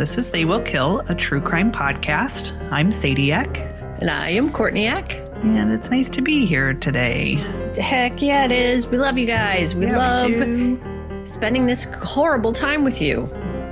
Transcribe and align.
This 0.00 0.16
is 0.16 0.30
They 0.30 0.46
Will 0.46 0.62
Kill, 0.62 1.00
a 1.10 1.14
true 1.14 1.42
crime 1.42 1.70
podcast. 1.70 2.58
I'm 2.72 2.90
Sadie 2.90 3.32
Eck, 3.32 3.58
And 4.00 4.08
I 4.08 4.30
am 4.30 4.50
Courtney 4.50 4.86
Eck. 4.86 5.12
and 5.42 5.70
it's 5.70 5.90
nice 5.90 6.08
to 6.10 6.22
be 6.22 6.46
here 6.46 6.72
today. 6.72 7.34
Heck 7.76 8.22
yeah, 8.22 8.46
it 8.46 8.52
is. 8.52 8.86
We 8.88 8.96
love 8.96 9.18
you 9.18 9.26
guys. 9.26 9.74
We 9.74 9.84
Yeah, 9.86 9.98
love 9.98 10.30
do. 10.32 10.80
spending 11.24 11.66
this 11.66 11.84
horrible 12.02 12.54
time 12.54 12.82
with 12.82 12.98
you. 13.02 13.28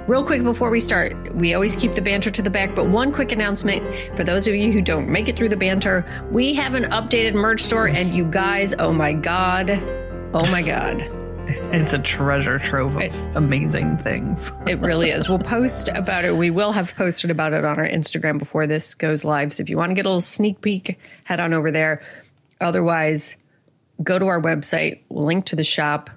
Real 0.07 0.23
quick 0.23 0.43
before 0.43 0.69
we 0.69 0.81
start, 0.81 1.35
we 1.35 1.55
always 1.55 1.75
keep 1.77 1.95
the 1.95 2.03
banter 2.03 2.31
to 2.31 2.43
the 2.43 2.51
back, 2.51 2.75
but 2.75 2.91
one 2.91 3.11
quick 3.11 3.33
announcement 3.33 3.83
for 4.15 4.23
those 4.23 4.47
of 4.47 4.55
you 4.55 4.71
who 4.71 4.83
don't 4.83 5.09
make 5.09 5.29
it 5.29 5.37
through 5.37 5.49
the 5.49 5.57
banter. 5.57 6.05
We 6.31 6.53
have 6.53 6.75
an 6.75 6.85
updated 6.91 7.33
merch 7.33 7.63
store, 7.63 7.89
and 7.89 8.11
you 8.11 8.27
guys, 8.27 8.75
oh 8.79 8.93
my 8.93 9.15
God, 9.15 9.71
oh 10.35 10.47
my 10.53 10.61
God. 10.61 11.03
It's 11.49 11.93
a 11.93 11.99
treasure 11.99 12.59
trove 12.59 12.97
of 12.97 13.03
It- 13.03 13.15
amazing 13.35 13.99
things. 13.99 14.53
It 14.67 14.79
really 14.81 15.11
is. 15.11 15.29
We'll 15.29 15.39
post 15.39 15.89
about 15.95 16.25
it. 16.25 16.37
We 16.37 16.51
will 16.51 16.73
have 16.73 16.95
posted 16.95 17.31
about 17.31 17.53
it 17.53 17.65
on 17.65 17.79
our 17.79 17.87
Instagram 17.89 18.39
before 18.39 18.67
this 18.67 18.95
goes 18.95 19.25
live. 19.25 19.53
So 19.53 19.63
if 19.63 19.71
you 19.71 19.77
want 19.77 19.91
to 19.91 19.95
get 19.95 20.05
a 20.05 20.09
little 20.09 20.21
sneak 20.21 20.61
peek, 20.61 20.99
head 21.25 21.41
on 21.41 21.53
over 21.55 21.71
there. 21.71 22.03
Otherwise, 22.61 23.37
go 24.03 24.19
to 24.19 24.27
our 24.27 24.41
website, 24.41 25.01
link 25.11 25.47
to 25.47 25.57
the 25.57 25.65
shop, 25.65 26.11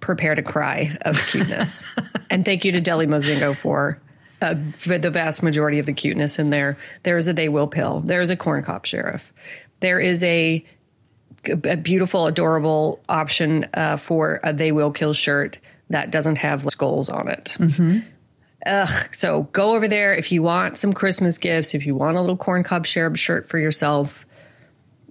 prepare 0.00 0.34
to 0.34 0.42
cry 0.42 0.96
of 1.02 1.16
cuteness. 1.26 1.84
and 2.30 2.44
thank 2.44 2.64
you 2.64 2.72
to 2.72 2.80
Deli 2.80 3.06
Mozingo 3.06 3.54
for, 3.54 4.00
uh, 4.40 4.54
for 4.78 4.98
the 4.98 5.10
vast 5.10 5.42
majority 5.42 5.78
of 5.78 5.86
the 5.86 5.92
cuteness 5.92 6.38
in 6.38 6.50
there. 6.50 6.78
There 7.02 7.16
is 7.16 7.28
a 7.28 7.32
They 7.32 7.48
Will 7.48 7.68
pill. 7.68 8.00
There 8.00 8.20
is 8.20 8.30
a 8.30 8.36
corn 8.36 8.62
cop 8.64 8.84
sheriff. 8.84 9.32
There 9.80 10.00
is 10.00 10.24
a 10.24 10.64
a 11.46 11.76
beautiful, 11.76 12.26
adorable 12.26 13.00
option 13.08 13.66
uh, 13.74 13.96
for 13.96 14.40
a 14.42 14.52
They 14.52 14.72
Will 14.72 14.90
Kill 14.92 15.12
shirt 15.12 15.58
that 15.88 16.10
doesn't 16.10 16.36
have 16.36 16.64
skulls 16.70 17.08
on 17.08 17.28
it. 17.28 17.56
Ugh. 18.66 19.08
So 19.14 19.44
go 19.44 19.74
over 19.74 19.88
there 19.88 20.12
if 20.14 20.30
you 20.32 20.42
want 20.42 20.76
some 20.78 20.92
Christmas 20.92 21.38
gifts, 21.38 21.74
if 21.74 21.86
you 21.86 21.94
want 21.94 22.16
a 22.16 22.20
little 22.20 22.36
corn 22.36 22.62
cob 22.62 22.84
cherub 22.86 23.16
shirt 23.16 23.48
for 23.48 23.58
yourself, 23.58 24.26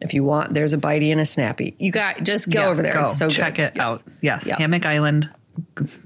if 0.01 0.13
you 0.13 0.23
want, 0.23 0.53
there's 0.53 0.73
a 0.73 0.77
bitey 0.77 1.11
and 1.11 1.19
a 1.19 1.25
snappy. 1.25 1.75
You 1.79 1.91
got 1.91 2.23
just 2.23 2.49
go 2.49 2.61
Yeah, 2.61 2.67
over 2.67 2.81
there. 2.81 2.93
Go 2.93 3.03
It's 3.03 3.17
so 3.17 3.27
check 3.29 3.55
good. 3.55 3.63
it 3.63 3.73
Yes. 3.75 3.83
out. 3.85 4.03
Yes, 4.21 4.47
Yeah. 4.47 4.57
Hammock 4.57 4.85
Island 4.85 5.29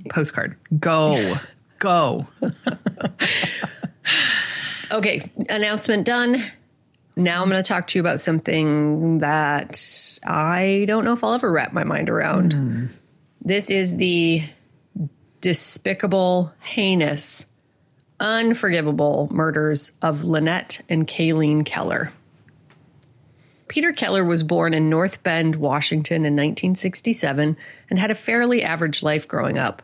postcard. 0.09 0.55
Go, 0.79 1.35
go. 1.79 2.25
Okay, 4.91 5.31
announcement 5.49 6.05
done. 6.05 6.43
Now 7.15 7.41
I'm 7.41 7.49
going 7.49 7.61
to 7.61 7.67
talk 7.67 7.87
to 7.87 7.99
you 7.99 8.01
about 8.01 8.21
something 8.21 9.19
that 9.19 10.19
I 10.25 10.85
don't 10.87 11.05
know 11.05 11.13
if 11.13 11.23
I'll 11.23 11.33
ever 11.33 11.51
wrap 11.51 11.73
my 11.73 11.83
mind 11.83 12.09
around. 12.09 12.53
Hmm. 12.53 12.85
This 13.41 13.69
is 13.69 13.97
the 13.97 14.43
despicable, 15.41 16.53
heinous, 16.59 17.45
unforgivable 18.19 19.27
murders 19.31 19.91
of 20.01 20.23
Lynette 20.23 20.81
and 20.89 21.07
Kayleen 21.07 21.65
Keller. 21.65 22.11
Peter 23.67 23.91
Keller 23.91 24.23
was 24.23 24.43
born 24.43 24.73
in 24.73 24.89
North 24.89 25.21
Bend, 25.23 25.55
Washington 25.55 26.17
in 26.17 26.33
1967 26.33 27.57
and 27.89 27.99
had 27.99 28.11
a 28.11 28.15
fairly 28.15 28.63
average 28.63 29.03
life 29.03 29.27
growing 29.27 29.57
up. 29.57 29.81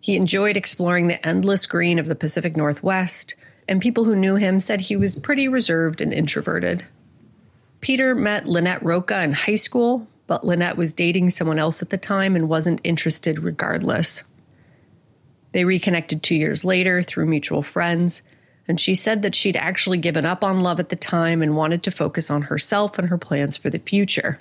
He 0.00 0.16
enjoyed 0.16 0.56
exploring 0.56 1.06
the 1.06 1.26
endless 1.26 1.66
green 1.66 1.98
of 1.98 2.06
the 2.06 2.14
Pacific 2.14 2.56
Northwest, 2.56 3.34
and 3.68 3.80
people 3.80 4.04
who 4.04 4.16
knew 4.16 4.36
him 4.36 4.60
said 4.60 4.80
he 4.80 4.96
was 4.96 5.16
pretty 5.16 5.48
reserved 5.48 6.00
and 6.00 6.12
introverted. 6.12 6.84
Peter 7.80 8.14
met 8.14 8.46
Lynette 8.46 8.82
Roca 8.82 9.22
in 9.22 9.32
high 9.32 9.54
school, 9.54 10.06
but 10.26 10.44
Lynette 10.44 10.76
was 10.76 10.92
dating 10.92 11.30
someone 11.30 11.58
else 11.58 11.82
at 11.82 11.90
the 11.90 11.98
time 11.98 12.36
and 12.36 12.48
wasn't 12.48 12.80
interested 12.84 13.38
regardless. 13.38 14.24
They 15.52 15.64
reconnected 15.64 16.22
two 16.22 16.34
years 16.34 16.64
later 16.64 17.02
through 17.02 17.26
mutual 17.26 17.62
friends, 17.62 18.22
and 18.68 18.80
she 18.80 18.94
said 18.94 19.22
that 19.22 19.34
she'd 19.34 19.56
actually 19.56 19.98
given 19.98 20.26
up 20.26 20.42
on 20.42 20.60
love 20.60 20.80
at 20.80 20.88
the 20.88 20.96
time 20.96 21.42
and 21.42 21.56
wanted 21.56 21.82
to 21.84 21.90
focus 21.90 22.30
on 22.30 22.42
herself 22.42 22.98
and 22.98 23.08
her 23.08 23.18
plans 23.18 23.56
for 23.56 23.70
the 23.70 23.78
future. 23.78 24.40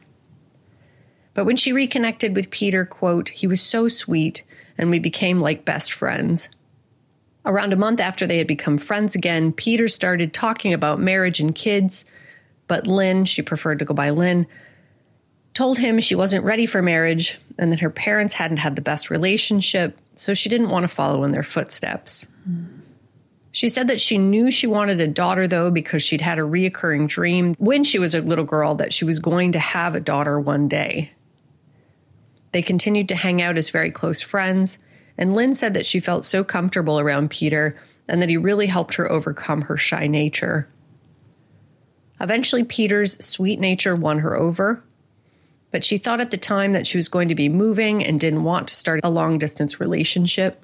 But 1.35 1.45
when 1.45 1.57
she 1.57 1.73
reconnected 1.73 2.35
with 2.35 2.49
Peter, 2.49 2.85
quote, 2.85 3.29
he 3.29 3.45
was 3.45 3.61
so 3.61 3.87
sweet 3.87 4.43
and 4.77 4.89
we 4.89 4.99
became 4.99 5.39
like 5.39 5.65
best 5.65 5.93
friends. 5.93 6.49
Around 7.45 7.73
a 7.73 7.77
month 7.77 7.99
after 7.99 8.25
they 8.25 8.39
had 8.39 8.47
become 8.47 8.77
friends 8.77 9.15
again, 9.15 9.51
Peter 9.51 9.87
started 9.87 10.33
talking 10.33 10.73
about 10.73 10.99
marriage 10.99 11.39
and 11.39 11.53
kids, 11.53 12.05
but 12.67 12.87
Lynn, 12.87 13.25
she 13.25 13.41
preferred 13.41 13.79
to 13.79 13.85
go 13.85 13.93
by 13.93 14.09
Lynn, 14.09 14.47
told 15.53 15.77
him 15.77 15.99
she 15.99 16.15
wasn't 16.15 16.43
ready 16.43 16.65
for 16.65 16.81
marriage 16.81 17.39
and 17.59 17.71
that 17.71 17.79
her 17.79 17.89
parents 17.89 18.33
hadn't 18.33 18.57
had 18.57 18.75
the 18.75 18.81
best 18.81 19.09
relationship, 19.09 19.97
so 20.15 20.33
she 20.33 20.49
didn't 20.49 20.69
want 20.69 20.83
to 20.83 20.87
follow 20.87 21.23
in 21.23 21.31
their 21.31 21.43
footsteps. 21.43 22.27
She 23.51 23.69
said 23.69 23.87
that 23.87 24.01
she 24.01 24.17
knew 24.17 24.51
she 24.51 24.67
wanted 24.67 24.99
a 24.99 25.07
daughter, 25.07 25.47
though, 25.47 25.71
because 25.71 26.03
she'd 26.03 26.19
had 26.19 26.39
a 26.39 26.41
reoccurring 26.41 27.07
dream 27.07 27.55
when 27.57 27.85
she 27.85 27.99
was 27.99 28.13
a 28.13 28.21
little 28.21 28.43
girl 28.43 28.75
that 28.75 28.91
she 28.91 29.05
was 29.05 29.19
going 29.19 29.53
to 29.53 29.59
have 29.59 29.95
a 29.95 30.01
daughter 30.01 30.39
one 30.39 30.67
day. 30.67 31.11
They 32.51 32.61
continued 32.61 33.07
to 33.09 33.15
hang 33.15 33.41
out 33.41 33.57
as 33.57 33.69
very 33.69 33.91
close 33.91 34.21
friends, 34.21 34.77
and 35.17 35.33
Lynn 35.33 35.53
said 35.53 35.73
that 35.73 35.85
she 35.85 35.99
felt 35.99 36.25
so 36.25 36.43
comfortable 36.43 36.99
around 36.99 37.29
Peter 37.29 37.77
and 38.07 38.21
that 38.21 38.29
he 38.29 38.37
really 38.37 38.67
helped 38.67 38.95
her 38.95 39.11
overcome 39.11 39.61
her 39.61 39.77
shy 39.77 40.07
nature. 40.07 40.67
Eventually, 42.19 42.63
Peter's 42.63 43.23
sweet 43.25 43.59
nature 43.59 43.95
won 43.95 44.19
her 44.19 44.35
over, 44.35 44.83
but 45.71 45.83
she 45.83 45.97
thought 45.97 46.21
at 46.21 46.31
the 46.31 46.37
time 46.37 46.73
that 46.73 46.87
she 46.87 46.97
was 46.97 47.09
going 47.09 47.27
to 47.27 47.35
be 47.35 47.49
moving 47.49 48.05
and 48.05 48.19
didn't 48.19 48.43
want 48.43 48.67
to 48.69 48.75
start 48.75 49.01
a 49.03 49.09
long 49.09 49.37
distance 49.37 49.79
relationship. 49.79 50.63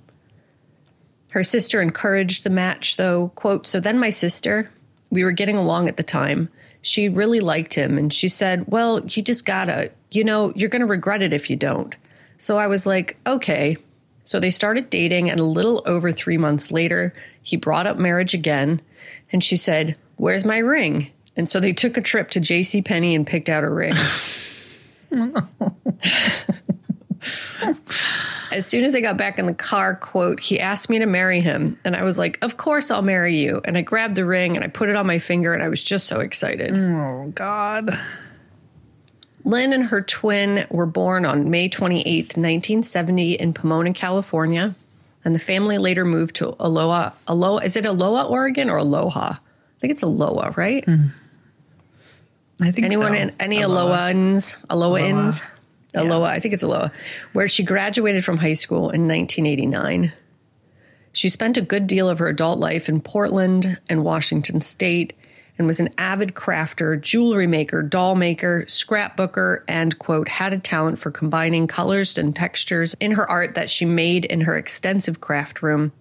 Her 1.29 1.43
sister 1.43 1.81
encouraged 1.81 2.43
the 2.43 2.49
match, 2.49 2.97
though, 2.97 3.29
quote, 3.35 3.65
So 3.65 3.79
then 3.79 3.99
my 3.99 4.09
sister, 4.09 4.69
we 5.11 5.23
were 5.23 5.31
getting 5.31 5.57
along 5.57 5.87
at 5.87 5.97
the 5.97 6.03
time. 6.03 6.49
She 6.81 7.09
really 7.09 7.39
liked 7.39 7.73
him, 7.73 7.97
and 7.97 8.13
she 8.13 8.27
said, 8.27 8.65
Well, 8.67 9.05
you 9.05 9.21
just 9.21 9.45
gotta, 9.45 9.91
you 10.11 10.23
know, 10.23 10.51
you're 10.55 10.69
gonna 10.69 10.85
regret 10.85 11.21
it 11.21 11.33
if 11.33 11.49
you 11.49 11.55
don't. 11.55 11.95
So 12.37 12.57
I 12.57 12.67
was 12.67 12.85
like, 12.85 13.17
Okay. 13.27 13.77
So 14.31 14.39
they 14.39 14.49
started 14.49 14.89
dating, 14.89 15.29
and 15.29 15.41
a 15.41 15.43
little 15.43 15.83
over 15.85 16.13
three 16.13 16.37
months 16.37 16.71
later, 16.71 17.13
he 17.43 17.57
brought 17.57 17.85
up 17.85 17.97
marriage 17.97 18.33
again, 18.33 18.81
and 19.33 19.43
she 19.43 19.57
said, 19.57 19.97
Where's 20.15 20.45
my 20.45 20.59
ring? 20.59 21.11
And 21.35 21.49
so 21.49 21.59
they 21.59 21.73
took 21.73 21.97
a 21.97 22.01
trip 22.01 22.31
to 22.31 22.39
J.C. 22.39 22.81
Penney 22.81 23.13
and 23.13 23.27
picked 23.27 23.49
out 23.49 23.65
a 23.65 23.69
ring. 23.69 23.91
as 28.53 28.65
soon 28.65 28.85
as 28.85 28.93
they 28.93 29.01
got 29.01 29.17
back 29.17 29.37
in 29.37 29.47
the 29.47 29.53
car, 29.53 29.95
quote, 29.95 30.39
he 30.39 30.61
asked 30.61 30.89
me 30.89 30.99
to 30.99 31.05
marry 31.05 31.41
him. 31.41 31.77
And 31.83 31.93
I 31.93 32.03
was 32.03 32.17
like, 32.17 32.37
Of 32.41 32.55
course 32.55 32.89
I'll 32.89 33.01
marry 33.01 33.35
you. 33.35 33.59
And 33.65 33.77
I 33.77 33.81
grabbed 33.81 34.15
the 34.15 34.23
ring 34.23 34.55
and 34.55 34.63
I 34.63 34.69
put 34.69 34.87
it 34.87 34.95
on 34.95 35.05
my 35.05 35.19
finger 35.19 35.53
and 35.53 35.61
I 35.61 35.67
was 35.67 35.83
just 35.83 36.07
so 36.07 36.21
excited. 36.21 36.73
Oh 36.73 37.33
God. 37.35 37.99
Lynn 39.43 39.73
and 39.73 39.85
her 39.85 40.01
twin 40.01 40.65
were 40.69 40.85
born 40.85 41.25
on 41.25 41.49
May 41.49 41.69
28th, 41.69 42.37
1970, 42.37 43.33
in 43.33 43.53
Pomona, 43.53 43.93
California. 43.93 44.75
And 45.23 45.35
the 45.35 45.39
family 45.39 45.77
later 45.77 46.05
moved 46.05 46.35
to 46.37 46.55
Aloha. 46.59 47.11
Aloha 47.27 47.63
is 47.63 47.75
it 47.75 47.85
Aloha, 47.85 48.27
Oregon, 48.27 48.69
or 48.69 48.77
Aloha? 48.77 49.33
I 49.33 49.79
think 49.79 49.91
it's 49.91 50.03
Aloha, 50.03 50.53
right? 50.55 50.83
Hmm. 50.85 51.07
I 52.59 52.71
think 52.71 52.85
Anyone 52.85 53.13
so. 53.13 53.21
in 53.21 53.35
any 53.39 53.61
Aloha. 53.61 54.11
Alohaans? 54.11 54.57
Alohaans? 54.67 55.41
Aloha. 55.93 56.15
Aloha. 56.15 56.25
I 56.31 56.39
think 56.39 56.53
it's 56.53 56.63
Aloha, 56.63 56.89
where 57.33 57.47
she 57.47 57.63
graduated 57.63 58.23
from 58.23 58.37
high 58.37 58.53
school 58.53 58.89
in 58.89 59.07
1989. 59.07 60.13
She 61.13 61.29
spent 61.29 61.57
a 61.57 61.61
good 61.61 61.87
deal 61.87 62.07
of 62.07 62.19
her 62.19 62.27
adult 62.27 62.59
life 62.59 62.87
in 62.87 63.01
Portland 63.01 63.79
and 63.89 64.03
Washington 64.03 64.61
State 64.61 65.13
and 65.57 65.67
was 65.67 65.79
an 65.79 65.93
avid 65.97 66.33
crafter, 66.33 66.99
jewelry 66.99 67.47
maker, 67.47 67.81
doll 67.81 68.15
maker, 68.15 68.65
scrapbooker, 68.67 69.63
and, 69.67 69.97
quote, 69.99 70.27
had 70.27 70.53
a 70.53 70.57
talent 70.57 70.99
for 70.99 71.11
combining 71.11 71.67
colors 71.67 72.17
and 72.17 72.35
textures 72.35 72.95
in 72.99 73.11
her 73.11 73.29
art 73.29 73.55
that 73.55 73.69
she 73.69 73.85
made 73.85 74.25
in 74.25 74.41
her 74.41 74.57
extensive 74.57 75.21
craft 75.21 75.61
room. 75.61 75.91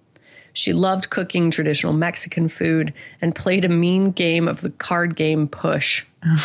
She 0.52 0.72
loved 0.72 1.10
cooking 1.10 1.50
traditional 1.50 1.92
Mexican 1.92 2.48
food 2.48 2.92
and 3.20 3.34
played 3.34 3.64
a 3.64 3.68
mean 3.68 4.10
game 4.10 4.48
of 4.48 4.60
the 4.60 4.70
card 4.70 5.16
game 5.16 5.48
Push. 5.48 6.04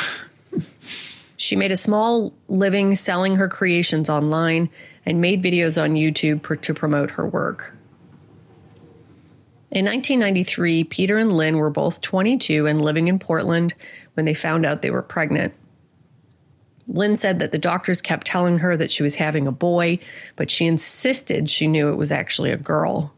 She 1.37 1.55
made 1.55 1.71
a 1.71 1.77
small 1.77 2.33
living 2.47 2.95
selling 2.95 3.35
her 3.35 3.49
creations 3.49 4.09
online 4.09 4.69
and 5.05 5.21
made 5.21 5.43
videos 5.43 5.81
on 5.81 5.93
YouTube 5.95 6.41
per- 6.41 6.55
to 6.55 6.73
promote 6.73 7.11
her 7.11 7.27
work. 7.27 7.75
In 9.75 9.83
1993, 9.83 10.86
Peter 10.86 11.18
and 11.18 11.33
Lynn 11.33 11.57
were 11.57 11.69
both 11.69 12.00
22 12.00 12.66
and 12.66 12.81
living 12.81 13.10
in 13.10 13.19
Portland 13.19 13.74
when 14.13 14.25
they 14.25 14.33
found 14.33 14.66
out 14.66 14.81
they 14.81 14.89
were 14.89 15.01
pregnant. 15.01 15.54
Lynn 16.88 17.18
said 17.18 17.39
that 17.39 17.51
the 17.51 17.57
doctors 17.57 18.01
kept 18.01 18.25
telling 18.25 18.60
her 18.60 18.77
that 18.77 18.89
she 18.89 19.04
was 19.04 19.16
having 19.16 19.48
a 19.48 19.51
boy, 19.51 20.00
but 20.38 20.50
she 20.50 20.66
insisted 20.66 21.50
she 21.50 21.68
knew 21.68 21.89
it 21.89 21.98
was 21.98 22.13
actually 22.13 22.51
a 22.51 22.57
girl. 22.57 23.13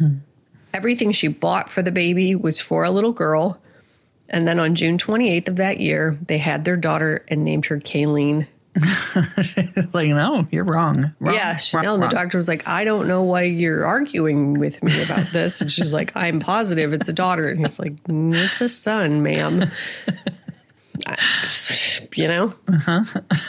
Everything 0.74 1.12
she 1.12 1.28
bought 1.28 1.70
for 1.70 1.80
the 1.80 1.92
baby 1.92 2.34
was 2.34 2.58
for 2.58 2.82
a 2.82 2.90
little 2.90 3.12
girl. 3.12 3.62
And 4.28 4.48
then 4.48 4.58
on 4.58 4.74
June 4.74 4.98
28th 4.98 5.46
of 5.46 5.56
that 5.56 5.78
year, 5.78 6.18
they 6.26 6.38
had 6.38 6.64
their 6.64 6.76
daughter 6.76 7.24
and 7.28 7.44
named 7.44 7.66
her 7.66 7.78
Kayleen. 7.78 8.48
Like, 9.92 10.08
no, 10.08 10.46
you're 10.50 10.64
wrong. 10.64 11.14
Wrong, 11.20 11.34
Yeah, 11.34 11.56
she's 11.56 11.74
wrong, 11.74 11.82
no, 11.84 11.94
and 11.94 12.02
the 12.04 12.08
doctor 12.08 12.36
was 12.38 12.46
like, 12.48 12.68
I 12.68 12.84
don't 12.84 13.08
know 13.08 13.22
why 13.22 13.42
you're 13.42 13.84
arguing 13.84 14.58
with 14.58 14.82
me 14.82 15.02
about 15.02 15.32
this. 15.32 15.60
And 15.60 15.70
she's 15.72 15.92
like, 15.92 16.14
I'm 16.16 16.38
positive 16.40 16.92
it's 16.92 17.08
a 17.08 17.12
daughter. 17.12 17.48
And 17.48 17.60
he's 17.60 17.78
like, 17.80 17.94
"Mm, 18.04 18.34
it's 18.34 18.60
a 18.60 18.68
son, 18.68 19.22
ma'am. 19.22 19.70
I- 21.06 21.16
you 22.14 22.28
know, 22.28 22.52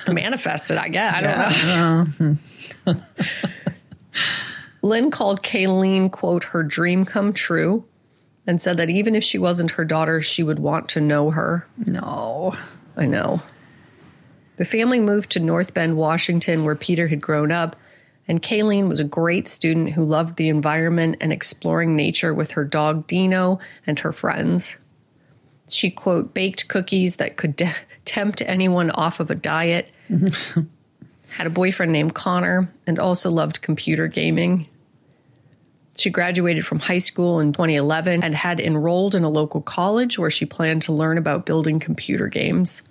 manifested, 0.08 0.78
I 0.78 0.88
guess. 0.90 1.14
I 1.16 1.22
don't 1.22 2.20
know. 2.86 2.96
Lynn 4.82 5.12
called 5.12 5.44
Kayleen, 5.44 6.12
quote, 6.12 6.44
her 6.46 6.64
dream 6.64 7.06
come 7.06 7.34
true 7.34 7.86
and 8.48 8.62
said 8.62 8.78
that 8.78 8.90
even 8.90 9.16
if 9.16 9.24
she 9.24 9.38
wasn't 9.38 9.72
her 9.72 9.86
daughter, 9.86 10.22
she 10.22 10.44
would 10.44 10.60
want 10.60 10.90
to 10.90 11.02
know 11.02 11.30
her. 11.30 11.68
No. 11.78 12.56
I 12.98 13.06
know. 13.06 13.42
The 14.62 14.66
family 14.66 15.00
moved 15.00 15.32
to 15.32 15.40
North 15.40 15.74
Bend, 15.74 15.98
Washington, 15.98 16.66
where 16.66 16.76
Peter 16.76 17.08
had 17.08 17.20
grown 17.20 17.52
up, 17.52 17.76
and 18.28 18.44
Kayleen 18.44 18.88
was 18.88 19.00
a 19.00 19.04
great 19.04 19.48
student 19.48 19.90
who 19.90 20.06
loved 20.06 20.36
the 20.36 20.50
environment 20.50 21.18
and 21.20 21.34
exploring 21.34 21.96
nature 21.96 22.32
with 22.32 22.52
her 22.52 22.64
dog 22.64 23.08
Dino 23.08 23.58
and 23.88 23.98
her 23.98 24.14
friends. 24.14 24.78
She, 25.68 25.90
quote, 25.90 26.36
baked 26.36 26.68
cookies 26.68 27.16
that 27.16 27.38
could 27.38 27.56
de- 27.56 27.74
tempt 28.06 28.44
anyone 28.44 28.92
off 28.92 29.20
of 29.20 29.32
a 29.32 29.36
diet, 29.36 29.90
had 31.30 31.48
a 31.48 31.50
boyfriend 31.50 31.92
named 31.92 32.14
Connor, 32.14 32.72
and 32.86 33.00
also 33.00 33.32
loved 33.32 33.64
computer 33.64 34.06
gaming. 34.06 34.68
She 35.98 36.12
graduated 36.12 36.68
from 36.68 36.78
high 36.78 37.00
school 37.00 37.40
in 37.40 37.52
2011 37.52 38.24
and 38.24 38.36
had 38.36 38.60
enrolled 38.60 39.16
in 39.16 39.24
a 39.24 39.30
local 39.30 39.64
college 39.64 40.20
where 40.20 40.30
she 40.30 40.46
planned 40.46 40.84
to 40.84 40.94
learn 40.94 41.18
about 41.18 41.48
building 41.48 41.80
computer 41.80 42.28
games. 42.28 42.84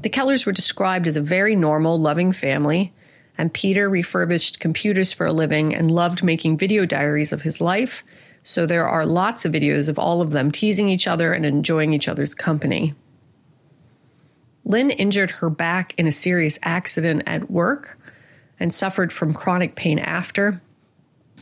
The 0.00 0.10
Kellers 0.10 0.44
were 0.44 0.52
described 0.52 1.08
as 1.08 1.16
a 1.16 1.22
very 1.22 1.56
normal, 1.56 1.98
loving 1.98 2.32
family, 2.32 2.92
and 3.38 3.52
Peter 3.52 3.88
refurbished 3.88 4.60
computers 4.60 5.12
for 5.12 5.26
a 5.26 5.32
living 5.32 5.74
and 5.74 5.90
loved 5.90 6.22
making 6.22 6.58
video 6.58 6.84
diaries 6.84 7.32
of 7.32 7.42
his 7.42 7.60
life. 7.60 8.04
So 8.42 8.66
there 8.66 8.88
are 8.88 9.06
lots 9.06 9.44
of 9.44 9.52
videos 9.52 9.88
of 9.88 9.98
all 9.98 10.20
of 10.20 10.30
them 10.30 10.50
teasing 10.50 10.88
each 10.88 11.08
other 11.08 11.32
and 11.32 11.44
enjoying 11.44 11.94
each 11.94 12.08
other's 12.08 12.34
company. 12.34 12.94
Lynn 14.64 14.90
injured 14.90 15.30
her 15.30 15.48
back 15.48 15.94
in 15.96 16.06
a 16.06 16.12
serious 16.12 16.58
accident 16.62 17.22
at 17.26 17.50
work 17.50 17.98
and 18.60 18.74
suffered 18.74 19.12
from 19.12 19.34
chronic 19.34 19.76
pain 19.76 19.98
after, 19.98 20.60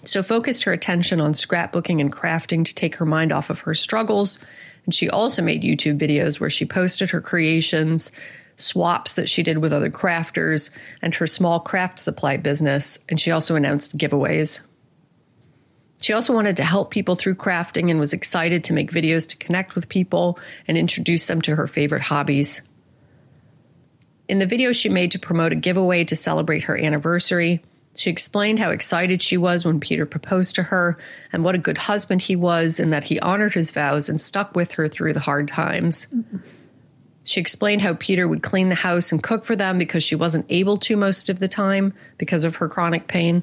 so 0.05 0.23
focused 0.23 0.65
her 0.65 0.73
attention 0.73 1.21
on 1.21 1.33
scrapbooking 1.33 2.01
and 2.01 2.13
crafting 2.13 2.65
to 2.65 2.75
take 2.75 2.97
her 2.97 3.07
mind 3.07 3.33
off 3.33 3.51
of 3.51 3.61
her 3.61 3.75
struggles. 3.75 4.39
And 4.85 4.95
she 4.95 5.09
also 5.09 5.43
made 5.43 5.63
YouTube 5.63 5.99
videos 5.99 6.39
where 6.39 6.51
she 6.51 6.67
posted 6.67 7.11
her 7.11 7.21
creations, 7.23 8.13
swaps 8.57 9.15
that 9.15 9.29
she 9.29 9.43
did 9.43 9.59
with 9.59 9.73
other 9.73 9.91
crafters, 9.91 10.71
and 11.03 11.15
her 11.15 11.27
small 11.27 11.61
craft 11.61 11.99
supply 11.99 12.37
business. 12.37 12.99
And 13.09 13.19
she 13.19 13.31
also 13.31 13.57
announced 13.57 13.97
giveaways. 13.97 14.61
She 16.01 16.13
also 16.13 16.35
wanted 16.35 16.59
to 16.59 16.65
help 16.65 16.91
people 16.91 17.15
through 17.15 17.37
crafting 17.37 17.91
and 17.91 17.99
was 17.99 18.13
excited 18.13 18.65
to 18.65 18.73
make 18.73 18.91
videos 18.91 19.29
to 19.29 19.37
connect 19.37 19.75
with 19.75 19.89
people 19.89 20.39
and 20.69 20.77
introduce 20.77 21.27
them 21.27 21.41
to 21.43 21.57
her 21.57 21.67
favorite 21.67 22.03
hobbies. 22.03 22.61
In 24.29 24.39
the 24.39 24.47
video 24.47 24.73
she 24.73 24.89
made 24.89 25.13
to 25.13 25.19
promote 25.19 25.53
a 25.53 25.57
giveaway 25.57 26.05
to 26.05 26.17
celebrate 26.17 26.65
her 26.65 26.77
anniversary, 26.77 27.63
she 27.97 28.11
explained 28.11 28.59
how 28.59 28.71
excited 28.71 29.23
she 29.23 29.37
was 29.37 29.65
when 29.65 29.81
Peter 29.81 30.05
proposed 30.05 30.57
to 30.57 30.63
her 30.65 30.99
and 31.33 31.45
what 31.45 31.55
a 31.55 31.59
good 31.59 31.79
husband 31.79 32.21
he 32.21 32.35
was 32.35 32.81
and 32.81 32.93
that 32.93 33.05
he 33.05 33.21
honored 33.21 33.55
his 33.55 33.71
vows 33.71 34.09
and 34.09 34.21
stuck 34.21 34.57
with 34.57 34.73
her 34.73 34.89
through 34.89 35.13
the 35.13 35.21
hard 35.21 35.47
times. 35.47 36.09
She 37.25 37.41
explained 37.41 37.81
how 37.81 37.95
Peter 37.95 38.29
would 38.29 38.43
clean 38.43 38.69
the 38.69 38.75
house 38.75 39.11
and 39.11 39.23
cook 39.23 39.45
for 39.45 39.57
them 39.57 39.79
because 39.79 40.03
she 40.03 40.15
wasn't 40.15 40.47
able 40.51 40.77
to 40.79 40.97
most 40.97 41.31
of 41.31 41.41
the 41.41 41.49
time 41.49 41.95
because 42.19 42.45
of 42.45 42.57
her 42.57 42.69
chronic 42.69 43.09
pain. 43.09 43.43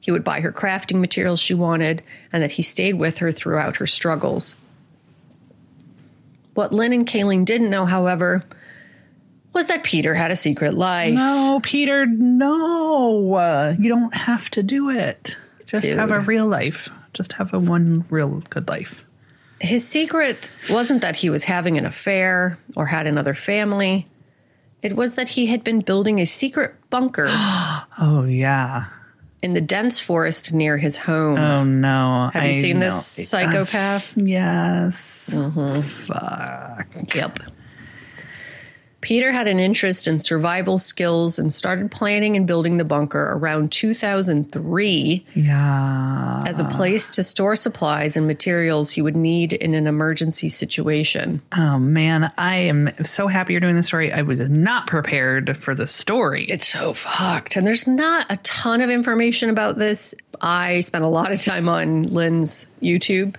He 0.00 0.10
would 0.10 0.24
buy 0.24 0.40
her 0.40 0.52
crafting 0.52 1.00
materials 1.00 1.40
she 1.40 1.54
wanted 1.54 2.02
and 2.32 2.42
that 2.42 2.50
he 2.50 2.62
stayed 2.62 2.94
with 2.94 3.18
her 3.18 3.32
throughout 3.32 3.76
her 3.76 3.86
struggles. 3.86 4.56
What 6.54 6.72
Lynn 6.72 6.92
and 6.92 7.06
Kayleen 7.06 7.46
didn't 7.46 7.70
know, 7.70 7.86
however, 7.86 8.44
was 9.54 9.68
that 9.68 9.84
Peter 9.84 10.14
had 10.14 10.30
a 10.30 10.36
secret 10.36 10.74
life. 10.74 11.14
No, 11.14 11.60
Peter, 11.62 12.04
no. 12.04 13.34
Uh, 13.34 13.74
you 13.78 13.88
don't 13.88 14.14
have 14.14 14.50
to 14.50 14.62
do 14.62 14.90
it. 14.90 15.38
Just 15.66 15.86
Dude. 15.86 15.98
have 15.98 16.10
a 16.10 16.20
real 16.20 16.46
life. 16.46 16.90
Just 17.14 17.32
have 17.34 17.54
a 17.54 17.58
one 17.58 18.04
real 18.10 18.42
good 18.50 18.68
life. 18.68 19.02
His 19.62 19.86
secret 19.86 20.50
wasn't 20.68 21.00
that 21.02 21.14
he 21.16 21.30
was 21.30 21.44
having 21.44 21.78
an 21.78 21.86
affair 21.86 22.58
or 22.76 22.84
had 22.86 23.06
another 23.06 23.32
family. 23.32 24.08
It 24.82 24.96
was 24.96 25.14
that 25.14 25.28
he 25.28 25.46
had 25.46 25.62
been 25.62 25.80
building 25.80 26.20
a 26.20 26.26
secret 26.26 26.74
bunker 26.90 27.26
Oh, 27.30 28.26
yeah. 28.28 28.86
in 29.40 29.52
the 29.52 29.60
dense 29.60 30.00
forest 30.00 30.52
near 30.52 30.76
his 30.78 30.96
home. 30.96 31.38
Oh, 31.38 31.62
no. 31.62 32.30
Have 32.32 32.42
you 32.42 32.48
I 32.48 32.52
seen 32.52 32.78
know. 32.80 32.86
this 32.86 33.06
psychopath? 33.28 34.16
Yes. 34.16 35.30
Mm-hmm. 35.32 35.80
Fuck. 35.82 37.14
Yep. 37.14 37.38
Peter 39.02 39.30
had 39.32 39.46
an 39.48 39.58
interest 39.58 40.08
in 40.08 40.18
survival 40.18 40.78
skills 40.78 41.38
and 41.38 41.52
started 41.52 41.90
planning 41.90 42.36
and 42.36 42.46
building 42.46 42.76
the 42.78 42.84
bunker 42.84 43.32
around 43.32 43.70
2003 43.72 45.26
Yeah. 45.34 46.44
as 46.46 46.60
a 46.60 46.64
place 46.64 47.10
to 47.10 47.22
store 47.22 47.56
supplies 47.56 48.16
and 48.16 48.26
materials 48.26 48.90
he 48.92 49.02
would 49.02 49.16
need 49.16 49.52
in 49.52 49.74
an 49.74 49.86
emergency 49.86 50.48
situation. 50.48 51.42
Oh, 51.56 51.78
man. 51.78 52.32
I 52.38 52.54
am 52.56 52.90
so 53.04 53.26
happy 53.28 53.52
you're 53.52 53.60
doing 53.60 53.76
this 53.76 53.86
story. 53.88 54.12
I 54.12 54.22
was 54.22 54.40
not 54.40 54.86
prepared 54.86 55.56
for 55.58 55.74
the 55.74 55.86
story. 55.86 56.44
It's 56.44 56.68
so 56.68 56.92
fucked. 56.94 57.56
And 57.56 57.66
there's 57.66 57.86
not 57.86 58.26
a 58.30 58.36
ton 58.38 58.80
of 58.80 58.88
information 58.88 59.50
about 59.50 59.78
this. 59.78 60.14
I 60.40 60.80
spent 60.80 61.04
a 61.04 61.08
lot 61.08 61.32
of 61.32 61.40
time 61.42 61.68
on 61.68 62.04
Lynn's 62.04 62.66
YouTube 62.82 63.34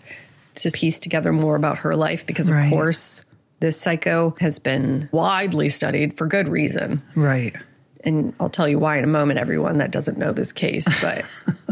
to 0.56 0.70
piece 0.72 1.00
together 1.00 1.32
more 1.34 1.56
about 1.56 1.80
her 1.80 1.96
life 1.96 2.26
because, 2.26 2.50
of 2.50 2.56
Right. 2.56 2.70
course, 2.70 3.24
this 3.64 3.80
psycho 3.80 4.36
has 4.42 4.60
been 4.60 5.08
widely 5.14 5.70
studied 5.70 6.18
for 6.18 6.28
good 6.28 6.50
reason. 6.50 7.02
right. 7.16 7.56
And 8.04 8.34
I'll 8.38 8.50
tell 8.50 8.68
you 8.68 8.78
why 8.78 8.98
in 8.98 9.06
a 9.06 9.08
moment, 9.08 9.40
everyone 9.40 9.78
that 9.78 9.90
doesn't 9.92 10.18
know 10.18 10.34
this 10.34 10.52
case. 10.52 10.86
But, 11.02 11.24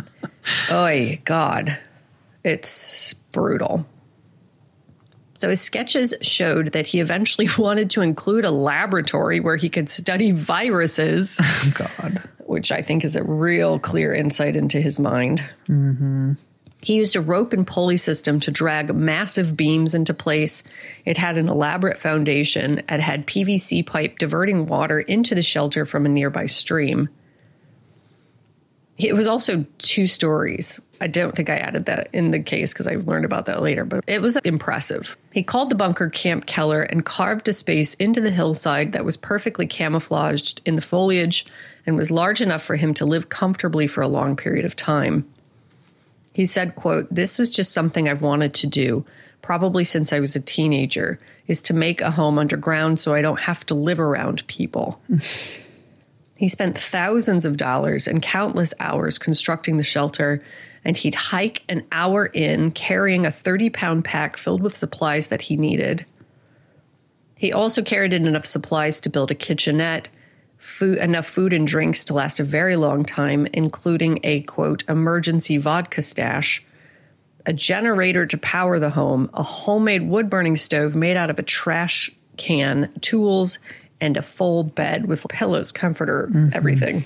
oh, 0.72 1.16
God, 1.26 1.78
it's 2.46 3.14
brutal. 3.34 3.86
So 5.34 5.50
his 5.50 5.60
sketches 5.60 6.14
showed 6.22 6.72
that 6.72 6.88
he 6.88 7.02
eventually 7.02 7.50
wanted 7.58 7.90
to 7.90 8.02
include 8.02 8.46
a 8.46 8.52
laboratory 8.52 9.42
where 9.42 9.58
he 9.58 9.70
could 9.70 9.90
study 9.90 10.32
viruses 10.32 11.38
Oh, 11.42 11.72
God. 11.74 12.22
which 12.46 12.72
I 12.72 12.82
think 12.82 13.04
is 13.04 13.18
a 13.18 13.24
real 13.26 13.80
clear 13.80 14.14
insight 14.14 14.56
into 14.56 14.80
his 14.80 15.00
mind. 15.00 15.44
Mm-hmm. 15.68 16.34
He 16.82 16.96
used 16.96 17.16
a 17.16 17.22
rope 17.22 17.54
and 17.54 17.66
pulley 17.66 17.98
system 17.98 18.40
to 18.42 18.52
drag 18.52 18.94
massive 18.94 19.56
beams 19.56 19.94
into 19.94 20.14
place. 20.14 20.64
It 21.06 21.18
had 21.18 21.38
an 21.38 21.48
elaborate 21.48 22.00
foundation 22.00 22.82
and 22.88 23.02
had 23.02 23.28
PVC 23.28 23.86
pipe 23.86 24.18
diverting 24.18 24.66
water 24.66 25.00
into 25.00 25.36
the 25.36 25.44
shelter 25.44 25.86
from 25.86 26.06
a 26.06 26.10
nearby 26.10 26.48
stream. 26.48 27.10
It 28.98 29.14
was 29.14 29.28
also 29.28 29.66
two 29.80 30.06
stories. 30.06 30.80
I 31.00 31.08
don't 31.08 31.36
think 31.36 31.50
I 31.50 31.58
added 31.58 31.86
that 31.86 32.10
in 32.14 32.30
the 32.30 32.40
case 32.40 32.72
because 32.72 32.88
I 32.88 32.96
learned 32.96 33.26
about 33.26 33.46
that 33.46 33.62
later, 33.62 33.84
but 33.84 34.04
it 34.06 34.22
was 34.22 34.38
impressive. 34.38 35.18
He 35.32 35.42
called 35.42 35.70
the 35.70 35.76
bunker 35.76 36.10
Camp 36.10 36.46
Keller 36.46 36.84
and 36.84 37.04
carved 37.04 37.48
a 37.48 37.54
space 37.54 37.96
into 37.96 38.22
the 38.22 38.30
hillside 38.30 38.92
that 38.92 39.06
was 39.06 39.18
perfectly 39.18 39.66
camouflaged 39.66 40.62
in 40.66 40.76
the 40.76 40.82
foliage 40.82 41.48
and 41.88 41.98
was 41.98 42.12
large 42.12 42.42
enough 42.42 42.64
for 42.64 42.76
him 42.76 42.94
to 42.96 43.06
live 43.06 43.30
comfortably 43.30 43.88
for 43.88 44.02
a 44.02 44.08
long 44.08 44.36
period 44.36 44.66
of 44.66 44.76
time. 44.76 45.26
He 46.34 46.46
said, 46.46 46.76
quote, 46.76 47.08
This 47.12 47.38
was 47.38 47.52
just 47.52 47.74
something 47.74 48.08
I've 48.08 48.22
wanted 48.22 48.54
to 48.56 48.68
do, 48.68 49.06
probably 49.42 49.84
since 49.84 50.14
I 50.14 50.20
was 50.20 50.36
a 50.36 50.40
teenager, 50.40 51.20
is 51.48 51.62
to 51.64 51.74
make 51.74 52.02
a 52.02 52.12
home 52.12 52.38
underground 52.38 53.00
so 53.00 53.14
I 53.14 53.22
don't 53.22 53.40
have 53.40 53.66
to 53.68 53.76
live 53.76 54.00
around 54.00 54.46
people. 54.48 55.02
he 56.38 56.48
spent 56.48 56.78
thousands 56.78 57.46
of 57.46 57.58
dollars 57.58 58.08
and 58.08 58.22
countless 58.22 58.74
hours 58.80 59.18
constructing 59.18 59.78
the 59.78 59.84
shelter, 59.84 60.44
and 60.86 60.98
he'd 60.98 61.16
hike 61.16 61.64
an 61.70 61.86
hour 61.92 62.26
in 62.26 62.72
carrying 62.72 63.26
a 63.26 63.32
30 63.32 63.70
pound 63.70 64.06
pack 64.06 64.38
filled 64.38 64.62
with 64.62 64.76
supplies 64.76 65.28
that 65.28 65.42
he 65.42 65.58
needed. 65.58 66.06
He 67.36 67.52
also 67.52 67.82
carried 67.82 68.14
in 68.14 68.28
enough 68.28 68.46
supplies 68.46 69.00
to 69.02 69.10
build 69.10 69.32
a 69.32 69.36
kitchenette 69.36 70.10
food, 70.62 71.00
enough 71.00 71.26
food 71.26 71.54
and 71.54 71.68
drinks 71.68 72.06
to 72.06 72.14
last 72.14 72.40
a 72.40 72.44
very 72.44 72.76
long 72.76 73.04
time, 73.04 73.48
including 73.52 74.20
a 74.24 74.42
quote, 74.42 74.84
emergency 74.88 75.58
vodka 75.58 76.02
stash, 76.04 76.64
a 77.48 77.52
generator 77.52 78.28
to 78.28 78.38
power 78.38 78.78
the 78.78 78.92
home, 78.92 79.30
a 79.34 79.42
homemade 79.42 80.08
wood 80.08 80.30
burning 80.30 80.56
stove 80.56 80.96
made 80.96 81.18
out 81.18 81.32
of 81.32 81.40
a 81.40 81.44
trash 81.44 82.12
can, 82.38 82.92
tools, 83.02 83.58
and 84.00 84.16
a 84.18 84.22
full 84.22 84.64
bed 84.64 85.08
with 85.08 85.28
pillows, 85.30 85.72
comforter, 85.72 86.30
mm-hmm. 86.32 86.50
everything. 86.54 87.06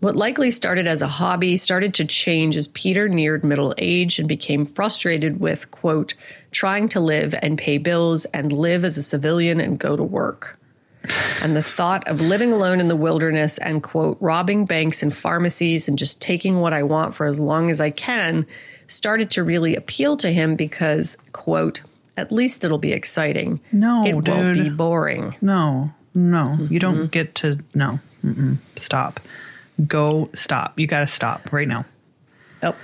What 0.00 0.16
likely 0.16 0.50
started 0.50 0.88
as 0.88 1.02
a 1.02 1.08
hobby 1.08 1.56
started 1.56 1.94
to 1.94 2.04
change 2.04 2.56
as 2.56 2.68
Peter 2.68 3.08
neared 3.08 3.44
middle 3.44 3.74
age 3.78 4.18
and 4.18 4.28
became 4.28 4.66
frustrated 4.66 5.40
with, 5.40 5.70
quote, 5.70 6.14
trying 6.50 6.88
to 6.90 7.00
live 7.00 7.34
and 7.40 7.56
pay 7.56 7.78
bills 7.78 8.24
and 8.26 8.52
live 8.52 8.84
as 8.84 8.98
a 8.98 9.02
civilian 9.02 9.60
and 9.60 9.78
go 9.78 9.96
to 9.96 10.02
work 10.02 10.58
and 11.42 11.56
the 11.56 11.62
thought 11.62 12.06
of 12.08 12.20
living 12.20 12.52
alone 12.52 12.80
in 12.80 12.88
the 12.88 12.96
wilderness 12.96 13.58
and, 13.58 13.82
quote, 13.82 14.16
robbing 14.20 14.64
banks 14.66 15.02
and 15.02 15.14
pharmacies 15.14 15.88
and 15.88 15.98
just 15.98 16.20
taking 16.20 16.60
what 16.60 16.72
I 16.72 16.82
want 16.82 17.14
for 17.14 17.26
as 17.26 17.38
long 17.40 17.70
as 17.70 17.80
I 17.80 17.90
can 17.90 18.46
started 18.88 19.30
to 19.32 19.42
really 19.42 19.74
appeal 19.74 20.16
to 20.18 20.30
him 20.32 20.54
because, 20.56 21.16
quote, 21.32 21.82
at 22.16 22.30
least 22.32 22.64
it'll 22.64 22.78
be 22.78 22.92
exciting. 22.92 23.60
No, 23.72 24.04
it 24.06 24.14
won't 24.14 24.54
be 24.54 24.68
boring. 24.70 25.34
No, 25.40 25.90
no, 26.14 26.52
you 26.58 26.64
Mm-hmm. 26.66 26.78
don't 26.78 27.10
get 27.10 27.34
to. 27.36 27.58
No, 27.74 27.98
Mm-mm. 28.24 28.58
stop. 28.76 29.20
Go 29.86 30.30
stop. 30.34 30.78
You 30.78 30.86
got 30.86 31.00
to 31.00 31.06
stop 31.06 31.52
right 31.52 31.68
now. 31.68 31.84
Oh. 32.62 32.74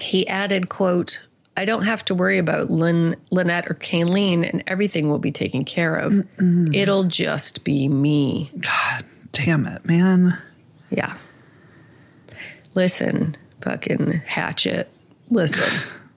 He 0.00 0.26
added, 0.28 0.68
quote, 0.68 1.20
I 1.56 1.64
don't 1.64 1.84
have 1.84 2.04
to 2.06 2.14
worry 2.14 2.38
about 2.38 2.70
Lynn, 2.70 3.14
Lynette 3.30 3.70
or 3.70 3.74
Kayleen 3.74 4.48
and 4.48 4.64
everything 4.66 5.08
will 5.08 5.18
be 5.20 5.30
taken 5.32 5.64
care 5.64 5.94
of. 5.96 6.26
It'll 6.74 7.04
just 7.04 7.62
be 7.64 7.86
me. 7.88 8.50
God 8.58 9.04
damn 9.32 9.66
it, 9.66 9.84
man. 9.84 10.36
Yeah. 10.90 11.16
Listen, 12.74 13.36
fucking 13.60 14.12
hatchet. 14.26 14.88
Listen. 15.30 15.62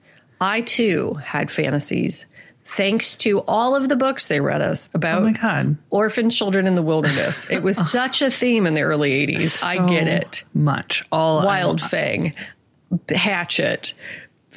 I 0.40 0.60
too 0.60 1.14
had 1.14 1.50
fantasies 1.50 2.26
thanks 2.64 3.16
to 3.16 3.40
all 3.40 3.74
of 3.74 3.88
the 3.88 3.96
books 3.96 4.28
they 4.28 4.40
read 4.40 4.60
us 4.60 4.90
about 4.92 5.22
Oh 5.22 5.24
my 5.24 5.32
God. 5.32 5.76
orphan 5.90 6.30
children 6.30 6.66
in 6.66 6.74
the 6.74 6.82
wilderness. 6.82 7.48
It 7.50 7.62
was 7.62 7.76
such 7.90 8.22
a 8.22 8.30
theme 8.30 8.66
in 8.66 8.74
the 8.74 8.82
early 8.82 9.26
80s. 9.26 9.64
I 9.64 9.84
get 9.88 10.06
it. 10.06 10.44
Much. 10.54 11.04
All 11.10 11.38
I 11.40 11.44
Wild 11.44 11.80
want- 11.80 11.90
Fang, 11.90 12.34
Hatchet, 13.10 13.94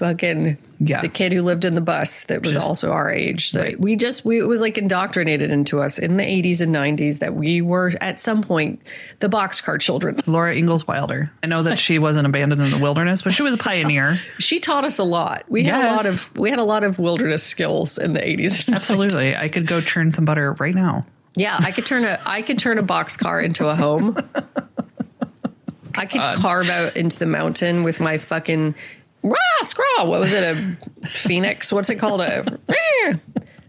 fucking 0.02 0.58
Yeah. 0.80 1.00
the 1.02 1.08
kid 1.08 1.32
who 1.32 1.44
lived 1.44 1.64
in 1.64 1.76
the 1.76 1.82
bus 1.82 2.26
that 2.26 2.42
was 2.42 2.56
Just- 2.56 2.66
also 2.68 2.92
our 2.92 3.12
age. 3.14 3.52
That 3.52 3.64
Right. 3.64 3.80
we 3.80 3.96
just 3.96 4.26
we 4.26 4.40
it 4.40 4.48
was 4.48 4.60
like 4.62 4.80
indoctrinated 4.80 5.52
into 5.52 5.80
us 5.80 6.00
in 6.00 6.18
the 6.18 6.24
80s 6.24 6.60
and 6.60 6.74
90s 6.74 7.20
that 7.20 7.36
we 7.36 7.62
were 7.62 7.92
at 8.02 8.20
some 8.20 8.42
point 8.42 8.82
the 9.20 9.30
boxcar 9.30 9.80
children. 9.80 10.20
Laura 10.26 10.56
Ingalls 10.56 10.88
Wilder. 10.88 11.30
I 11.44 11.48
know 11.48 11.62
that 11.62 11.78
she 11.78 12.00
wasn't 12.00 12.26
abandoned 12.26 12.64
in 12.64 12.72
the 12.72 12.80
wilderness, 12.80 13.22
but 13.22 13.32
she 13.34 13.44
was 13.44 13.54
a 13.54 13.58
pioneer. 13.60 14.20
She 14.40 14.60
taught 14.60 14.84
us 14.86 14.98
a 14.98 15.04
lot. 15.04 15.44
We 15.50 15.64
had 15.66 15.84
a 15.84 15.96
lot 15.96 16.06
of 16.08 16.32
we 16.36 16.50
had 16.50 16.60
a 16.60 16.64
lot 16.64 16.84
of 16.84 16.98
wilderness 16.98 17.44
skills 17.44 18.00
in 18.00 18.14
the 18.14 18.20
80s. 18.22 18.68
Absolutely. 18.74 19.36
I 19.36 19.50
could 19.50 19.68
go 19.68 19.82
churn 19.82 20.12
some 20.12 20.26
butter 20.26 20.54
right 20.54 20.74
now. 20.74 21.06
Yeah, 21.36 21.58
I 21.60 21.72
could 21.72 21.86
turn 21.86 22.04
a 22.06 22.20
I 22.26 22.42
could 22.42 22.58
turn 22.58 22.80
a 22.80 22.84
boxcar 22.84 23.44
into 23.46 23.68
a 23.70 23.76
home. 23.76 24.18
I 25.96 26.06
could 26.06 26.22
carve 26.42 26.70
out 26.70 26.96
into 26.96 27.20
the 27.20 27.26
mountain 27.26 27.84
with 27.84 28.00
my 28.00 28.18
fucking 28.18 28.76
rah 29.24 29.36
scrawl. 29.64 30.08
What 30.08 30.20
was 30.20 30.34
it? 30.34 30.44
A 30.44 31.08
phoenix? 31.08 31.72
What's 31.72 31.90
it 31.90 31.96
called? 31.96 32.22
A 32.22 32.60
rah, 32.68 33.14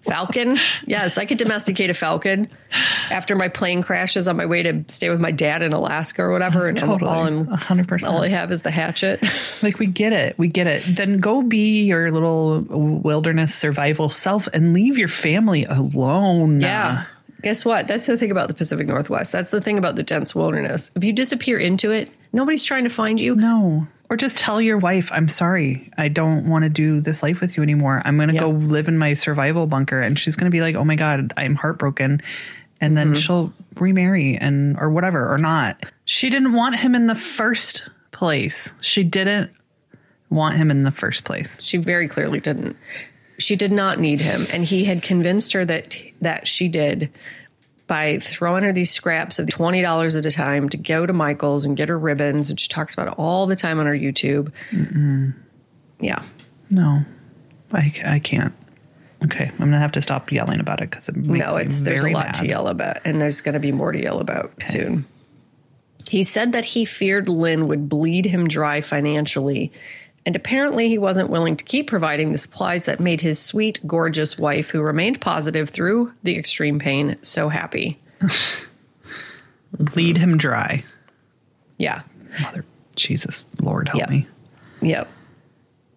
falcon? 0.03 0.59
Yes, 0.87 1.19
I 1.19 1.27
could 1.27 1.39
domesticate 1.39 1.91
a 1.91 1.95
falcon 1.95 2.49
after 3.11 3.37
my 3.37 3.49
plane 3.49 3.83
crashes 3.83 4.27
on 4.29 4.37
my 4.37 4.47
way 4.47 4.63
to 4.63 4.85
stay 4.89 5.09
with 5.11 5.21
my 5.21 5.31
dad 5.31 5.63
in 5.63 5.73
Alaska 5.73 6.23
or 6.23 6.33
whatever. 6.33 6.67
And 6.69 6.77
Totally. 6.79 7.11
all, 7.11 7.23
I'm, 7.27 7.47
100%. 7.47 8.09
all 8.09 8.23
I 8.23 8.29
have 8.29 8.51
is 8.51 8.63
the 8.63 8.71
hatchet. 8.71 9.25
Like 9.63 9.79
we 9.79 9.87
get 9.87 10.13
it. 10.13 10.37
We 10.39 10.49
get 10.49 10.67
it. 10.67 10.97
Then 10.97 11.21
go 11.21 11.41
be 11.41 11.85
your 11.85 12.11
little 12.11 12.63
wilderness 12.63 13.55
survival 13.55 14.09
self 14.09 14.49
and 14.53 14.73
leave 14.73 14.99
your 14.99 15.07
family 15.07 15.65
alone. 15.65 16.61
Yeah. 16.61 17.05
Guess 17.43 17.65
what? 17.65 17.87
That's 17.87 18.07
the 18.07 18.19
thing 18.19 18.33
about 18.33 18.49
the 18.49 18.55
Pacific 18.55 18.89
Northwest. 18.89 19.31
That's 19.31 19.53
the 19.53 19.61
thing 19.61 19.79
about 19.79 19.95
the 19.95 20.03
dense 20.03 20.35
wilderness. 20.35 20.91
If 20.97 21.05
you 21.05 21.13
disappear 21.13 21.59
into 21.59 21.93
it, 21.93 22.11
nobody's 22.33 22.65
trying 22.65 22.83
to 22.85 22.91
find 22.91 23.21
you. 23.21 23.37
No. 23.37 23.87
Or 24.13 24.17
just 24.17 24.37
tell 24.37 24.61
your 24.61 24.77
wife, 24.77 25.11
I'm 25.11 25.31
sorry. 25.31 25.91
I 25.97 26.09
don't 26.09 26.47
want 26.47 26.65
to 26.65 26.69
do 26.69 27.01
this 27.01 27.23
life 27.23 27.41
with 27.41 27.57
you 27.57 27.63
anymore. 27.63 28.03
I'm 28.05 28.19
going 28.19 28.29
to 28.29 28.35
Yeah. 28.35 28.43
go 28.43 28.51
live 28.51 28.87
in 28.87 28.99
my 28.99 29.15
survival 29.15 29.67
bunker. 29.67 30.03
And 30.03 30.19
she's 30.19 30.37
going 30.37 30.51
to 30.51 30.55
be 30.55 30.61
like, 30.61 30.75
oh 30.75 30.85
my 30.85 30.97
God, 30.97 31.33
I'm 31.39 31.55
heartbroken. 31.55 32.21
And 32.79 32.95
then 32.95 33.15
mm-hmm. 33.15 33.15
she'll 33.15 33.55
remarry 33.77 34.37
and, 34.37 34.77
or 34.79 34.91
whatever, 34.91 35.33
or 35.33 35.39
not. 35.39 35.83
She 36.05 36.29
didn't 36.29 36.53
want 36.53 36.77
him 36.77 36.95
in 36.95 37.07
the 37.07 37.15
first 37.15 37.89
place. 38.11 38.75
She 38.83 39.03
didn't 39.03 39.51
want 40.29 40.57
him 40.57 40.71
in 40.71 40.83
the 40.83 40.91
first 40.91 41.25
place. 41.25 41.63
She 41.63 41.79
very 41.79 42.07
clearly 42.07 42.39
didn't. 42.39 42.77
She 43.39 43.57
did 43.57 43.73
not 43.73 43.99
need 43.99 44.21
him, 44.21 44.47
and 44.53 44.63
he 44.63 44.85
had 44.85 45.03
convinced 45.03 45.55
her 45.55 45.65
that 45.65 45.99
that 46.21 46.47
she 46.47 46.69
did 46.69 47.11
by 47.93 48.19
throwing 48.21 48.65
her 48.65 48.73
these 48.73 48.91
scraps 48.91 49.39
of 49.39 49.51
twenty 49.51 49.83
dollars 49.83 50.17
at 50.17 50.25
a 50.25 50.31
time 50.31 50.71
to 50.71 50.79
go 50.79 51.05
to 51.05 51.13
Michael's 51.13 51.67
and 51.67 51.77
get 51.77 51.91
her 51.91 51.99
ribbons, 51.99 52.49
and 52.49 52.59
she 52.59 52.67
talks 52.67 52.95
about 52.95 53.09
it 53.09 53.15
all 53.19 53.47
the 53.47 53.55
time 53.55 53.79
on 53.79 53.85
her 53.85 53.93
YouTube. 53.93 54.51
Yeah, 56.01 56.23
No, 56.71 57.05
I, 57.71 57.93
I 58.03 58.19
can't. 58.19 58.55
Okay, 59.23 59.45
I'm 59.45 59.59
gonna 59.59 59.79
have 59.79 59.93
to 59.93 60.01
stop 60.01 60.33
yelling 60.33 60.59
about 60.59 60.81
it 60.81 60.89
because 60.89 61.11
it 61.11 61.17
makes 61.17 61.47
no, 61.47 61.57
it's 61.57 61.81
there's 61.81 62.03
a 62.03 62.09
lot 62.09 62.33
to 62.33 62.47
yell 62.47 62.67
about, 62.67 63.01
and 63.05 63.21
there's 63.21 63.43
going 63.43 63.53
to 63.53 63.61
be 63.61 63.73
more 63.73 63.93
to 63.93 64.01
yell 64.01 64.21
about 64.21 64.63
soon. 64.63 65.05
He 66.09 66.25
said 66.25 66.53
that 66.53 66.65
he 66.65 66.87
feared 66.87 67.29
Lynn 67.29 67.69
would 67.69 67.91
bleed 67.91 68.25
him 68.25 68.49
dry 68.49 68.81
financially, 68.81 69.71
and 70.27 70.37
apparently 70.37 70.89
he 70.89 70.99
wasn't 70.99 71.31
willing 71.31 71.57
to 71.57 71.65
keep 71.65 71.89
providing 71.89 72.33
the 72.33 72.39
supplies 72.39 72.85
that 72.85 73.01
made 73.01 73.21
his 73.21 73.39
sweet, 73.39 73.81
gorgeous 73.87 74.39
wife, 74.39 74.71
who 74.71 74.81
remained 74.81 75.21
positive 75.21 75.69
through 75.71 76.13
the 76.23 76.37
extreme 76.39 76.79
pain, 76.79 77.17
so 77.23 77.49
happy. 77.49 77.99
Bleed 79.79 80.17
him 80.19 80.37
dry. 80.37 80.85
Yeah. 81.79 82.03
Mother 82.43 82.65
Jesus, 82.95 83.47
Lord 83.61 83.89
help 83.89 84.01
Yeah. 84.01 84.11
me. 84.11 84.27
Yep. 84.83 85.09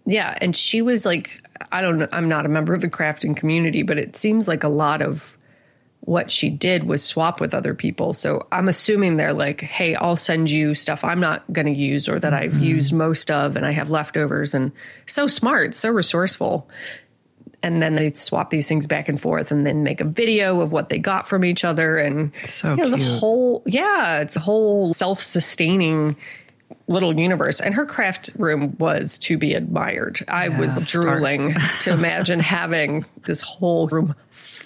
Yeah, 0.05 0.37
and 0.39 0.55
she 0.55 0.81
was 0.81 1.05
like, 1.05 1.41
I 1.71 1.81
don't 1.81 1.97
know, 1.97 2.07
I'm 2.11 2.29
not 2.29 2.45
a 2.45 2.49
member 2.49 2.73
of 2.73 2.81
the 2.81 2.89
crafting 2.89 3.35
community, 3.35 3.83
but 3.83 3.97
it 3.97 4.15
seems 4.15 4.47
like 4.47 4.63
a 4.63 4.67
lot 4.69 5.01
of 5.01 5.37
what 6.05 6.31
she 6.31 6.49
did 6.49 6.83
was 6.83 7.03
swap 7.03 7.41
with 7.41 7.53
other 7.53 7.73
people. 7.73 8.13
So 8.13 8.47
I'm 8.51 8.67
assuming 8.67 9.17
they're 9.17 9.33
like, 9.33 9.61
hey, 9.61 9.95
I'll 9.95 10.17
send 10.17 10.51
you 10.51 10.75
stuff 10.75 11.03
I'm 11.03 11.19
not 11.19 11.51
going 11.51 11.65
to 11.65 11.73
use 11.73 12.07
or 12.07 12.19
that 12.19 12.33
I've 12.33 12.53
mm-hmm. 12.53 12.63
used 12.63 12.93
most 12.93 13.31
of 13.31 13.55
and 13.55 13.65
I 13.65 13.71
have 13.71 13.89
leftovers. 13.89 14.53
And 14.53 14.71
so 15.07 15.27
smart, 15.27 15.75
so 15.75 15.89
resourceful. 15.89 16.69
And 17.63 17.81
then 17.81 17.95
they 17.95 18.13
swap 18.13 18.51
these 18.51 18.67
things 18.67 18.85
back 18.85 19.09
and 19.09 19.19
forth 19.19 19.51
and 19.51 19.65
then 19.65 19.81
make 19.81 19.99
a 19.99 20.05
video 20.05 20.61
of 20.61 20.71
what 20.71 20.89
they 20.89 20.99
got 20.99 21.27
from 21.27 21.43
each 21.43 21.63
other. 21.63 21.97
And 21.97 22.31
So 22.45 22.73
it 22.73 22.83
was 22.83 22.93
a 22.93 22.97
whole, 22.97 23.63
yeah, 23.65 24.19
it's 24.19 24.35
a 24.35 24.39
whole 24.39 24.93
self 24.93 25.19
sustaining 25.19 26.15
little 26.87 27.19
universe. 27.19 27.59
And 27.59 27.73
her 27.73 27.85
craft 27.85 28.31
room 28.37 28.75
was 28.77 29.17
to 29.19 29.37
be 29.37 29.53
admired. 29.55 30.23
I 30.27 30.49
was 30.49 30.77
Yeah, 30.77 30.83
start. 30.83 31.05
drooling 31.05 31.55
to 31.81 31.91
imagine 31.91 32.39
having 32.41 33.05
this 33.23 33.41
whole 33.41 33.87
room 33.87 34.13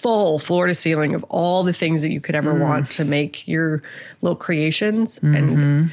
full 0.00 0.38
floor 0.38 0.66
to 0.66 0.74
ceiling 0.74 1.14
of 1.14 1.24
all 1.24 1.62
the 1.64 1.72
things 1.72 2.02
that 2.02 2.12
you 2.12 2.20
could 2.20 2.34
ever 2.34 2.54
Mm. 2.54 2.60
want 2.60 2.90
to 2.92 3.04
make 3.04 3.46
your 3.46 3.82
little 4.22 4.36
creations. 4.36 5.18
Mm-hmm. 5.18 5.34
And 5.34 5.90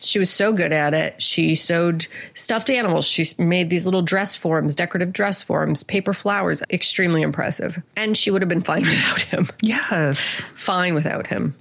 She 0.00 0.20
was 0.20 0.30
so 0.30 0.52
good 0.52 0.72
at 0.72 0.94
it. 0.94 1.20
She 1.20 1.56
sewed 1.56 2.06
stuffed 2.34 2.70
animals. 2.70 3.04
She 3.04 3.24
made 3.36 3.68
these 3.68 3.84
little 3.84 4.02
dress 4.02 4.36
forms, 4.36 4.76
decorative 4.76 5.12
dress 5.12 5.42
forms, 5.42 5.82
paper 5.82 6.14
flowers. 6.14 6.62
Extremely 6.70 7.22
impressive. 7.22 7.82
And 7.96 8.16
she 8.16 8.30
would 8.30 8.40
have 8.42 8.48
been 8.48 8.62
fine 8.62 8.82
without 8.88 9.20
him. 9.22 9.48
Yes. 9.60 10.40
Fine 10.54 10.94
without 10.94 11.26
him. 11.26 11.54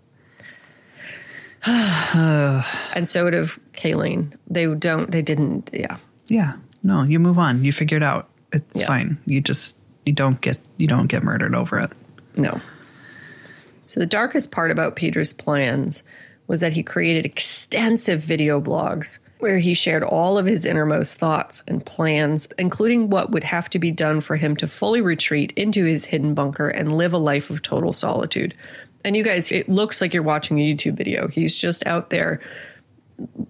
and 1.66 3.08
so 3.08 3.24
would 3.24 3.34
have 3.34 3.58
Kayleen. 3.74 4.34
They 4.48 4.68
don't, 4.74 5.10
they 5.12 5.22
didn't, 5.24 5.72
yeah. 5.74 5.98
Yeah. 6.28 6.54
No, 6.84 7.02
you 7.04 7.20
move 7.20 7.40
on. 7.40 7.64
You 7.64 7.74
figure 7.74 7.98
it 7.98 8.04
out. 8.04 8.30
It's 8.54 8.82
Yeah. 8.82 8.88
fine. 8.88 9.18
You 9.26 9.42
just 9.42 9.76
you 10.08 10.14
don't 10.14 10.40
get 10.42 10.58
you 10.78 10.88
don't 10.88 11.08
get 11.08 11.22
murdered 11.22 11.54
over 11.54 11.78
it. 11.80 11.92
No. 12.38 12.60
So 13.88 14.00
the 14.00 14.06
darkest 14.06 14.52
part 14.52 14.72
about 14.72 14.96
Peter's 14.96 15.34
plans 15.34 16.04
was 16.48 16.62
that 16.62 16.74
he 16.74 16.82
created 16.82 17.26
extensive 17.26 18.22
video 18.22 18.62
blogs 18.62 19.20
where 19.40 19.60
he 19.60 19.74
shared 19.74 20.04
all 20.04 20.38
of 20.38 20.46
his 20.46 20.66
innermost 20.66 21.20
thoughts 21.20 21.62
and 21.68 21.86
plans, 21.86 22.48
including 22.58 23.10
what 23.10 23.32
would 23.32 23.44
have 23.44 23.70
to 23.70 23.80
be 23.80 23.92
done 23.92 24.20
for 24.20 24.36
him 24.36 24.56
to 24.56 24.68
fully 24.68 25.02
retreat 25.02 25.54
into 25.56 25.84
his 25.84 26.06
hidden 26.06 26.34
bunker 26.34 26.70
and 26.70 26.92
live 26.92 27.14
a 27.14 27.18
life 27.18 27.50
of 27.50 27.62
total 27.62 27.94
solitude. 27.94 28.56
And 29.06 29.16
you 29.16 29.24
guys, 29.24 29.52
it 29.52 29.70
looks 29.70 30.02
like 30.02 30.14
you're 30.14 30.24
watching 30.24 30.60
a 30.60 30.74
YouTube 30.74 30.96
video. 30.96 31.28
He's 31.28 31.56
just 31.56 31.86
out 31.86 32.10
there 32.10 32.42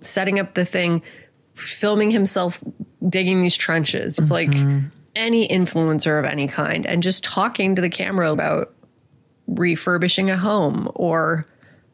setting 0.02 0.40
up 0.40 0.56
the 0.56 0.66
thing, 0.66 1.04
filming 1.56 2.12
himself 2.12 2.62
digging 3.08 3.40
these 3.40 3.56
trenches. 3.56 4.20
It's 4.20 4.32
like 4.32 4.50
mm-hmm. 4.50 4.88
Any 5.18 5.48
influencer 5.48 6.18
of 6.20 6.26
any 6.26 6.48
kind 6.48 6.86
and 6.86 7.04
just 7.04 7.24
talking 7.24 7.76
to 7.76 7.82
the 7.82 7.90
camera 7.90 8.32
about 8.32 8.74
refurbishing 9.48 10.30
a 10.30 10.38
home 10.38 10.90
or 10.96 11.46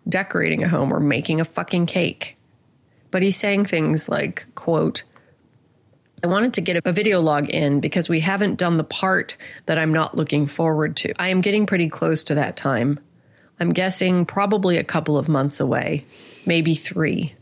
decorating 0.08 0.64
a 0.64 0.70
home 0.70 0.92
or 0.92 1.00
making 1.00 1.40
a 1.40 1.46
fucking 1.46 1.86
cake. 1.86 2.38
But 3.10 3.22
he's 3.22 3.38
saying 3.38 3.66
things 3.66 4.10
like, 4.10 4.46
quote, 4.56 5.04
I 6.24 6.28
wanted 6.28 6.54
to 6.54 6.62
get 6.62 6.82
a 6.86 6.92
video 6.92 7.20
log 7.22 7.50
in 7.50 7.80
because 7.80 8.10
we 8.10 8.20
haven't 8.20 8.56
done 8.56 8.78
the 8.78 8.84
part 8.84 9.36
that 9.66 9.78
I'm 9.78 9.94
not 9.94 10.16
looking 10.16 10.48
forward 10.48 10.96
to. 10.98 11.14
I 11.22 11.30
am 11.30 11.42
getting 11.42 11.66
pretty 11.66 11.90
close 11.90 12.24
to 12.26 12.36
that 12.36 12.56
time. 12.58 13.00
I'm 13.60 13.72
guessing 13.72 14.26
probably 14.26 14.78
a 14.78 14.84
couple 14.84 15.18
of 15.18 15.30
months 15.30 15.60
away, 15.60 16.06
maybe 16.46 16.76
three. 16.76 17.36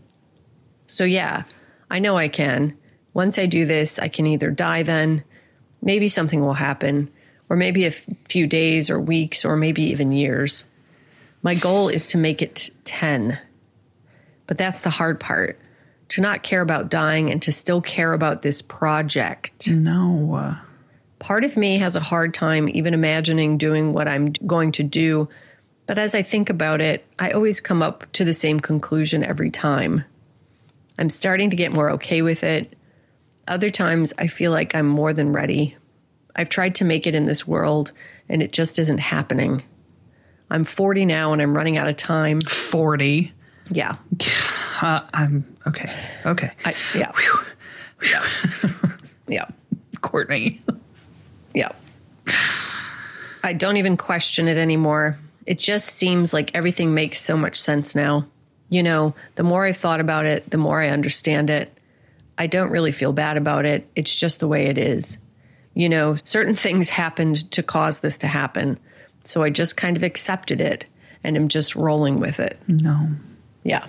So, 0.87 1.05
yeah, 1.05 1.43
I 1.89 1.99
know 1.99 2.17
I 2.17 2.27
can. 2.27 2.77
Once 3.13 3.37
I 3.37 3.45
do 3.45 3.65
this, 3.65 3.99
I 3.99 4.07
can 4.07 4.25
either 4.25 4.51
die 4.51 4.83
then, 4.83 5.23
maybe 5.81 6.07
something 6.07 6.41
will 6.41 6.53
happen, 6.53 7.09
or 7.49 7.55
maybe 7.55 7.85
a 7.85 7.91
few 7.91 8.47
days 8.47 8.89
or 8.89 8.99
weeks, 8.99 9.43
or 9.43 9.55
maybe 9.55 9.83
even 9.83 10.11
years. 10.11 10.65
My 11.43 11.55
goal 11.55 11.89
is 11.89 12.07
to 12.07 12.17
make 12.17 12.41
it 12.41 12.69
10. 12.85 13.37
But 14.47 14.57
that's 14.57 14.81
the 14.81 14.89
hard 14.89 15.19
part 15.19 15.59
to 16.09 16.21
not 16.21 16.43
care 16.43 16.61
about 16.61 16.89
dying 16.89 17.31
and 17.31 17.41
to 17.41 17.51
still 17.53 17.81
care 17.81 18.11
about 18.11 18.41
this 18.41 18.61
project. 18.61 19.69
No. 19.69 20.55
Part 21.19 21.43
of 21.43 21.55
me 21.55 21.77
has 21.77 21.95
a 21.95 22.01
hard 22.01 22.33
time 22.33 22.67
even 22.69 22.93
imagining 22.93 23.57
doing 23.57 23.93
what 23.93 24.07
I'm 24.07 24.33
going 24.45 24.73
to 24.73 24.83
do. 24.83 25.29
But 25.87 25.97
as 25.97 26.13
I 26.13 26.21
think 26.21 26.49
about 26.49 26.81
it, 26.81 27.05
I 27.17 27.31
always 27.31 27.61
come 27.61 27.81
up 27.81 28.11
to 28.13 28.25
the 28.25 28.33
same 28.33 28.59
conclusion 28.59 29.23
every 29.23 29.51
time. 29.51 30.03
I'm 30.97 31.09
starting 31.09 31.49
to 31.49 31.55
get 31.55 31.71
more 31.71 31.91
okay 31.91 32.21
with 32.21 32.43
it. 32.43 32.77
Other 33.51 33.69
times, 33.69 34.13
I 34.17 34.27
feel 34.27 34.49
like 34.49 34.75
I'm 34.75 34.87
more 34.87 35.11
than 35.11 35.33
ready. 35.33 35.75
I've 36.37 36.47
tried 36.47 36.75
to 36.75 36.85
make 36.85 37.05
it 37.05 37.15
in 37.15 37.25
this 37.25 37.45
world, 37.45 37.91
and 38.29 38.41
it 38.41 38.53
just 38.53 38.79
isn't 38.79 38.99
happening. 38.99 39.61
I'm 40.49 40.63
40 40.63 41.03
now, 41.03 41.33
and 41.33 41.41
I'm 41.41 41.53
running 41.53 41.77
out 41.77 41.89
of 41.89 41.97
time. 41.97 42.41
40. 42.41 43.33
Yeah. 43.69 43.97
Uh, 44.81 45.05
I'm 45.13 45.45
okay. 45.67 45.93
Okay. 46.25 46.49
I, 46.65 46.73
yeah. 46.95 47.11
Yeah. 48.01 48.25
yeah. 49.27 49.45
Courtney. 50.01 50.59
Yeah. 51.53 51.71
I 53.43 53.53
don't 53.53 53.77
even 53.77 53.95
question 53.95 54.47
it 54.47 54.57
anymore. 54.57 55.19
It 55.45 55.59
just 55.59 55.87
seems 55.87 56.33
like 56.33 56.49
everything 56.55 56.95
makes 56.95 57.21
so 57.21 57.37
much 57.37 57.61
sense 57.61 57.93
now. 57.93 58.25
You 58.69 58.81
know, 58.81 59.13
the 59.35 59.43
more 59.43 59.67
I've 59.67 59.77
thought 59.77 59.99
about 59.99 60.25
it, 60.25 60.49
the 60.49 60.57
more 60.57 60.81
I 60.81 60.89
understand 60.89 61.51
it. 61.51 61.77
I 62.41 62.47
don't 62.47 62.71
really 62.71 62.91
feel 62.91 63.13
bad 63.13 63.37
about 63.37 63.65
it. 63.65 63.87
It's 63.95 64.15
just 64.15 64.39
the 64.39 64.47
way 64.47 64.65
it 64.65 64.79
is. 64.79 65.19
You 65.75 65.87
know, 65.87 66.15
certain 66.23 66.55
things 66.55 66.89
happened 66.89 67.51
to 67.51 67.61
cause 67.61 67.99
this 67.99 68.17
to 68.17 68.27
happen. 68.27 68.79
So 69.25 69.43
I 69.43 69.51
just 69.51 69.77
kind 69.77 69.95
of 69.95 70.01
accepted 70.01 70.59
it 70.59 70.87
and 71.23 71.37
am 71.37 71.49
just 71.49 71.75
rolling 71.75 72.19
with 72.19 72.39
it. 72.39 72.59
No. 72.67 73.09
Yeah. 73.61 73.85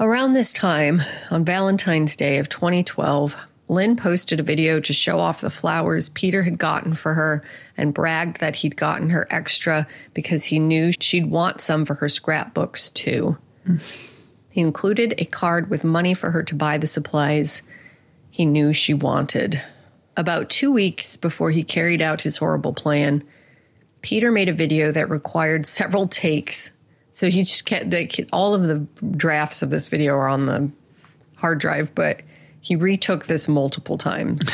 Around 0.00 0.32
this 0.32 0.52
time, 0.52 1.00
on 1.30 1.44
Valentine's 1.44 2.16
Day 2.16 2.38
of 2.38 2.48
2012, 2.48 3.36
Lynn 3.68 3.94
posted 3.94 4.40
a 4.40 4.42
video 4.42 4.80
to 4.80 4.92
show 4.92 5.20
off 5.20 5.40
the 5.40 5.48
flowers 5.48 6.08
Peter 6.08 6.42
had 6.42 6.58
gotten 6.58 6.96
for 6.96 7.14
her 7.14 7.44
and 7.76 7.94
bragged 7.94 8.40
that 8.40 8.56
he'd 8.56 8.76
gotten 8.76 9.10
her 9.10 9.28
extra 9.30 9.86
because 10.12 10.42
he 10.42 10.58
knew 10.58 10.90
she'd 10.98 11.30
want 11.30 11.60
some 11.60 11.84
for 11.84 11.94
her 11.94 12.08
scrapbooks 12.08 12.88
too. 12.88 13.38
Mm. 13.64 13.80
He 14.50 14.62
included 14.62 15.14
a 15.18 15.26
card 15.26 15.68
with 15.70 15.84
money 15.84 16.14
for 16.14 16.30
her 16.30 16.42
to 16.42 16.54
buy 16.56 16.78
the 16.78 16.86
supplies 16.86 17.62
he 18.36 18.44
knew 18.44 18.74
she 18.74 18.92
wanted. 18.92 19.58
About 20.18 20.50
two 20.50 20.70
weeks 20.70 21.16
before 21.16 21.50
he 21.50 21.64
carried 21.64 22.02
out 22.02 22.20
his 22.20 22.36
horrible 22.36 22.74
plan, 22.74 23.24
Peter 24.02 24.30
made 24.30 24.50
a 24.50 24.52
video 24.52 24.92
that 24.92 25.08
required 25.08 25.66
several 25.66 26.06
takes. 26.06 26.70
So 27.14 27.30
he 27.30 27.44
just 27.44 27.64
kept 27.64 27.88
the, 27.88 28.28
all 28.34 28.52
of 28.52 28.64
the 28.64 28.86
drafts 29.16 29.62
of 29.62 29.70
this 29.70 29.88
video 29.88 30.12
are 30.16 30.28
on 30.28 30.44
the 30.44 30.70
hard 31.36 31.60
drive, 31.60 31.94
but 31.94 32.20
he 32.60 32.76
retook 32.76 33.24
this 33.24 33.48
multiple 33.48 33.96
times. 33.96 34.50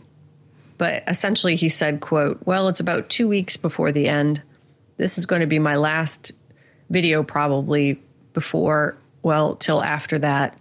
but 0.78 1.02
essentially 1.06 1.54
he 1.54 1.68
said, 1.68 2.00
quote, 2.00 2.40
well, 2.46 2.68
it's 2.68 2.80
about 2.80 3.10
two 3.10 3.28
weeks 3.28 3.58
before 3.58 3.92
the 3.92 4.08
end. 4.08 4.40
This 4.96 5.18
is 5.18 5.26
going 5.26 5.40
to 5.40 5.46
be 5.46 5.58
my 5.58 5.76
last 5.76 6.32
video 6.88 7.22
probably 7.22 8.00
before, 8.32 8.96
well, 9.22 9.54
till 9.54 9.82
after 9.82 10.18
that. 10.20 10.58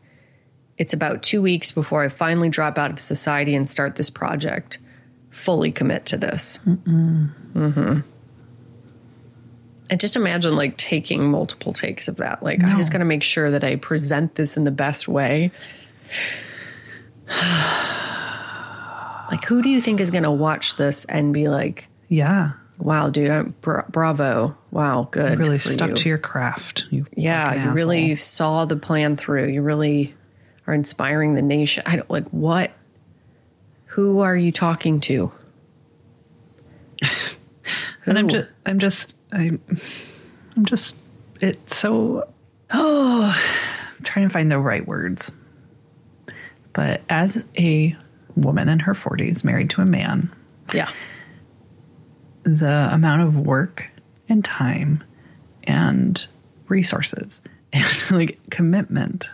It's 0.82 0.94
about 0.94 1.22
two 1.22 1.44
weeks 1.44 1.72
before 1.72 2.04
I 2.04 2.10
finally 2.10 2.50
drop 2.50 2.80
out 2.80 2.90
of 2.90 3.00
society 3.00 3.54
and 3.54 3.70
start 3.70 3.98
this 3.98 4.10
project. 4.10 4.80
Fully 5.30 5.72
commit 5.72 6.08
to 6.08 6.18
this. 6.18 6.60
Mm-hmm. 6.66 8.00
And 9.92 10.00
just 10.00 10.16
imagine 10.16 10.56
like 10.56 10.78
taking 10.78 11.30
multiple 11.30 11.72
takes 11.72 12.08
of 12.08 12.16
that. 12.16 12.42
Like, 12.42 12.64
I'm 12.64 12.78
just 12.78 12.92
going 12.92 13.02
to 13.02 13.06
make 13.06 13.22
sure 13.22 13.52
that 13.52 13.64
I 13.64 13.76
present 13.76 14.34
this 14.34 14.58
in 14.58 14.64
the 14.64 14.72
best 14.72 15.08
way. 15.08 15.52
like, 19.30 19.46
who 19.46 19.62
do 19.62 19.70
you 19.70 19.82
think 19.82 20.00
is 20.00 20.10
going 20.10 20.24
to 20.24 20.32
watch 20.32 20.78
this 20.78 21.06
and 21.06 21.32
be 21.32 21.48
like, 21.48 21.86
Yeah. 22.08 22.54
wow, 22.80 23.12
dude, 23.12 23.30
I'm, 23.30 23.54
bra- 23.62 23.86
bravo. 23.88 24.58
Wow, 24.72 25.10
good. 25.12 25.38
Really 25.38 25.60
stuck 25.60 25.90
you. 25.90 25.96
to 25.96 26.10
your 26.10 26.18
craft. 26.18 26.86
You 26.90 27.06
Yeah, 27.16 27.66
you 27.66 27.72
really 27.74 28.16
saw 28.16 28.66
the 28.66 28.78
plan 28.78 29.16
through. 29.16 29.50
You 29.50 29.62
really 29.62 30.16
are 30.72 30.74
inspiring 30.74 31.36
the 31.36 31.42
nation. 31.42 31.84
I 31.86 31.98
don't 31.98 32.10
like 32.10 32.28
what. 32.30 32.72
Who 33.88 34.20
are 34.20 34.36
you 34.36 34.52
talking 34.52 35.00
to? 35.02 35.32
And 38.04 38.18
I'm 38.18 38.30
just, 38.30 38.50
I'm 38.66 38.80
just, 38.80 39.16
I'm, 39.32 39.62
I'm 40.56 40.66
just, 40.66 40.98
it's 41.40 41.78
so, 41.78 42.28
oh, 42.72 43.24
I'm 43.98 44.04
trying 44.04 44.28
to 44.28 44.34
find 44.34 44.52
the 44.52 44.58
right 44.58 44.86
words. 44.88 45.32
But 46.74 47.02
as 47.10 47.46
a 47.60 47.96
woman 48.36 48.70
in 48.70 48.80
her 48.80 48.94
40s, 48.96 49.44
married 49.44 49.70
to 49.72 49.82
a 49.82 49.86
man, 49.86 50.34
Yeah, 50.74 50.90
the 52.42 52.90
amount 52.92 53.22
of 53.22 53.38
work 53.38 53.88
and 54.28 54.44
time 54.44 55.04
and 55.66 56.26
resources 56.70 57.40
and 57.74 58.12
like 58.12 58.40
commitment. 58.50 59.30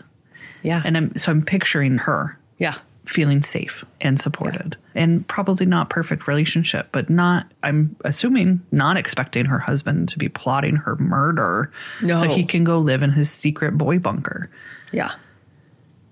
Yeah, 0.63 0.81
And 0.85 0.97
I'm, 0.97 1.17
so 1.17 1.31
I'm 1.31 1.41
picturing 1.43 1.97
her 1.99 2.37
yeah, 2.57 2.75
feeling 3.05 3.41
safe 3.43 3.85
and 4.01 4.19
supported 4.19 4.75
and 4.95 5.25
probably 5.27 5.65
not 5.65 5.89
perfect 5.89 6.27
relationship 6.27 6.89
but 6.91 7.09
not 7.09 7.49
i'm 7.63 7.95
assuming 8.03 8.61
not 8.71 8.97
expecting 8.97 9.45
her 9.45 9.59
husband 9.59 10.09
to 10.09 10.17
be 10.17 10.27
plotting 10.27 10.75
her 10.75 10.95
murder 10.97 11.71
No. 12.01 12.15
so 12.15 12.27
he 12.27 12.43
can 12.43 12.63
go 12.65 12.79
live 12.79 13.03
in 13.03 13.11
his 13.11 13.31
secret 13.31 13.77
boy 13.77 13.99
bunker. 13.99 14.49
Yeah. 14.91 15.11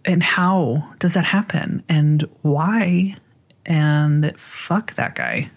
and 0.05 0.21
how 0.21 0.87
does 0.99 1.15
that 1.15 1.25
happen? 1.25 1.83
And 1.89 2.27
why? 2.43 3.15
And 3.65 4.37
fuck 4.39 4.93
that 4.95 5.15
guy. 5.15 5.49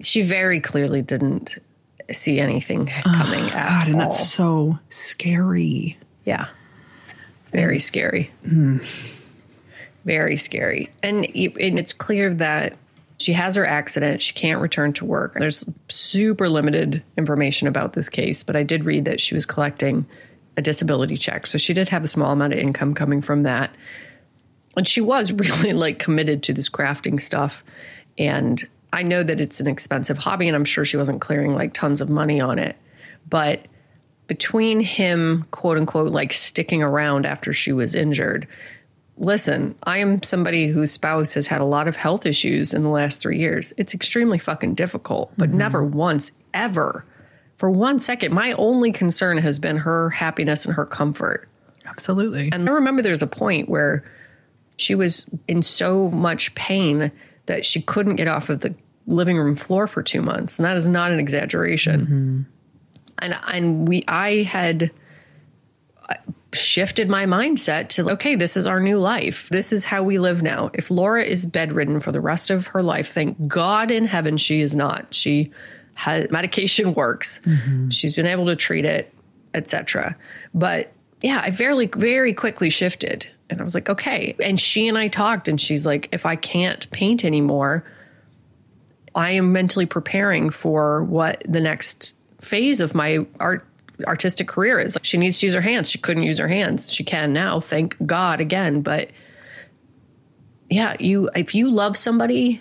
She 0.00 0.22
very 0.22 0.60
clearly 0.60 1.02
didn't 1.02 1.58
see 2.12 2.38
anything 2.40 2.90
oh, 2.98 3.02
coming 3.02 3.50
at 3.50 3.68
god 3.68 3.88
and 3.88 4.00
that's 4.00 4.28
so 4.28 4.78
scary. 4.90 5.98
Yeah. 6.24 6.46
Very 7.56 7.78
scary. 7.78 8.30
Hmm. 8.44 8.80
Very 10.04 10.36
scary. 10.36 10.90
And, 11.02 11.24
and 11.24 11.78
it's 11.78 11.94
clear 11.94 12.34
that 12.34 12.74
she 13.16 13.32
has 13.32 13.56
her 13.56 13.66
accident. 13.66 14.20
She 14.20 14.34
can't 14.34 14.60
return 14.60 14.92
to 14.92 15.06
work. 15.06 15.32
There's 15.38 15.64
super 15.88 16.50
limited 16.50 17.02
information 17.16 17.66
about 17.66 17.94
this 17.94 18.10
case, 18.10 18.42
but 18.42 18.56
I 18.56 18.62
did 18.62 18.84
read 18.84 19.06
that 19.06 19.22
she 19.22 19.34
was 19.34 19.46
collecting 19.46 20.04
a 20.58 20.60
disability 20.60 21.16
check. 21.16 21.46
So 21.46 21.56
she 21.56 21.72
did 21.72 21.88
have 21.88 22.04
a 22.04 22.08
small 22.08 22.30
amount 22.30 22.52
of 22.52 22.58
income 22.58 22.92
coming 22.92 23.22
from 23.22 23.44
that. 23.44 23.74
And 24.76 24.86
she 24.86 25.00
was 25.00 25.32
really 25.32 25.72
like 25.72 25.98
committed 25.98 26.42
to 26.42 26.52
this 26.52 26.68
crafting 26.68 27.22
stuff. 27.22 27.64
And 28.18 28.62
I 28.92 29.02
know 29.02 29.22
that 29.22 29.40
it's 29.40 29.60
an 29.60 29.66
expensive 29.66 30.18
hobby, 30.18 30.46
and 30.46 30.54
I'm 30.54 30.66
sure 30.66 30.84
she 30.84 30.98
wasn't 30.98 31.22
clearing 31.22 31.54
like 31.54 31.72
tons 31.72 32.02
of 32.02 32.10
money 32.10 32.38
on 32.38 32.58
it. 32.58 32.76
But 33.30 33.66
between 34.26 34.80
him, 34.80 35.46
quote 35.50 35.78
unquote, 35.78 36.12
like 36.12 36.32
sticking 36.32 36.82
around 36.82 37.26
after 37.26 37.52
she 37.52 37.72
was 37.72 37.94
injured, 37.94 38.46
listen, 39.18 39.74
I 39.84 39.98
am 39.98 40.22
somebody 40.22 40.68
whose 40.68 40.92
spouse 40.92 41.34
has 41.34 41.46
had 41.46 41.60
a 41.60 41.64
lot 41.64 41.88
of 41.88 41.96
health 41.96 42.26
issues 42.26 42.74
in 42.74 42.82
the 42.82 42.88
last 42.88 43.20
three 43.20 43.38
years. 43.38 43.72
It's 43.76 43.94
extremely 43.94 44.38
fucking 44.38 44.74
difficult, 44.74 45.32
but 45.36 45.48
mm-hmm. 45.48 45.58
never 45.58 45.84
once, 45.84 46.32
ever, 46.52 47.04
for 47.56 47.70
one 47.70 47.98
second, 47.98 48.32
my 48.32 48.52
only 48.52 48.92
concern 48.92 49.38
has 49.38 49.58
been 49.58 49.76
her 49.76 50.10
happiness 50.10 50.64
and 50.66 50.74
her 50.74 50.84
comfort. 50.84 51.48
Absolutely. 51.86 52.50
And 52.52 52.68
I 52.68 52.72
remember 52.72 53.02
there's 53.02 53.22
a 53.22 53.26
point 53.26 53.68
where 53.68 54.04
she 54.76 54.94
was 54.94 55.26
in 55.48 55.62
so 55.62 56.10
much 56.10 56.54
pain 56.54 57.10
that 57.46 57.64
she 57.64 57.80
couldn't 57.80 58.16
get 58.16 58.28
off 58.28 58.50
of 58.50 58.60
the 58.60 58.74
living 59.06 59.38
room 59.38 59.56
floor 59.56 59.86
for 59.86 60.02
two 60.02 60.20
months. 60.20 60.58
And 60.58 60.66
that 60.66 60.76
is 60.76 60.88
not 60.88 61.12
an 61.12 61.18
exaggeration. 61.18 62.00
Mm-hmm. 62.00 62.42
And 63.18 63.36
and 63.46 63.88
we 63.88 64.04
I 64.06 64.42
had 64.42 64.90
shifted 66.52 67.08
my 67.08 67.26
mindset 67.26 67.88
to 67.88 68.10
okay, 68.10 68.34
this 68.34 68.56
is 68.56 68.66
our 68.66 68.80
new 68.80 68.98
life. 68.98 69.48
This 69.50 69.72
is 69.72 69.84
how 69.84 70.02
we 70.02 70.18
live 70.18 70.42
now. 70.42 70.70
If 70.74 70.90
Laura 70.90 71.24
is 71.24 71.46
bedridden 71.46 72.00
for 72.00 72.12
the 72.12 72.20
rest 72.20 72.50
of 72.50 72.68
her 72.68 72.82
life, 72.82 73.12
thank 73.12 73.46
God 73.46 73.90
in 73.90 74.06
heaven 74.06 74.36
she 74.36 74.60
is 74.60 74.74
not. 74.74 75.14
She 75.14 75.50
has 75.94 76.30
medication 76.30 76.94
works. 76.94 77.40
Mm-hmm. 77.44 77.90
She's 77.90 78.14
been 78.14 78.26
able 78.26 78.46
to 78.46 78.56
treat 78.56 78.84
it, 78.84 79.12
etc. 79.54 80.16
But 80.54 80.92
yeah, 81.22 81.40
I 81.42 81.50
very 81.50 81.86
very 81.86 82.34
quickly 82.34 82.70
shifted. 82.70 83.28
And 83.48 83.60
I 83.60 83.64
was 83.64 83.74
like, 83.74 83.88
okay. 83.88 84.34
And 84.42 84.58
she 84.58 84.88
and 84.88 84.98
I 84.98 85.06
talked 85.08 85.46
and 85.46 85.60
she's 85.60 85.86
like, 85.86 86.08
if 86.10 86.26
I 86.26 86.34
can't 86.34 86.90
paint 86.90 87.24
anymore, 87.24 87.84
I 89.14 89.32
am 89.32 89.52
mentally 89.52 89.86
preparing 89.86 90.50
for 90.50 91.04
what 91.04 91.44
the 91.48 91.60
next 91.60 92.15
phase 92.46 92.80
of 92.80 92.94
my 92.94 93.26
art 93.40 93.66
artistic 94.06 94.48
career 94.48 94.78
is. 94.78 94.94
Like 94.94 95.04
she 95.04 95.16
needs 95.18 95.40
to 95.40 95.46
use 95.46 95.54
her 95.54 95.60
hands. 95.60 95.90
She 95.90 95.98
couldn't 95.98 96.24
use 96.24 96.38
her 96.38 96.48
hands. 96.48 96.92
She 96.92 97.04
can 97.04 97.32
now, 97.32 97.60
thank 97.60 97.96
God 98.04 98.40
again. 98.40 98.82
But 98.82 99.10
yeah, 100.68 100.96
you 100.98 101.30
if 101.34 101.54
you 101.54 101.70
love 101.70 101.96
somebody, 101.96 102.60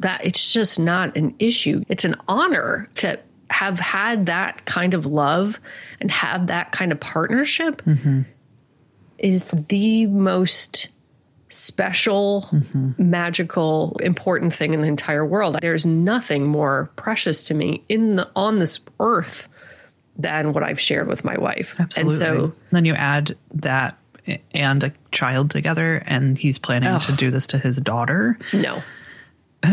that 0.00 0.24
it's 0.24 0.52
just 0.52 0.78
not 0.78 1.16
an 1.16 1.34
issue. 1.38 1.84
It's 1.88 2.04
an 2.04 2.16
honor 2.28 2.88
to 2.96 3.18
have 3.50 3.78
had 3.78 4.26
that 4.26 4.64
kind 4.64 4.94
of 4.94 5.06
love 5.06 5.60
and 6.00 6.10
have 6.10 6.48
that 6.48 6.72
kind 6.72 6.90
of 6.92 6.98
partnership 6.98 7.82
mm-hmm. 7.82 8.22
is 9.18 9.50
the 9.52 10.06
most 10.06 10.88
special, 11.54 12.48
mm-hmm. 12.50 12.92
magical, 12.98 13.96
important 14.02 14.52
thing 14.54 14.74
in 14.74 14.80
the 14.80 14.88
entire 14.88 15.24
world. 15.24 15.58
There's 15.60 15.86
nothing 15.86 16.46
more 16.46 16.90
precious 16.96 17.44
to 17.44 17.54
me 17.54 17.84
in 17.88 18.16
the 18.16 18.28
on 18.34 18.58
this 18.58 18.80
earth 19.00 19.48
than 20.16 20.52
what 20.52 20.62
I've 20.62 20.80
shared 20.80 21.08
with 21.08 21.24
my 21.24 21.38
wife. 21.38 21.74
Absolutely. 21.78 22.26
And 22.26 22.52
so 22.52 22.52
then 22.70 22.84
you 22.84 22.94
add 22.94 23.36
that 23.54 23.98
and 24.54 24.84
a 24.84 24.92
child 25.12 25.50
together, 25.50 26.02
and 26.06 26.38
he's 26.38 26.58
planning 26.58 26.98
to 26.98 27.12
do 27.12 27.30
this 27.30 27.46
to 27.48 27.58
his 27.58 27.76
daughter. 27.78 28.38
no. 28.52 28.82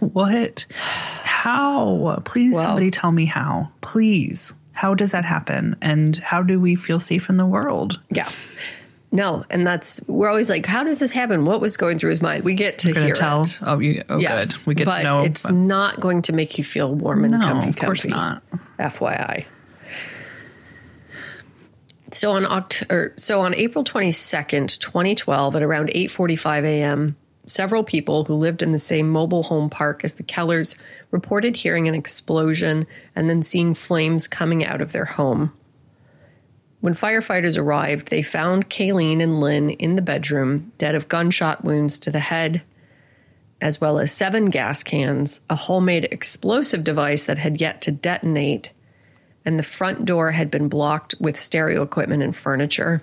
What? 0.00 0.66
How? 0.70 2.20
Please, 2.24 2.54
Well- 2.54 2.64
somebody 2.64 2.90
tell 2.90 3.12
me 3.12 3.24
how. 3.24 3.70
Please. 3.80 4.54
How 4.72 4.94
does 4.94 5.12
that 5.12 5.24
happen? 5.24 5.76
And 5.80 6.14
how 6.18 6.42
do 6.42 6.60
we 6.60 6.74
feel 6.74 7.00
safe 7.00 7.30
in 7.30 7.38
the 7.38 7.46
world? 7.46 7.98
Yeah. 8.10 8.28
No, 9.12 9.44
and 9.50 9.66
that's 9.66 10.00
we're 10.08 10.28
always 10.28 10.50
like, 10.50 10.66
how 10.66 10.82
does 10.84 10.98
this 10.98 11.12
happen? 11.12 11.44
What 11.44 11.60
was 11.60 11.76
going 11.76 11.96
through 11.96 12.10
his 12.10 12.20
mind? 12.20 12.44
We 12.44 12.54
get 12.54 12.78
to 12.80 12.92
hear 12.92 13.14
tell. 13.14 13.42
it. 13.42 13.58
Oh, 13.62 13.78
you, 13.78 14.02
oh 14.08 14.18
Yes, 14.18 14.64
good. 14.64 14.70
We 14.70 14.74
get 14.74 14.84
but 14.86 14.98
to 14.98 15.02
know. 15.04 15.18
It's 15.20 15.50
not 15.50 16.00
going 16.00 16.22
to 16.22 16.32
make 16.32 16.58
you 16.58 16.64
feel 16.64 16.92
warm 16.94 17.24
and 17.24 17.32
no, 17.32 17.40
comfy. 17.40 17.68
of 17.70 17.76
course 17.76 18.02
comfy. 18.02 18.14
not. 18.14 18.42
FYI. 18.78 19.46
So 22.12 22.32
on 22.32 22.44
Oct- 22.44 22.90
or, 22.90 23.12
so 23.16 23.40
on 23.40 23.54
April 23.54 23.84
22nd, 23.84 24.78
2012 24.78 25.56
at 25.56 25.62
around 25.62 25.90
8:45 25.90 26.64
a.m., 26.64 27.16
several 27.46 27.84
people 27.84 28.24
who 28.24 28.34
lived 28.34 28.62
in 28.62 28.72
the 28.72 28.78
same 28.78 29.08
mobile 29.08 29.42
home 29.42 29.70
park 29.70 30.04
as 30.04 30.14
the 30.14 30.22
Kellers 30.22 30.76
reported 31.10 31.56
hearing 31.56 31.88
an 31.88 31.94
explosion 31.94 32.86
and 33.14 33.30
then 33.30 33.42
seeing 33.42 33.74
flames 33.74 34.28
coming 34.28 34.64
out 34.64 34.80
of 34.80 34.92
their 34.92 35.04
home. 35.04 35.52
When 36.86 36.94
firefighters 36.94 37.58
arrived, 37.58 38.10
they 38.10 38.22
found 38.22 38.70
Kayleen 38.70 39.20
and 39.20 39.40
Lynn 39.40 39.70
in 39.70 39.96
the 39.96 40.02
bedroom, 40.02 40.70
dead 40.78 40.94
of 40.94 41.08
gunshot 41.08 41.64
wounds 41.64 41.98
to 41.98 42.12
the 42.12 42.20
head, 42.20 42.62
as 43.60 43.80
well 43.80 43.98
as 43.98 44.12
seven 44.12 44.50
gas 44.50 44.84
cans, 44.84 45.40
a 45.50 45.56
homemade 45.56 46.06
explosive 46.12 46.84
device 46.84 47.24
that 47.24 47.38
had 47.38 47.60
yet 47.60 47.82
to 47.82 47.90
detonate, 47.90 48.70
and 49.44 49.58
the 49.58 49.64
front 49.64 50.04
door 50.04 50.30
had 50.30 50.48
been 50.48 50.68
blocked 50.68 51.16
with 51.18 51.40
stereo 51.40 51.82
equipment 51.82 52.22
and 52.22 52.36
furniture. 52.36 53.02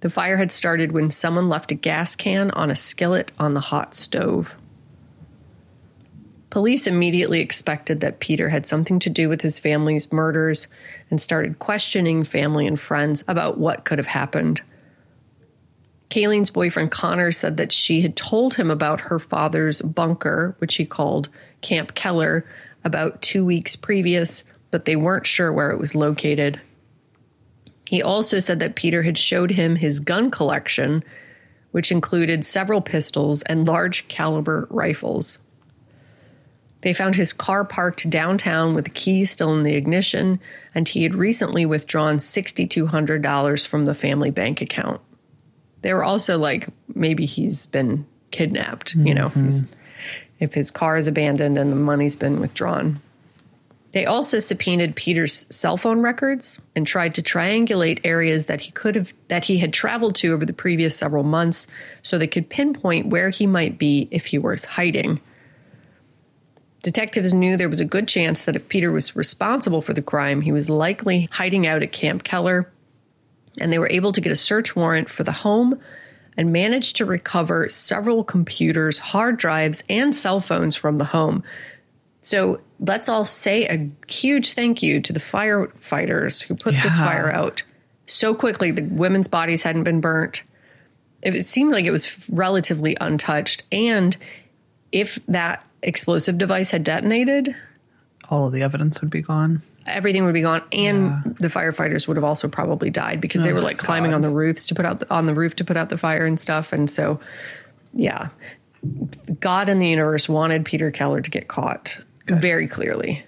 The 0.00 0.10
fire 0.10 0.36
had 0.36 0.52
started 0.52 0.92
when 0.92 1.10
someone 1.10 1.48
left 1.48 1.72
a 1.72 1.74
gas 1.74 2.16
can 2.16 2.50
on 2.50 2.70
a 2.70 2.76
skillet 2.76 3.32
on 3.38 3.54
the 3.54 3.60
hot 3.60 3.94
stove. 3.94 4.54
Police 6.50 6.86
immediately 6.86 7.40
expected 7.40 8.00
that 8.00 8.20
Peter 8.20 8.48
had 8.48 8.66
something 8.66 8.98
to 9.00 9.10
do 9.10 9.28
with 9.28 9.42
his 9.42 9.58
family's 9.58 10.10
murders 10.10 10.66
and 11.10 11.20
started 11.20 11.58
questioning 11.58 12.24
family 12.24 12.66
and 12.66 12.80
friends 12.80 13.22
about 13.28 13.58
what 13.58 13.84
could 13.84 13.98
have 13.98 14.06
happened. 14.06 14.62
Kayleen's 16.08 16.50
boyfriend 16.50 16.90
Connor 16.90 17.32
said 17.32 17.58
that 17.58 17.70
she 17.70 18.00
had 18.00 18.16
told 18.16 18.54
him 18.54 18.70
about 18.70 19.00
her 19.00 19.18
father's 19.18 19.82
bunker, 19.82 20.54
which 20.58 20.76
he 20.76 20.86
called 20.86 21.28
Camp 21.60 21.94
Keller, 21.94 22.46
about 22.84 23.20
two 23.20 23.44
weeks 23.44 23.76
previous, 23.76 24.44
but 24.70 24.86
they 24.86 24.96
weren't 24.96 25.26
sure 25.26 25.52
where 25.52 25.70
it 25.70 25.78
was 25.78 25.94
located. 25.94 26.58
He 27.90 28.02
also 28.02 28.38
said 28.38 28.60
that 28.60 28.74
Peter 28.74 29.02
had 29.02 29.18
showed 29.18 29.50
him 29.50 29.76
his 29.76 30.00
gun 30.00 30.30
collection, 30.30 31.04
which 31.72 31.92
included 31.92 32.46
several 32.46 32.80
pistols 32.80 33.42
and 33.42 33.66
large 33.66 34.08
caliber 34.08 34.66
rifles. 34.70 35.38
They 36.82 36.94
found 36.94 37.16
his 37.16 37.32
car 37.32 37.64
parked 37.64 38.08
downtown 38.08 38.74
with 38.74 38.84
the 38.84 38.90
keys 38.90 39.30
still 39.30 39.52
in 39.54 39.64
the 39.64 39.74
ignition, 39.74 40.40
and 40.74 40.88
he 40.88 41.02
had 41.02 41.14
recently 41.14 41.66
withdrawn 41.66 42.18
$6,200 42.18 43.66
from 43.66 43.84
the 43.84 43.94
family 43.94 44.30
bank 44.30 44.60
account. 44.60 45.00
They 45.82 45.92
were 45.92 46.04
also 46.04 46.38
like, 46.38 46.68
maybe 46.94 47.26
he's 47.26 47.66
been 47.66 48.06
kidnapped, 48.30 48.94
you 48.94 49.14
know, 49.14 49.28
mm-hmm. 49.28 49.44
he's, 49.44 49.66
if 50.38 50.54
his 50.54 50.70
car 50.70 50.96
is 50.96 51.08
abandoned 51.08 51.58
and 51.58 51.72
the 51.72 51.76
money's 51.76 52.16
been 52.16 52.40
withdrawn. 52.40 53.00
They 53.92 54.04
also 54.04 54.38
subpoenaed 54.38 54.96
Peter's 54.96 55.46
cell 55.50 55.76
phone 55.76 56.00
records 56.00 56.60
and 56.76 56.86
tried 56.86 57.14
to 57.14 57.22
triangulate 57.22 58.00
areas 58.04 58.46
that 58.46 58.60
he 58.60 58.70
could 58.72 58.94
have 58.94 59.14
that 59.28 59.44
he 59.44 59.56
had 59.56 59.72
traveled 59.72 60.14
to 60.16 60.32
over 60.34 60.44
the 60.44 60.52
previous 60.52 60.94
several 60.94 61.24
months 61.24 61.66
so 62.02 62.18
they 62.18 62.26
could 62.26 62.50
pinpoint 62.50 63.06
where 63.06 63.30
he 63.30 63.46
might 63.46 63.78
be 63.78 64.06
if 64.10 64.26
he 64.26 64.38
was 64.38 64.66
hiding. 64.66 65.20
Detectives 66.88 67.34
knew 67.34 67.58
there 67.58 67.68
was 67.68 67.82
a 67.82 67.84
good 67.84 68.08
chance 68.08 68.46
that 68.46 68.56
if 68.56 68.66
Peter 68.70 68.90
was 68.90 69.14
responsible 69.14 69.82
for 69.82 69.92
the 69.92 70.00
crime, 70.00 70.40
he 70.40 70.52
was 70.52 70.70
likely 70.70 71.28
hiding 71.30 71.66
out 71.66 71.82
at 71.82 71.92
Camp 71.92 72.24
Keller, 72.24 72.72
and 73.60 73.70
they 73.70 73.78
were 73.78 73.90
able 73.90 74.10
to 74.10 74.22
get 74.22 74.32
a 74.32 74.36
search 74.36 74.74
warrant 74.74 75.10
for 75.10 75.22
the 75.22 75.30
home 75.30 75.78
and 76.38 76.50
managed 76.50 76.96
to 76.96 77.04
recover 77.04 77.68
several 77.68 78.24
computers, 78.24 78.98
hard 78.98 79.36
drives, 79.36 79.84
and 79.90 80.16
cell 80.16 80.40
phones 80.40 80.76
from 80.76 80.96
the 80.96 81.04
home. 81.04 81.44
So 82.22 82.62
let's 82.80 83.10
all 83.10 83.26
say 83.26 83.66
a 83.66 83.90
huge 84.10 84.54
thank 84.54 84.82
you 84.82 85.02
to 85.02 85.12
the 85.12 85.20
firefighters 85.20 86.42
who 86.42 86.54
put 86.54 86.74
this 86.74 86.96
fire 86.96 87.30
out 87.30 87.64
so 88.06 88.34
quickly. 88.34 88.70
The 88.70 88.84
women's 88.84 89.28
bodies 89.28 89.62
hadn't 89.62 89.84
been 89.84 90.00
burnt. 90.00 90.42
It 91.22 91.44
seemed 91.44 91.70
like 91.70 91.84
it 91.84 91.90
was 91.90 92.16
relatively 92.30 92.96
untouched. 92.98 93.64
And 93.70 94.16
if 94.90 95.18
that 95.28 95.66
explosive 95.82 96.38
device 96.38 96.70
had 96.70 96.84
detonated, 96.84 97.54
All 98.30 98.46
of 98.46 98.52
the 98.52 98.62
evidence 98.62 99.00
would 99.00 99.10
be 99.10 99.22
gone. 99.22 99.62
everything 99.86 100.24
would 100.24 100.34
be 100.34 100.42
gone, 100.42 100.62
and 100.72 101.36
the 101.36 101.48
firefighters 101.48 102.06
would 102.08 102.16
have 102.16 102.24
also 102.24 102.48
probably 102.48 102.90
died 102.90 103.20
because 103.20 103.42
they 103.42 103.52
oh 103.52 103.54
were 103.54 103.60
like 103.60 103.78
climbing 103.78 104.12
on 104.12 104.20
the 104.22 104.30
roofs 104.30 104.66
to 104.68 104.74
put 104.74 104.84
out 104.84 105.00
the, 105.00 105.10
on 105.10 105.26
the 105.26 105.34
roof 105.34 105.56
to 105.56 105.64
put 105.64 105.76
out 105.76 105.88
the 105.88 105.96
fire 105.96 106.26
and 106.26 106.38
stuff. 106.38 106.72
And 106.72 106.90
so, 106.90 107.20
yeah, 107.94 108.28
God 109.40 109.68
and 109.68 109.80
the 109.80 109.88
universe 109.88 110.28
wanted 110.28 110.64
Peter 110.64 110.90
Keller 110.90 111.20
to 111.20 111.30
get 111.30 111.48
caught 111.48 112.00
very 112.26 112.68
clearly. 112.68 113.24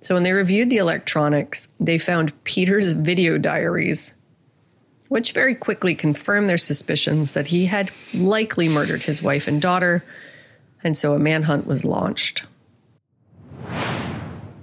So 0.00 0.14
when 0.14 0.22
they 0.22 0.32
reviewed 0.32 0.70
the 0.70 0.76
electronics, 0.78 1.68
they 1.80 1.98
found 1.98 2.32
Peter's 2.44 2.92
video 2.92 3.36
diaries, 3.36 4.14
which 5.08 5.32
very 5.32 5.54
quickly 5.54 5.94
confirmed 5.94 6.48
their 6.48 6.56
suspicions 6.56 7.32
that 7.32 7.48
he 7.48 7.66
had 7.66 7.90
likely 8.14 8.68
murdered 8.68 9.02
his 9.02 9.22
wife 9.22 9.48
and 9.48 9.60
daughter, 9.60 10.04
and 10.82 10.96
so 10.96 11.14
a 11.14 11.18
manhunt 11.18 11.66
was 11.66 11.84
launched. 11.84 12.44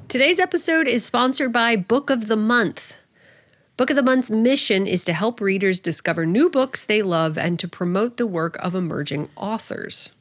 Today's 0.07 0.39
episode 0.39 0.87
is 0.87 1.03
sponsored 1.03 1.51
by 1.51 1.75
Book 1.75 2.09
of 2.09 2.27
the 2.27 2.37
Month. 2.37 2.95
Book 3.77 3.89
of 3.89 3.97
the 3.97 4.03
Month's 4.03 4.31
mission 4.31 4.87
is 4.87 5.03
to 5.03 5.13
help 5.13 5.41
readers 5.41 5.81
discover 5.81 6.25
new 6.25 6.49
books 6.49 6.85
they 6.85 7.01
love 7.01 7.37
and 7.37 7.59
to 7.59 7.67
promote 7.67 8.15
the 8.15 8.27
work 8.27 8.55
of 8.59 8.73
emerging 8.73 9.27
authors. 9.35 10.13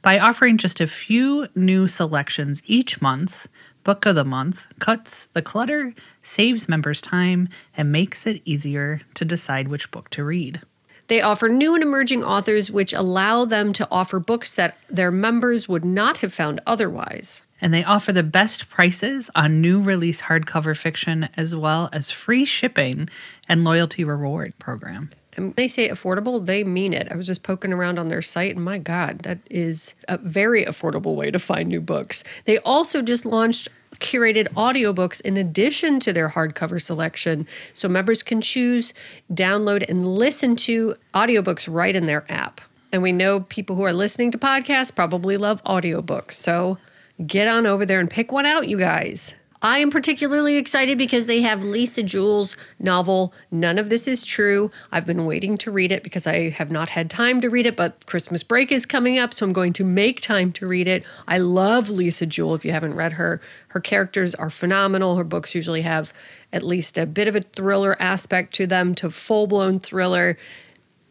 By 0.00 0.18
offering 0.18 0.56
just 0.56 0.80
a 0.80 0.86
few 0.86 1.48
new 1.54 1.86
selections 1.88 2.62
each 2.64 3.02
month, 3.02 3.48
Book 3.82 4.06
of 4.06 4.14
the 4.14 4.24
Month 4.24 4.66
cuts 4.78 5.26
the 5.34 5.42
clutter, 5.42 5.92
saves 6.22 6.68
members 6.68 7.02
time, 7.02 7.50
and 7.76 7.92
makes 7.92 8.26
it 8.26 8.40
easier 8.46 9.02
to 9.12 9.26
decide 9.26 9.68
which 9.68 9.90
book 9.90 10.08
to 10.10 10.24
read. 10.24 10.62
They 11.08 11.20
offer 11.20 11.48
new 11.48 11.74
and 11.74 11.82
emerging 11.82 12.24
authors, 12.24 12.70
which 12.70 12.92
allow 12.92 13.44
them 13.44 13.72
to 13.74 13.88
offer 13.90 14.18
books 14.18 14.50
that 14.52 14.78
their 14.88 15.10
members 15.10 15.68
would 15.68 15.84
not 15.84 16.18
have 16.18 16.32
found 16.32 16.60
otherwise. 16.66 17.42
And 17.60 17.72
they 17.72 17.84
offer 17.84 18.12
the 18.12 18.22
best 18.22 18.68
prices 18.68 19.30
on 19.34 19.60
new 19.60 19.80
release 19.80 20.22
hardcover 20.22 20.76
fiction, 20.76 21.28
as 21.36 21.54
well 21.54 21.88
as 21.92 22.10
free 22.10 22.44
shipping 22.44 23.08
and 23.48 23.64
loyalty 23.64 24.04
reward 24.04 24.54
program. 24.58 25.10
And 25.36 25.46
when 25.46 25.54
they 25.56 25.68
say 25.68 25.88
affordable, 25.88 26.44
they 26.44 26.62
mean 26.62 26.92
it. 26.92 27.08
I 27.10 27.16
was 27.16 27.26
just 27.26 27.42
poking 27.42 27.72
around 27.72 27.98
on 27.98 28.08
their 28.08 28.22
site, 28.22 28.54
and 28.54 28.64
my 28.64 28.78
God, 28.78 29.20
that 29.20 29.38
is 29.50 29.94
a 30.08 30.18
very 30.18 30.64
affordable 30.64 31.16
way 31.16 31.30
to 31.30 31.38
find 31.38 31.68
new 31.68 31.80
books. 31.80 32.22
They 32.44 32.58
also 32.58 33.02
just 33.02 33.24
launched 33.24 33.68
curated 34.00 34.48
audiobooks 34.54 35.20
in 35.20 35.36
addition 35.36 36.00
to 36.00 36.12
their 36.12 36.28
hardcover 36.28 36.80
selection, 36.80 37.46
so 37.72 37.88
members 37.88 38.22
can 38.22 38.40
choose, 38.40 38.94
download, 39.32 39.88
and 39.88 40.16
listen 40.16 40.56
to 40.56 40.94
audiobooks 41.14 41.72
right 41.72 41.94
in 41.94 42.06
their 42.06 42.24
app. 42.30 42.60
And 42.92 43.02
we 43.02 43.12
know 43.12 43.40
people 43.40 43.76
who 43.76 43.82
are 43.82 43.92
listening 43.92 44.30
to 44.32 44.38
podcasts 44.38 44.94
probably 44.94 45.36
love 45.36 45.62
audiobooks, 45.64 46.32
so 46.32 46.78
get 47.26 47.48
on 47.48 47.66
over 47.66 47.84
there 47.86 48.00
and 48.00 48.10
pick 48.10 48.32
one 48.32 48.46
out, 48.46 48.68
you 48.68 48.78
guys. 48.78 49.34
I 49.64 49.78
am 49.78 49.90
particularly 49.90 50.56
excited 50.56 50.98
because 50.98 51.24
they 51.24 51.40
have 51.40 51.64
Lisa 51.64 52.02
Jewell's 52.02 52.54
novel, 52.78 53.32
None 53.50 53.78
of 53.78 53.88
This 53.88 54.06
Is 54.06 54.22
True. 54.22 54.70
I've 54.92 55.06
been 55.06 55.24
waiting 55.24 55.56
to 55.56 55.70
read 55.70 55.90
it 55.90 56.02
because 56.02 56.26
I 56.26 56.50
have 56.50 56.70
not 56.70 56.90
had 56.90 57.08
time 57.08 57.40
to 57.40 57.48
read 57.48 57.64
it, 57.64 57.74
but 57.74 58.04
Christmas 58.04 58.42
break 58.42 58.70
is 58.70 58.84
coming 58.84 59.18
up, 59.18 59.32
so 59.32 59.46
I'm 59.46 59.54
going 59.54 59.72
to 59.72 59.82
make 59.82 60.20
time 60.20 60.52
to 60.52 60.66
read 60.66 60.86
it. 60.86 61.02
I 61.26 61.38
love 61.38 61.88
Lisa 61.88 62.26
Jewell 62.26 62.54
if 62.54 62.62
you 62.66 62.72
haven't 62.72 62.94
read 62.94 63.14
her. 63.14 63.40
Her 63.68 63.80
characters 63.80 64.34
are 64.34 64.50
phenomenal. 64.50 65.16
Her 65.16 65.24
books 65.24 65.54
usually 65.54 65.80
have 65.80 66.12
at 66.52 66.62
least 66.62 66.98
a 66.98 67.06
bit 67.06 67.26
of 67.26 67.34
a 67.34 67.40
thriller 67.40 67.96
aspect 67.98 68.54
to 68.56 68.66
them, 68.66 68.94
to 68.96 69.08
full 69.08 69.46
blown 69.46 69.80
thriller. 69.80 70.36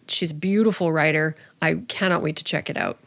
She's 0.08 0.30
a 0.30 0.36
beautiful 0.36 0.92
writer. 0.92 1.36
I 1.60 1.82
cannot 1.88 2.22
wait 2.22 2.36
to 2.36 2.44
check 2.44 2.70
it 2.70 2.78
out. 2.78 3.00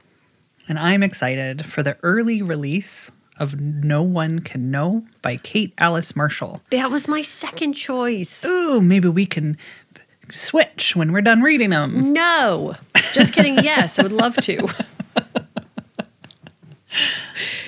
And 0.66 0.76
I'm 0.76 1.04
excited 1.04 1.66
for 1.66 1.85
the 1.85 1.96
early 2.02 2.42
release 2.42 3.12
of 3.38 3.61
No 3.61 4.03
One 4.03 4.38
Can 4.40 4.70
Know 4.70 5.03
by 5.22 5.37
Kate 5.37 5.75
Alice 5.79 6.16
Marshall. 6.16 6.62
That 6.70 6.90
was 6.90 7.09
my 7.09 7.22
second 7.22 7.75
choice. 7.75 8.44
Ooh, 8.44 8.81
maybe 8.81 9.09
we 9.09 9.27
can 9.27 9.57
switch 10.31 10.96
when 10.96 11.12
we're 11.12 11.22
done 11.22 11.42
reading 11.42 11.70
them. 11.70 12.12
No. 12.12 12.75
Just 13.12 13.33
kidding. 13.33 13.62
Yes, 13.62 13.99
I 13.99 14.03
would 14.03 14.12
love 14.12 14.37
to. 14.37 14.68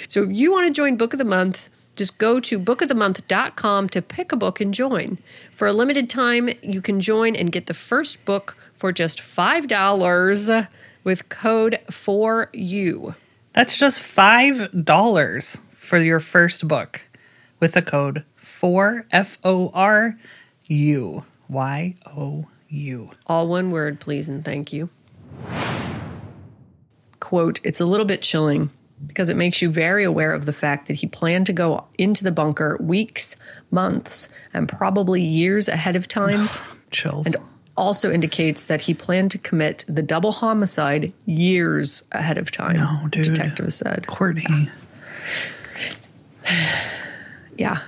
so 0.09 0.23
if 0.23 0.31
you 0.31 0.53
want 0.53 0.67
to 0.67 0.73
join 0.73 0.97
Book 0.97 1.13
of 1.13 1.19
the 1.19 1.25
Month, 1.25 1.69
just 1.97 2.19
go 2.19 2.39
to 2.41 2.59
bookofthemonth.com 2.59 3.89
to 3.89 4.03
pick 4.03 4.33
a 4.33 4.37
book 4.37 4.61
and 4.61 4.73
join. 4.73 5.19
For 5.51 5.67
a 5.67 5.73
limited 5.73 6.09
time, 6.09 6.51
you 6.63 6.81
can 6.81 7.01
join 7.01 7.35
and 7.35 7.51
get 7.51 7.67
the 7.67 7.75
first 7.75 8.25
book 8.25 8.57
for 8.77 8.93
just 8.93 9.21
$5 9.21 10.69
with 11.03 11.29
code 11.29 11.81
4U. 11.91 13.15
That's 13.59 13.77
just 13.77 13.99
$5 13.99 15.61
for 15.75 15.99
your 15.99 16.21
first 16.21 16.69
book 16.69 17.03
with 17.59 17.73
the 17.73 17.83
code 17.83 18.25
4 18.37 19.07
F 19.11 19.37
O 19.43 19.73
R 19.75 20.17
U 20.69 21.25
Y 21.49 21.97
O 22.07 22.47
U. 22.69 23.11
All 23.27 23.49
one 23.49 23.73
word, 23.73 23.99
please, 23.99 24.29
and 24.29 24.45
thank 24.45 24.73
you. 24.73 24.89
Quote, 27.19 27.59
it's 27.65 27.81
a 27.81 27.85
little 27.85 28.07
bit 28.07 28.23
chilling 28.23 28.71
because 29.09 29.29
it 29.29 29.37
makes 29.37 29.61
you 29.61 29.71
very 29.71 30.05
aware 30.05 30.33
of 30.33 30.47
the 30.47 30.53
fact 30.53 30.87
that 30.87 30.95
he 30.95 31.09
planned 31.09 31.47
to 31.47 31.53
go 31.53 31.85
into 31.99 32.23
the 32.23 32.31
bunker 32.31 32.79
weeks, 32.81 33.35
months, 33.73 34.29
and 34.55 34.69
probably 34.69 35.21
years 35.21 35.67
ahead 35.67 35.97
of 35.97 36.07
time. 36.07 36.49
Chills. 36.93 37.27
and 37.27 37.35
also 37.79 38.13
indicates 38.13 38.65
that 38.67 38.81
he 38.83 38.93
planned 38.93 39.31
to 39.31 39.39
commit 39.39 39.85
the 39.89 40.03
double 40.03 40.33
homicide 40.33 41.13
years 41.27 42.03
ahead 42.13 42.37
of 42.37 42.51
time. 42.51 42.77
No, 42.77 43.09
dude. 43.09 43.25
Detective 43.25 43.73
said. 43.73 44.07
Courtney. 44.07 44.69
Yeah. 47.57 47.79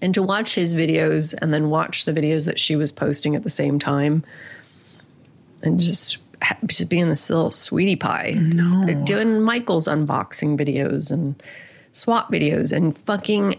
And 0.00 0.14
to 0.14 0.22
watch 0.22 0.54
his 0.54 0.74
videos 0.74 1.34
and 1.40 1.52
then 1.52 1.68
watch 1.70 2.04
the 2.06 2.12
videos 2.12 2.46
that 2.46 2.58
she 2.58 2.74
was 2.76 2.90
posting 2.90 3.36
at 3.36 3.42
the 3.42 3.50
same 3.50 3.78
time 3.78 4.24
and 5.62 5.78
just, 5.78 6.18
ha- 6.42 6.56
just 6.66 6.88
being 6.88 7.08
this 7.08 7.28
little 7.30 7.50
sweetie 7.50 7.96
pie. 7.96 8.34
Just 8.50 8.76
No. 8.78 8.94
doing 9.04 9.42
Michael's 9.42 9.88
unboxing 9.88 10.58
videos 10.58 11.10
and 11.10 11.40
swap 11.92 12.32
videos 12.32 12.72
and 12.72 12.96
fucking 12.96 13.56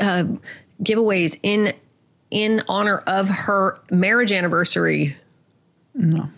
uh, 0.00 0.24
giveaways 0.82 1.38
in 1.42 1.72
in 2.30 2.62
honor 2.68 2.98
of 2.98 3.28
her 3.28 3.78
marriage 3.90 4.32
anniversary. 4.32 5.16
No. 5.94 6.28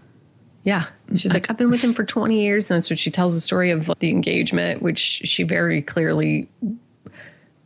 Yeah. 0.65 0.85
She's 1.15 1.33
like, 1.33 1.51
I've 1.51 1.57
been 1.57 1.71
with 1.71 1.83
him 1.83 1.95
for 1.95 2.05
20 2.05 2.43
years. 2.43 2.71
And 2.71 2.77
that's 2.77 2.91
what 2.91 2.99
she 2.99 3.11
tells 3.11 3.35
the 3.35 3.41
story 3.41 3.71
of 3.71 3.91
the 4.01 4.11
engagement, 4.11 4.83
which 4.83 4.99
she 4.99 5.43
very 5.43 5.81
clearly 5.81 6.49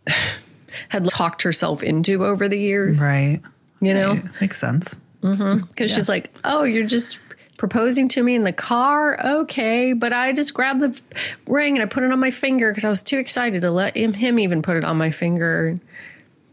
had 0.88 1.08
talked 1.08 1.42
herself 1.42 1.82
into 1.82 2.24
over 2.24 2.48
the 2.48 2.58
years. 2.58 3.02
Right. 3.02 3.40
You 3.80 3.94
know? 3.94 4.14
Right. 4.14 4.40
Makes 4.40 4.60
sense. 4.60 4.96
Mm-hmm. 5.22 5.66
Because 5.66 5.92
she's 5.92 6.08
like, 6.08 6.32
oh, 6.44 6.62
you're 6.62 6.86
just 6.86 7.18
proposing 7.56 8.08
to 8.08 8.22
me 8.22 8.34
in 8.34 8.44
the 8.44 8.52
car? 8.52 9.40
Okay. 9.40 9.92
But 9.92 10.12
I 10.12 10.32
just 10.32 10.54
grabbed 10.54 10.80
the 10.80 11.00
ring 11.46 11.76
and 11.76 11.82
I 11.82 11.86
put 11.86 12.04
it 12.04 12.12
on 12.12 12.20
my 12.20 12.30
finger 12.30 12.70
because 12.70 12.84
I 12.84 12.88
was 12.88 13.02
too 13.02 13.18
excited 13.18 13.62
to 13.62 13.70
let 13.70 13.96
him, 13.96 14.12
him 14.12 14.38
even 14.38 14.62
put 14.62 14.76
it 14.76 14.84
on 14.84 14.96
my 14.96 15.10
finger. 15.10 15.78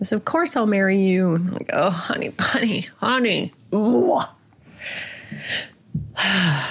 I 0.02 0.06
said, 0.06 0.18
of 0.18 0.26
course 0.26 0.56
I'll 0.56 0.66
marry 0.66 1.02
you. 1.02 1.36
And 1.36 1.48
I'm 1.48 1.54
like, 1.54 1.70
oh, 1.74 1.90
honey, 1.90 2.30
bunny, 2.30 2.88
honey. 2.98 3.54
Ooh. 3.74 4.20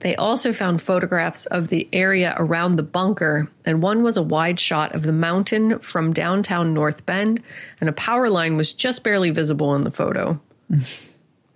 They 0.00 0.16
also 0.16 0.52
found 0.52 0.82
photographs 0.82 1.46
of 1.46 1.68
the 1.68 1.88
area 1.90 2.34
around 2.36 2.76
the 2.76 2.82
bunker, 2.82 3.50
and 3.64 3.82
one 3.82 4.02
was 4.02 4.18
a 4.18 4.22
wide 4.22 4.60
shot 4.60 4.94
of 4.94 5.04
the 5.04 5.14
mountain 5.14 5.78
from 5.78 6.12
downtown 6.12 6.74
North 6.74 7.06
Bend, 7.06 7.42
and 7.80 7.88
a 7.88 7.94
power 7.94 8.28
line 8.28 8.58
was 8.58 8.74
just 8.74 9.02
barely 9.02 9.30
visible 9.30 9.74
in 9.74 9.84
the 9.84 9.90
photo. 9.90 10.38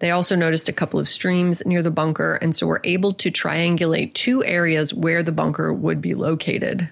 They 0.01 0.13
also 0.13 0.37
noticed 0.37 0.69
a 0.69 0.73
couple 0.73 1.01
of 1.01 1.09
streams 1.09 1.67
near 1.67 1.83
the 1.83 1.91
bunker, 1.91 2.37
and 2.37 2.55
so 2.55 2.69
were 2.69 2.81
able 2.85 3.13
to 3.15 3.33
triangulate 3.33 4.15
two 4.15 4.45
areas 4.45 4.95
where 4.95 5.25
the 5.25 5.33
bunker 5.33 5.73
would 5.73 6.01
be 6.01 6.15
located. 6.15 6.89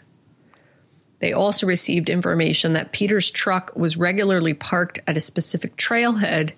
They 1.18 1.32
also 1.32 1.66
received 1.66 2.10
information 2.10 2.74
that 2.74 2.92
Peter's 2.92 3.30
truck 3.30 3.74
was 3.74 3.96
regularly 3.96 4.54
parked 4.54 5.00
at 5.06 5.16
a 5.16 5.20
specific 5.20 5.76
trailhead. 5.76 6.52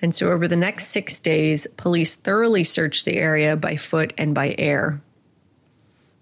And 0.00 0.14
so, 0.14 0.30
over 0.30 0.46
the 0.46 0.56
next 0.56 0.88
six 0.88 1.20
days, 1.20 1.66
police 1.76 2.14
thoroughly 2.14 2.64
searched 2.64 3.04
the 3.04 3.16
area 3.16 3.56
by 3.56 3.76
foot 3.76 4.12
and 4.16 4.34
by 4.34 4.54
air. 4.58 5.00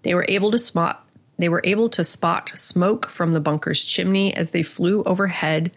They 0.03 0.15
were 0.15 0.25
able 0.27 0.51
to 0.51 0.57
spot 0.57 1.03
they 1.39 1.49
were 1.49 1.61
able 1.63 1.89
to 1.89 2.03
spot 2.03 2.51
smoke 2.55 3.09
from 3.09 3.31
the 3.31 3.39
bunker's 3.39 3.83
chimney 3.83 4.35
as 4.35 4.51
they 4.51 4.63
flew 4.63 5.03
overhead, 5.03 5.71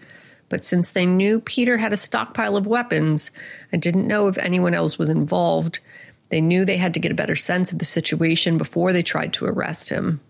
but 0.48 0.64
since 0.64 0.90
they 0.90 1.06
knew 1.06 1.40
Peter 1.40 1.78
had 1.78 1.92
a 1.92 1.96
stockpile 1.96 2.56
of 2.56 2.66
weapons 2.66 3.30
and 3.72 3.80
didn't 3.80 4.06
know 4.06 4.28
if 4.28 4.38
anyone 4.38 4.74
else 4.74 4.98
was 4.98 5.10
involved, 5.10 5.80
they 6.28 6.40
knew 6.40 6.64
they 6.64 6.76
had 6.76 6.94
to 6.94 7.00
get 7.00 7.10
a 7.10 7.16
better 7.16 7.36
sense 7.36 7.72
of 7.72 7.78
the 7.78 7.84
situation 7.84 8.58
before 8.58 8.92
they 8.92 9.02
tried 9.02 9.32
to 9.32 9.46
arrest 9.46 9.88
him. 9.88 10.20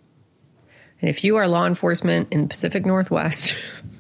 And 1.00 1.10
if 1.10 1.24
you 1.24 1.36
are 1.36 1.46
law 1.46 1.66
enforcement 1.66 2.32
in 2.32 2.42
the 2.42 2.48
Pacific 2.48 2.86
Northwest, 2.86 3.56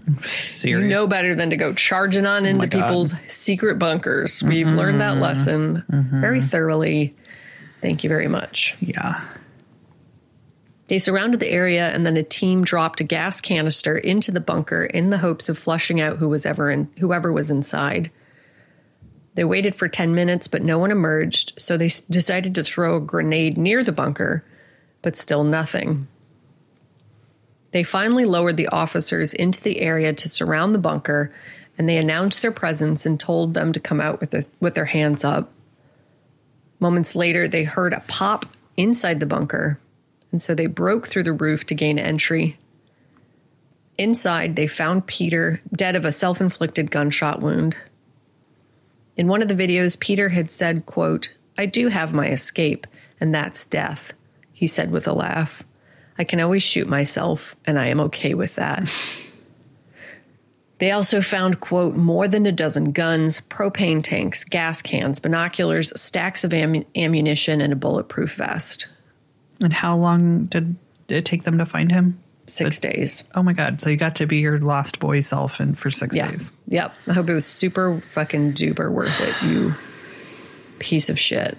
you 0.62 0.80
know 0.80 1.06
better 1.06 1.34
than 1.34 1.50
to 1.50 1.56
go 1.56 1.74
charging 1.74 2.26
on 2.26 2.46
oh 2.46 2.48
into 2.48 2.66
God. 2.66 2.82
people's 2.82 3.14
secret 3.28 3.78
bunkers. 3.78 4.42
We've 4.42 4.66
mm-hmm, 4.66 4.76
learned 4.76 5.00
that 5.00 5.14
mm-hmm, 5.14 5.22
lesson 5.22 5.84
mm-hmm. 5.90 6.20
very 6.20 6.40
thoroughly. 6.40 7.14
Thank 7.82 8.02
you 8.02 8.08
very 8.08 8.28
much. 8.28 8.76
Yeah. 8.80 9.22
They 10.88 10.98
surrounded 10.98 11.40
the 11.40 11.50
area 11.50 11.88
and 11.88 12.06
then 12.06 12.16
a 12.16 12.22
team 12.22 12.62
dropped 12.62 13.00
a 13.00 13.04
gas 13.04 13.40
canister 13.40 13.98
into 13.98 14.30
the 14.30 14.40
bunker 14.40 14.84
in 14.84 15.10
the 15.10 15.18
hopes 15.18 15.48
of 15.48 15.58
flushing 15.58 16.00
out 16.00 16.16
who 16.18 16.28
was 16.28 16.46
ever 16.46 16.70
in 16.70 16.88
whoever 16.98 17.32
was 17.32 17.50
inside. 17.50 18.10
They 19.34 19.44
waited 19.44 19.74
for 19.74 19.88
10 19.88 20.14
minutes 20.14 20.48
but 20.48 20.62
no 20.62 20.78
one 20.78 20.92
emerged, 20.92 21.54
so 21.58 21.76
they 21.76 21.90
decided 22.08 22.54
to 22.54 22.64
throw 22.64 22.96
a 22.96 23.00
grenade 23.00 23.58
near 23.58 23.84
the 23.84 23.92
bunker, 23.92 24.44
but 25.02 25.16
still 25.16 25.44
nothing. 25.44 26.06
They 27.76 27.82
finally 27.82 28.24
lowered 28.24 28.56
the 28.56 28.68
officers 28.68 29.34
into 29.34 29.60
the 29.60 29.82
area 29.82 30.14
to 30.14 30.30
surround 30.30 30.74
the 30.74 30.78
bunker 30.78 31.30
and 31.76 31.86
they 31.86 31.98
announced 31.98 32.40
their 32.40 32.50
presence 32.50 33.04
and 33.04 33.20
told 33.20 33.52
them 33.52 33.74
to 33.74 33.80
come 33.80 34.00
out 34.00 34.18
with 34.18 34.30
their, 34.30 34.44
with 34.60 34.74
their 34.74 34.86
hands 34.86 35.24
up. 35.24 35.52
Moments 36.80 37.14
later, 37.14 37.46
they 37.46 37.64
heard 37.64 37.92
a 37.92 38.00
pop 38.08 38.46
inside 38.78 39.20
the 39.20 39.26
bunker, 39.26 39.78
and 40.32 40.40
so 40.40 40.54
they 40.54 40.64
broke 40.64 41.06
through 41.06 41.24
the 41.24 41.34
roof 41.34 41.66
to 41.66 41.74
gain 41.74 41.98
entry. 41.98 42.56
Inside, 43.98 44.56
they 44.56 44.66
found 44.66 45.06
Peter 45.06 45.60
dead 45.70 45.96
of 45.96 46.06
a 46.06 46.12
self 46.12 46.40
inflicted 46.40 46.90
gunshot 46.90 47.42
wound. 47.42 47.76
In 49.18 49.28
one 49.28 49.42
of 49.42 49.48
the 49.48 49.54
videos, 49.54 50.00
Peter 50.00 50.30
had 50.30 50.50
said, 50.50 50.86
quote, 50.86 51.30
I 51.58 51.66
do 51.66 51.88
have 51.88 52.14
my 52.14 52.30
escape, 52.30 52.86
and 53.20 53.34
that's 53.34 53.66
death, 53.66 54.14
he 54.54 54.66
said 54.66 54.90
with 54.90 55.06
a 55.06 55.12
laugh. 55.12 55.62
I 56.18 56.24
can 56.24 56.40
always 56.40 56.62
shoot 56.62 56.88
myself, 56.88 57.54
and 57.66 57.78
I 57.78 57.88
am 57.88 58.00
okay 58.02 58.34
with 58.34 58.54
that. 58.56 58.90
They 60.78 60.90
also 60.90 61.22
found, 61.22 61.60
quote, 61.60 61.94
more 61.96 62.28
than 62.28 62.44
a 62.44 62.52
dozen 62.52 62.92
guns, 62.92 63.40
propane 63.48 64.02
tanks, 64.02 64.44
gas 64.44 64.82
cans, 64.82 65.18
binoculars, 65.20 65.98
stacks 65.98 66.44
of 66.44 66.52
am- 66.52 66.84
ammunition, 66.94 67.60
and 67.62 67.72
a 67.72 67.76
bulletproof 67.76 68.34
vest. 68.34 68.86
And 69.62 69.72
how 69.72 69.96
long 69.96 70.46
did 70.46 70.76
it 71.08 71.24
take 71.24 71.44
them 71.44 71.56
to 71.58 71.66
find 71.66 71.90
him? 71.90 72.18
Six 72.46 72.78
days. 72.78 73.24
Oh 73.34 73.42
my 73.42 73.54
god! 73.54 73.80
So 73.80 73.90
you 73.90 73.96
got 73.96 74.16
to 74.16 74.26
be 74.26 74.36
your 74.36 74.60
lost 74.60 75.00
boy 75.00 75.20
self 75.22 75.60
in 75.60 75.74
for 75.74 75.90
six 75.90 76.14
Yeah. 76.14 76.30
days. 76.30 76.52
Yep. 76.68 76.92
I 77.08 77.12
hope 77.12 77.28
it 77.28 77.34
was 77.34 77.44
super 77.46 78.00
fucking 78.12 78.52
duper 78.52 78.88
worth 78.92 79.20
it, 79.20 79.48
you 79.48 79.74
piece 80.78 81.08
of 81.08 81.18
shit. 81.18 81.58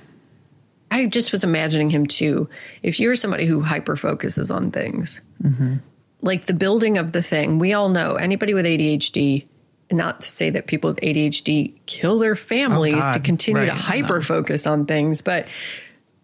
I 0.91 1.05
just 1.07 1.31
was 1.31 1.43
imagining 1.43 1.89
him 1.89 2.05
too. 2.05 2.49
If 2.83 2.99
you're 2.99 3.15
somebody 3.15 3.45
who 3.45 3.61
hyper 3.61 3.95
focuses 3.95 4.51
on 4.51 4.71
things, 4.71 5.21
mm-hmm. 5.43 5.77
like 6.21 6.45
the 6.45 6.53
building 6.53 6.97
of 6.97 7.11
the 7.11 7.21
thing, 7.21 7.59
we 7.59 7.73
all 7.73 7.89
know 7.89 8.15
anybody 8.15 8.53
with 8.53 8.65
ADHD, 8.65 9.45
not 9.91 10.21
to 10.21 10.27
say 10.27 10.49
that 10.49 10.67
people 10.67 10.89
with 10.89 10.99
ADHD 11.01 11.73
kill 11.85 12.19
their 12.19 12.35
families 12.35 13.05
to 13.09 13.19
God, 13.19 13.23
continue 13.23 13.65
to 13.65 13.71
right, 13.71 13.79
hyper 13.79 14.17
no. 14.17 14.21
focus 14.21 14.65
on 14.65 14.85
things, 14.85 15.21
but 15.21 15.47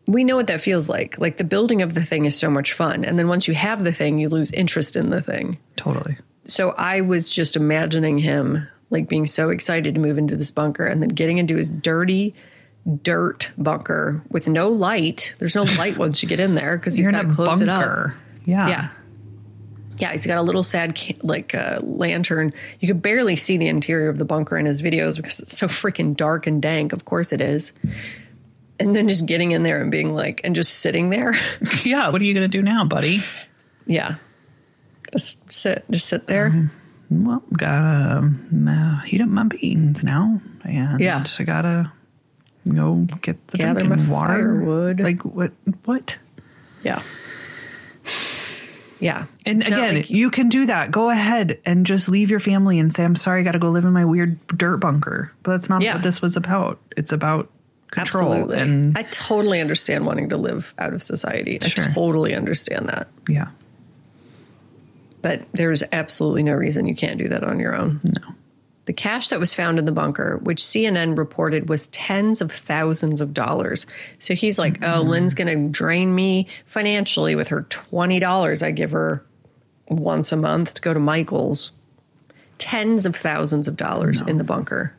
we 0.08 0.24
know 0.24 0.36
what 0.36 0.48
that 0.48 0.62
feels 0.62 0.90
like. 0.90 1.18
Like 1.18 1.38
the 1.38 1.44
building 1.44 1.82
of 1.82 1.94
the 1.94 2.04
thing 2.04 2.26
is 2.26 2.38
so 2.38 2.50
much 2.50 2.74
fun. 2.74 3.06
And 3.06 3.18
then 3.18 3.28
once 3.28 3.48
you 3.48 3.54
have 3.54 3.84
the 3.84 3.94
thing, 3.94 4.18
you 4.18 4.30
lose 4.30 4.52
interest 4.52 4.96
in 4.96 5.10
the 5.10 5.22
thing 5.22 5.58
Totally. 5.78 6.18
so 6.46 6.72
I 6.72 7.02
was 7.02 7.30
just 7.30 7.56
imagining 7.56 8.18
him 8.18 8.68
like 8.90 9.10
being 9.10 9.26
so 9.26 9.50
excited 9.50 9.96
to 9.96 10.02
move 10.02 10.18
into 10.18 10.38
this 10.38 10.52
bunker 10.52 10.86
and 10.86 11.02
then 11.02 11.10
getting 11.10 11.40
into 11.40 11.58
his 11.58 11.68
dirty 11.68 12.36
dirt 13.02 13.50
bunker 13.58 14.22
with 14.30 14.48
no 14.50 14.70
light. 14.70 15.36
There's 15.40 15.56
no 15.56 15.64
light 15.64 15.98
once 15.98 16.22
you 16.22 16.30
get 16.30 16.40
in 16.40 16.56
there 16.56 16.78
because 16.78 16.96
he's 16.98 17.08
got 17.08 17.22
to 17.24 17.34
close 17.34 17.62
it 17.62 17.70
up. 17.70 18.12
Yeah. 18.46 18.68
Yeah. 18.68 18.90
Yeah, 19.98 20.12
he's 20.12 20.26
got 20.26 20.38
a 20.38 20.42
little 20.42 20.64
sad 20.64 21.00
like 21.22 21.54
uh, 21.54 21.80
lantern. 21.84 22.52
You 22.80 22.88
could 22.88 23.02
barely 23.02 23.36
see 23.36 23.58
the 23.58 23.68
interior 23.68 24.10
of 24.10 24.18
the 24.18 24.26
bunker 24.26 24.58
in 24.58 24.66
his 24.66 24.82
videos 24.82 25.18
because 25.18 25.40
it's 25.40 25.56
so 25.58 25.68
freaking 25.68 26.18
dark 26.18 26.48
and 26.48 26.62
dank. 26.62 26.94
Of 26.94 27.06
course 27.06 27.32
it 27.32 27.42
is. 27.42 27.74
And 28.80 28.96
then 28.96 29.08
just 29.08 29.28
getting 29.28 29.52
in 29.52 29.62
there 29.62 29.80
and 29.82 29.92
being 29.92 30.14
like, 30.16 30.42
and 30.44 30.56
just 30.56 30.80
sitting 30.80 31.10
there. 31.10 31.34
Yeah. 31.84 32.10
What 32.10 32.22
are 32.22 32.26
you 32.26 32.34
gonna 32.34 32.48
do 32.48 32.62
now, 32.64 32.84
buddy? 32.86 33.24
yeah. 33.86 34.16
Just 35.12 35.54
sit, 35.54 35.86
just 35.92 36.08
sit 36.08 36.26
there. 36.26 36.72
Well, 37.12 37.44
gotta 37.56 38.18
um, 38.18 38.68
uh, 38.68 39.02
heat 39.02 39.22
up 39.22 39.30
my 39.30 39.44
beans 39.44 40.04
now, 40.04 40.42
and 40.64 41.00
Yeah. 41.00 41.24
I 41.40 41.44
gotta 41.44 41.92
go 42.68 43.08
get 43.22 43.46
the 43.48 43.58
Gather 43.58 43.84
my 43.84 43.96
water. 44.08 44.34
firewood. 44.34 45.00
Like 45.00 45.22
what? 45.24 45.52
What? 45.86 46.18
Yeah. 46.84 47.02
Yeah. 49.00 49.26
And 49.46 49.58
It's 49.60 49.68
again, 49.68 49.96
like- 49.96 50.10
you 50.10 50.30
can 50.32 50.48
do 50.50 50.66
that. 50.68 50.92
Go 50.92 51.10
ahead 51.10 51.60
and 51.66 51.86
just 51.86 52.08
leave 52.08 52.30
your 52.30 52.40
family 52.40 52.80
and 52.80 52.94
say, 52.94 53.04
"I'm 53.04 53.16
sorry, 53.18 53.42
I 53.42 53.44
got 53.44 53.52
to 53.52 53.60
go 53.60 53.70
live 53.70 53.84
in 53.84 53.92
my 53.92 54.06
weird 54.06 54.38
dirt 54.48 54.78
bunker." 54.78 55.32
But 55.44 55.52
that's 55.52 55.70
not 55.70 55.82
Yeah. 55.82 55.96
what 55.96 56.04
this 56.04 56.22
was 56.22 56.38
about. 56.38 56.80
It's 56.96 57.12
about 57.12 57.50
control 57.92 58.32
absolutely. 58.34 58.60
and 58.60 58.98
I 58.98 59.04
totally 59.04 59.62
understand 59.62 60.06
wanting 60.06 60.30
to 60.30 60.38
live 60.38 60.74
out 60.80 60.94
of 60.94 61.04
society. 61.04 61.60
Sure. 61.62 61.86
I 61.86 61.88
totally 61.94 62.34
understand 62.34 62.88
that. 62.88 63.08
yeah, 63.28 63.48
But 65.22 65.44
there's 65.54 65.84
absolutely 65.92 66.42
no 66.44 66.54
reason 66.54 66.88
you 66.88 66.96
can't 66.96 67.20
do 67.20 67.28
that 67.28 67.44
on 67.44 67.60
your 67.60 67.76
own. 67.76 68.00
no, 68.04 68.34
The 68.86 68.94
cash 68.94 69.30
that 69.30 69.40
was 69.40 69.54
found 69.54 69.80
in 69.80 69.86
the 69.86 69.92
bunker, 69.92 70.40
which 70.44 70.62
CNN 70.62 71.18
reported 71.18 71.70
was 71.70 71.88
tens 71.90 72.42
of 72.42 72.52
thousands 72.52 73.22
of 73.22 73.34
dollars. 73.34 73.86
So 74.20 74.34
he's 74.34 74.60
like, 74.60 74.80
oh, 74.82 75.00
mm-hmm. 75.00 75.10
Lynn's 75.10 75.34
going 75.34 75.48
to 75.48 75.70
drain 75.70 76.14
me 76.14 76.48
financially 76.66 77.36
with 77.36 77.48
her 77.48 77.64
$20 77.64 78.64
I 78.64 78.72
give 78.72 78.92
her 78.92 79.24
once 79.88 80.32
a 80.32 80.38
month 80.38 80.74
to 80.76 80.82
go 80.82 80.94
to 80.94 81.00
Michael's. 81.00 81.72
Tens 82.58 83.06
of 83.06 83.16
thousands 83.16 83.68
of 83.68 83.78
dollars 83.78 84.22
in 84.22 84.38
the 84.38 84.44
bunker 84.44 84.96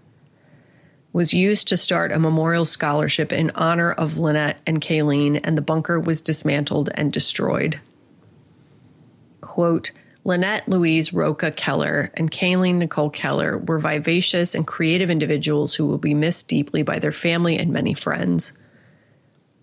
was 1.12 1.33
used 1.33 1.68
to 1.68 1.77
start 1.77 2.11
a 2.11 2.18
memorial 2.18 2.64
scholarship 2.64 3.33
in 3.33 3.51
honor 3.55 3.92
of 3.92 4.14
Lynnette 4.14 4.57
and 4.66 4.81
Kaylene, 4.81 5.40
and 5.44 5.57
the 5.57 5.62
bunker 5.62 6.01
was 6.01 6.20
dismantled 6.20 6.90
and 6.94 7.12
destroyed 7.12 7.81
quote, 9.55 9.92
Lynnette 10.25 10.67
Louise 10.67 11.13
Roca 11.13 11.51
Keller 11.51 12.11
and 12.15 12.31
Kaylene 12.31 12.77
Nicole 12.77 13.11
Keller 13.11 13.59
were 13.59 13.79
vivacious 13.79 14.55
and 14.55 14.67
creative 14.67 15.11
individuals 15.11 15.75
who 15.75 15.87
will 15.87 15.99
be 15.99 16.15
missed 16.15 16.49
deeply 16.49 16.83
by 16.83 16.99
their 16.99 17.13
family 17.13 17.59
and 17.59 17.71
many 17.71 17.93
friends. 17.93 18.55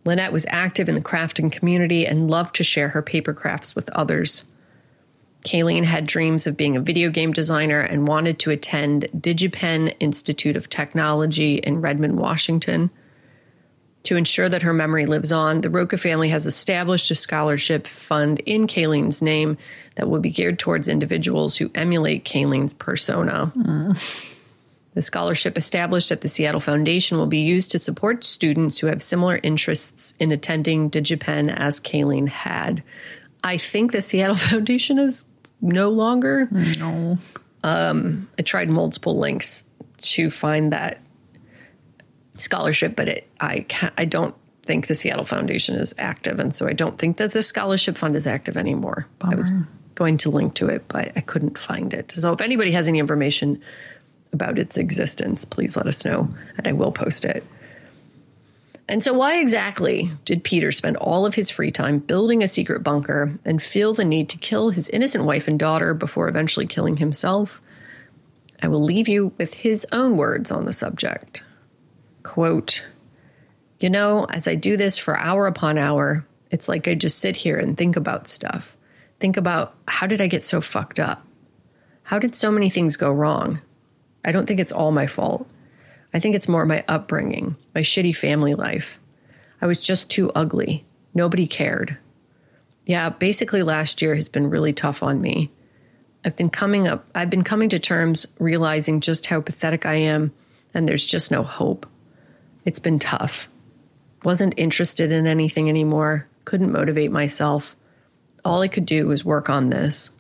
Lynnette 0.06 0.32
was 0.32 0.46
active 0.50 0.88
in 0.88 0.94
the 0.94 1.02
crafting 1.02 1.52
community 1.52 2.06
and 2.06 2.30
loved 2.30 2.56
to 2.56 2.64
share 2.64 2.90
her 2.90 3.02
paper 3.02 3.34
crafts 3.34 3.76
with 3.76 3.90
others. 3.90 4.44
Kaylene 5.46 5.84
had 5.84 6.06
dreams 6.06 6.46
of 6.46 6.58
being 6.58 6.78
a 6.78 6.82
video 6.82 7.10
game 7.10 7.34
designer 7.34 7.80
and 7.80 8.08
wanted 8.08 8.38
to 8.40 8.52
attend 8.52 9.10
DigiPen 9.18 9.96
Institute 10.00 10.56
of 10.56 10.70
Technology 10.70 11.56
in 11.56 11.82
Redmond, 11.82 12.18
Washington. 12.18 12.92
To 14.04 14.16
ensure 14.16 14.50
that 14.50 14.64
her 14.64 14.74
memory 14.74 15.06
lives 15.06 15.32
on, 15.32 15.62
the 15.62 15.70
Roca 15.70 15.96
family 15.98 16.30
has 16.30 16.48
established 16.48 17.12
a 17.12 17.16
scholarship 17.16 17.86
fund 17.86 18.40
in 18.40 18.66
Kaylene's 18.66 19.22
name 19.22 19.58
that 19.96 20.10
will 20.10 20.20
be 20.20 20.32
geared 20.32 20.58
towards 20.58 20.88
individuals 20.88 21.56
who 21.56 21.70
emulate 21.76 22.26
Kaylene's 22.26 22.74
persona. 22.74 23.54
Mm. 23.56 24.28
The 24.94 25.02
scholarship 25.02 25.58
established 25.58 26.12
at 26.12 26.22
the 26.22 26.28
Seattle 26.28 26.60
Foundation 26.60 27.18
will 27.18 27.28
be 27.28 27.42
used 27.42 27.72
to 27.72 27.80
support 27.80 28.26
students 28.26 28.80
who 28.80 28.88
have 28.88 29.02
similar 29.02 29.40
interests 29.42 30.14
in 30.20 30.32
attending 30.32 30.90
DigiPen 30.90 31.54
as 31.56 31.80
Kaylene 31.80 32.28
had. 32.28 32.84
I 33.44 33.58
think 33.58 33.92
the 33.92 34.02
Seattle 34.02 34.36
Foundation 34.50 34.98
is 34.98 35.26
no 35.62 35.90
longer. 35.90 36.48
no. 36.52 37.18
Um, 37.64 38.28
I 38.40 38.42
tried 38.42 38.70
multiple 38.70 39.18
links 39.20 39.64
to 40.02 40.32
find 40.32 40.72
that 40.72 41.00
scholarship, 42.36 42.96
but 42.96 43.08
it, 43.08 43.28
I 43.40 43.62
can't, 43.62 43.94
I 43.98 44.06
don't 44.06 44.36
think 44.64 44.88
the 44.88 44.96
Seattle 44.96 45.26
Foundation 45.26 45.76
is 45.76 45.94
active, 45.98 46.40
and 46.40 46.54
so 46.54 46.68
I 46.68 46.74
don't 46.74 46.98
think 46.98 47.18
that 47.18 47.32
the 47.32 47.42
scholarship 47.42 47.98
fund 47.98 48.16
is 48.16 48.28
active 48.28 48.58
anymore. 48.58 49.08
I 49.22 49.36
was 49.36 49.52
going 49.96 50.18
to 50.18 50.30
link 50.30 50.54
to 50.56 50.68
it, 50.68 50.88
but 50.88 51.12
I 51.16 51.22
couldn't 51.22 51.58
find 51.58 51.94
it. 51.94 52.12
So 52.12 52.32
if 52.34 52.42
anybody 52.42 52.72
has 52.72 52.88
any 52.88 53.00
information 53.00 53.62
about 54.34 54.58
its 54.58 54.78
existence, 54.78 55.46
please 55.46 55.76
let 55.76 55.88
us 55.88 56.06
know, 56.06 56.30
and 56.58 56.68
I 56.68 56.72
will 56.74 56.92
post 56.92 57.26
it. 57.26 57.44
And 58.88 59.02
so, 59.02 59.14
why 59.14 59.38
exactly 59.38 60.10
did 60.26 60.44
Peter 60.44 60.72
spend 60.72 60.98
all 60.98 61.26
of 61.26 61.34
his 61.34 61.50
free 61.50 61.72
time 61.72 62.00
building 62.00 62.44
a 62.44 62.48
secret 62.48 62.84
bunker 62.84 63.40
and 63.46 63.62
feel 63.62 63.94
the 63.94 64.04
need 64.04 64.28
to 64.30 64.38
kill 64.38 64.70
his 64.70 64.90
innocent 64.90 65.24
wife 65.24 65.48
and 65.48 65.58
daughter 65.58 65.94
before 65.94 66.28
eventually 66.28 66.68
killing 66.68 66.98
himself? 66.98 67.62
I 68.62 68.68
will 68.68 68.84
leave 68.84 69.08
you 69.08 69.32
with 69.38 69.54
his 69.54 69.88
own 69.92 70.18
words 70.18 70.52
on 70.52 70.66
the 70.66 70.74
subject. 70.74 71.44
Quote, 72.24 72.86
You 73.80 73.90
know, 73.90 74.26
as 74.26 74.48
I 74.48 74.56
do 74.56 74.78
this 74.78 74.98
for 74.98 75.18
hour 75.18 75.48
upon 75.48 75.78
hour, 75.78 76.26
it's 76.50 76.70
like 76.70 76.88
I 76.88 76.96
just 76.96 77.20
sit 77.20 77.36
here 77.36 77.58
and 77.58 77.78
think 77.78 77.96
about 77.96 78.28
stuff. 78.28 78.76
Think 79.20 79.38
about 79.38 79.76
how 79.88 80.08
did 80.08 80.22
I 80.22 80.28
get 80.28 80.46
so 80.46 80.62
fucked 80.62 81.00
up? 81.00 81.26
How 82.04 82.20
did 82.20 82.36
so 82.36 82.52
many 82.52 82.70
things 82.70 82.98
go 82.98 83.12
wrong? 83.12 83.62
I 84.26 84.32
don't 84.32 84.46
think 84.46 84.60
it's 84.60 84.72
all 84.72 84.92
my 84.92 85.08
fault. 85.08 85.48
I 86.14 86.20
think 86.20 86.36
it's 86.36 86.50
more 86.50 86.66
my 86.66 86.84
upbringing, 86.88 87.56
my 87.74 87.82
shitty 87.82 88.16
family 88.16 88.54
life. 88.54 89.00
I 89.62 89.68
was 89.68 89.80
just 89.80 90.10
too 90.10 90.32
ugly. 90.36 90.86
Nobody 91.14 91.48
cared. 91.48 91.98
Yeah, 92.86 93.10
basically 93.10 93.64
last 93.64 94.02
year 94.02 94.16
has 94.16 94.28
been 94.28 94.50
really 94.50 94.74
tough 94.74 95.04
on 95.04 95.22
me. 95.22 95.52
I've 96.26 96.36
been 96.36 96.50
coming 96.50 96.88
up 96.88 97.06
I've 97.16 97.30
been 97.30 97.44
coming 97.44 97.70
to 97.70 97.80
terms 97.80 98.28
realizing 98.40 99.00
just 99.00 99.26
how 99.26 99.42
pathetic 99.42 99.86
I 99.86 99.96
am 99.96 100.34
and 100.74 100.88
there's 100.88 101.06
just 101.06 101.32
no 101.32 101.44
hope. 101.44 101.86
It's 102.66 102.80
been 102.80 103.00
tough. 103.00 103.48
Wasn't 104.24 104.58
interested 104.58 105.12
in 105.12 105.26
anything 105.26 105.70
anymore, 105.70 106.28
couldn't 106.46 106.72
motivate 106.72 107.12
myself. 107.12 107.76
All 108.46 108.62
I 108.62 108.68
could 108.68 108.86
do 108.86 109.08
was 109.08 109.26
work 109.26 109.50
on 109.50 109.70
this. 109.70 110.12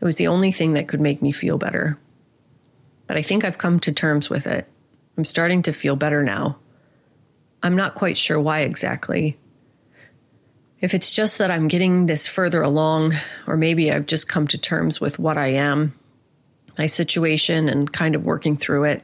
It 0.00 0.04
was 0.04 0.16
the 0.16 0.28
only 0.28 0.52
thing 0.52 0.74
that 0.74 0.88
could 0.88 1.00
make 1.00 1.22
me 1.22 1.32
feel 1.32 1.58
better. 1.58 1.98
But 3.06 3.16
I 3.16 3.22
think 3.22 3.44
I've 3.44 3.58
come 3.58 3.80
to 3.80 3.92
terms 3.92 4.28
with 4.28 4.46
it. 4.46 4.66
I'm 5.16 5.24
starting 5.24 5.62
to 5.62 5.72
feel 5.72 5.96
better 5.96 6.22
now. 6.22 6.58
I'm 7.62 7.76
not 7.76 7.94
quite 7.94 8.16
sure 8.16 8.40
why 8.40 8.60
exactly. 8.60 9.36
If 10.80 10.94
it's 10.94 11.12
just 11.12 11.38
that 11.38 11.50
I'm 11.50 11.66
getting 11.66 12.06
this 12.06 12.28
further 12.28 12.62
along, 12.62 13.14
or 13.46 13.56
maybe 13.56 13.90
I've 13.90 14.06
just 14.06 14.28
come 14.28 14.46
to 14.48 14.58
terms 14.58 15.00
with 15.00 15.18
what 15.18 15.36
I 15.36 15.48
am, 15.54 15.92
my 16.76 16.86
situation, 16.86 17.68
and 17.68 17.92
kind 17.92 18.14
of 18.14 18.24
working 18.24 18.56
through 18.56 18.84
it, 18.84 19.02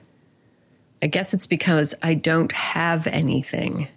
I 1.05 1.07
guess 1.07 1.35
it's 1.35 1.47
because 1.47 1.95
I 2.03 2.15
don't 2.15 2.51
have 2.53 3.07
anything. 3.07 3.89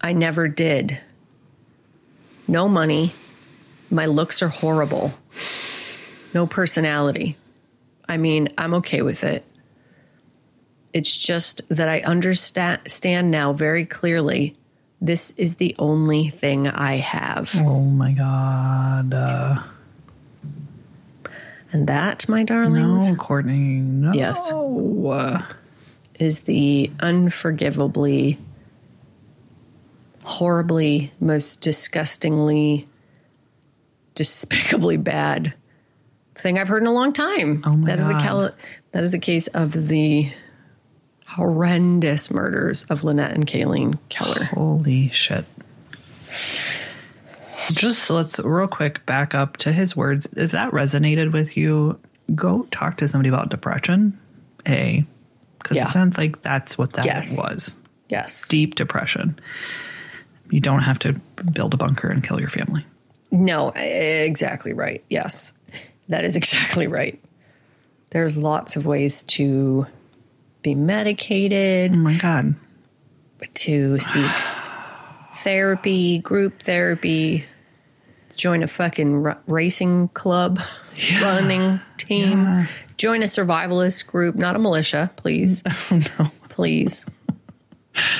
I 0.00 0.12
never 0.12 0.48
did. 0.48 0.98
No 2.48 2.68
money. 2.68 3.14
My 3.88 4.06
looks 4.06 4.42
are 4.42 4.48
horrible. 4.48 5.14
no 6.34 6.48
personality. 6.48 7.36
I 8.08 8.16
mean, 8.16 8.48
I'm 8.58 8.74
okay 8.74 9.02
with 9.02 9.22
it. 9.22 9.44
It's 10.92 11.16
just 11.16 11.62
that 11.68 11.88
I 11.88 12.00
understand 12.00 13.30
now 13.30 13.52
very 13.52 13.86
clearly 13.86 14.56
this 15.00 15.30
is 15.36 15.54
the 15.54 15.76
only 15.78 16.30
thing 16.30 16.66
I 16.66 16.96
have. 16.96 17.52
Oh 17.54 17.82
my 17.84 18.10
God. 18.10 19.14
Uh, 19.14 19.62
and 21.72 21.86
that, 21.88 22.28
my 22.28 22.44
darlings, 22.44 23.10
no, 23.10 23.16
Courtney. 23.16 23.80
No. 23.80 24.12
Yes. 24.12 24.50
is 26.18 26.42
the 26.42 26.90
unforgivably, 27.00 28.38
horribly, 30.22 31.12
most 31.20 31.60
disgustingly, 31.60 32.88
despicably 34.14 34.96
bad 34.96 35.54
thing 36.36 36.58
I've 36.58 36.68
heard 36.68 36.82
in 36.82 36.86
a 36.86 36.92
long 36.92 37.12
time. 37.12 37.62
Oh 37.66 37.76
my 37.76 37.88
that 37.88 37.98
is 37.98 38.06
the 38.06 38.14
God. 38.14 38.22
cal- 38.22 38.54
that 38.92 39.02
is 39.02 39.10
the 39.10 39.18
case 39.18 39.46
of 39.48 39.72
the 39.88 40.30
horrendous 41.26 42.30
murders 42.30 42.84
of 42.84 43.02
Lynnette 43.02 43.34
and 43.34 43.46
Kaylene 43.46 43.98
Keller. 44.08 44.44
Holy 44.44 45.10
shit. 45.10 45.44
Just 47.70 48.08
let's 48.10 48.38
real 48.38 48.68
quick 48.68 49.04
back 49.06 49.34
up 49.34 49.56
to 49.58 49.72
his 49.72 49.96
words. 49.96 50.26
If 50.36 50.52
that 50.52 50.72
resonated 50.72 51.32
with 51.32 51.56
you, 51.56 51.98
go 52.34 52.62
talk 52.70 52.96
to 52.98 53.08
somebody 53.08 53.28
about 53.28 53.48
depression. 53.50 54.18
A, 54.66 55.04
because 55.58 55.76
Yeah. 55.76 55.84
it 55.84 55.92
sounds 55.92 56.18
like 56.18 56.42
that's 56.42 56.76
what 56.78 56.92
that 56.94 57.04
Yes. 57.04 57.36
was 57.36 57.78
Yes. 58.08 58.46
deep 58.48 58.74
depression. 58.74 59.38
You 60.50 60.60
don't 60.60 60.82
have 60.82 60.98
to 61.00 61.14
build 61.52 61.74
a 61.74 61.76
bunker 61.76 62.08
and 62.08 62.22
kill 62.22 62.40
your 62.40 62.48
family. 62.48 62.84
No, 63.32 63.70
exactly 63.70 64.72
right. 64.72 65.02
Yes, 65.10 65.52
that 66.08 66.24
is 66.24 66.36
exactly 66.36 66.86
right. 66.86 67.20
There's 68.10 68.38
lots 68.38 68.76
of 68.76 68.86
ways 68.86 69.22
to 69.24 69.86
be 70.62 70.74
medicated, 70.74 71.92
Oh 71.94 71.98
my 71.98 72.16
God. 72.16 72.54
to 73.54 73.98
seek 73.98 74.30
therapy, 75.38 76.18
group 76.20 76.62
therapy, 76.62 77.44
join 78.36 78.62
a 78.62 78.66
fucking 78.66 79.26
r- 79.26 79.38
racing 79.46 80.08
club, 80.08 80.60
running 81.22 81.80
team, 81.96 82.66
join 82.96 83.22
a 83.22 83.26
survivalist 83.26 84.06
group, 84.06 84.34
not 84.36 84.56
a 84.56 84.58
militia, 84.58 85.10
please. 85.16 85.62
Oh 85.90 86.00
no. 86.18 86.30
Please. 86.48 87.04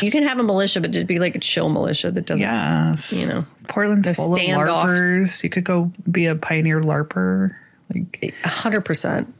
You 0.02 0.10
can 0.10 0.22
have 0.24 0.38
a 0.38 0.42
militia, 0.42 0.80
but 0.80 0.90
just 0.90 1.06
be 1.06 1.18
like 1.18 1.34
a 1.34 1.38
chill 1.38 1.68
militia 1.68 2.10
that 2.10 2.26
doesn't, 2.26 2.42
Yes. 2.46 3.12
you 3.12 3.26
know, 3.26 3.44
Portland's 3.68 4.06
No 4.08 4.14
full 4.14 4.32
of. 4.34 4.38
LARPers. 4.38 5.42
You 5.42 5.48
could 5.50 5.64
go 5.64 5.90
be 6.10 6.26
a 6.26 6.34
pioneer 6.34 6.80
LARPer. 6.80 7.54
Like, 7.94 8.34
A 8.44 8.48
hundred 8.48 8.82
percent. 8.86 9.32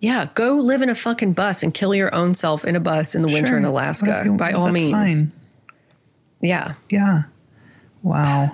Yeah, 0.00 0.28
go 0.34 0.54
live 0.56 0.82
in 0.82 0.90
a 0.90 0.94
fucking 0.94 1.32
bus 1.32 1.62
and 1.62 1.72
kill 1.72 1.94
your 1.94 2.14
own 2.14 2.34
self 2.34 2.64
in 2.64 2.76
a 2.76 2.80
bus 2.80 3.14
in 3.14 3.22
the 3.22 3.28
winter 3.28 3.50
sure, 3.52 3.58
in 3.58 3.64
Alaska. 3.64 4.22
you- 4.24 4.32
By 4.32 4.52
all 4.52 4.66
that's 4.66 4.74
means. 4.82 4.92
fine. 5.20 5.32
Yeah. 6.40 6.74
Yeah. 6.90 7.22
Wow. 8.02 8.52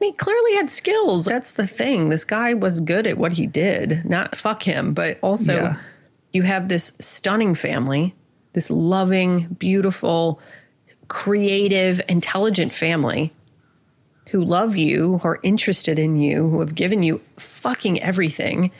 He 0.00 0.12
clearly 0.12 0.54
had 0.56 0.70
skills. 0.70 1.26
That's 1.26 1.52
the 1.52 1.66
thing. 1.66 2.08
This 2.08 2.24
guy 2.24 2.54
was 2.54 2.80
good 2.80 3.06
at 3.06 3.18
what 3.18 3.32
he 3.32 3.46
did. 3.46 4.04
Not 4.04 4.34
fuck 4.34 4.62
him, 4.62 4.94
but 4.94 5.18
also 5.22 5.54
Yeah. 5.54 5.76
you 6.32 6.42
have 6.42 6.68
this 6.68 6.92
stunning 7.00 7.54
family, 7.54 8.14
this 8.54 8.70
loving, 8.70 9.46
beautiful, 9.58 10.40
creative, 11.08 12.00
intelligent 12.08 12.74
family 12.74 13.32
who 14.30 14.42
love 14.42 14.76
you, 14.76 15.18
who 15.18 15.28
are 15.28 15.40
interested 15.42 15.98
in 15.98 16.16
you, 16.16 16.48
who 16.48 16.60
have 16.60 16.74
given 16.74 17.02
you 17.02 17.20
fucking 17.36 18.00
everything. 18.00 18.70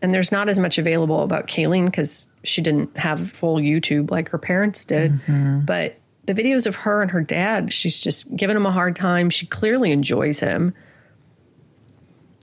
And 0.00 0.14
there's 0.14 0.32
not 0.32 0.48
as 0.48 0.58
much 0.58 0.78
available 0.78 1.22
about 1.22 1.48
Kaylene 1.48 1.86
because 1.86 2.26
she 2.44 2.62
didn't 2.62 2.96
have 2.96 3.30
full 3.32 3.58
YouTube 3.58 4.10
like 4.10 4.30
her 4.30 4.38
parents 4.38 4.86
did. 4.86 5.12
Mm-hmm. 5.12 5.60
But 5.66 5.96
the 6.26 6.34
videos 6.34 6.66
of 6.66 6.74
her 6.76 7.02
and 7.02 7.10
her 7.10 7.22
dad, 7.22 7.72
she's 7.72 8.00
just 8.00 8.34
giving 8.36 8.56
him 8.56 8.66
a 8.66 8.70
hard 8.70 8.94
time. 8.96 9.30
She 9.30 9.46
clearly 9.46 9.90
enjoys 9.92 10.40
him. 10.40 10.74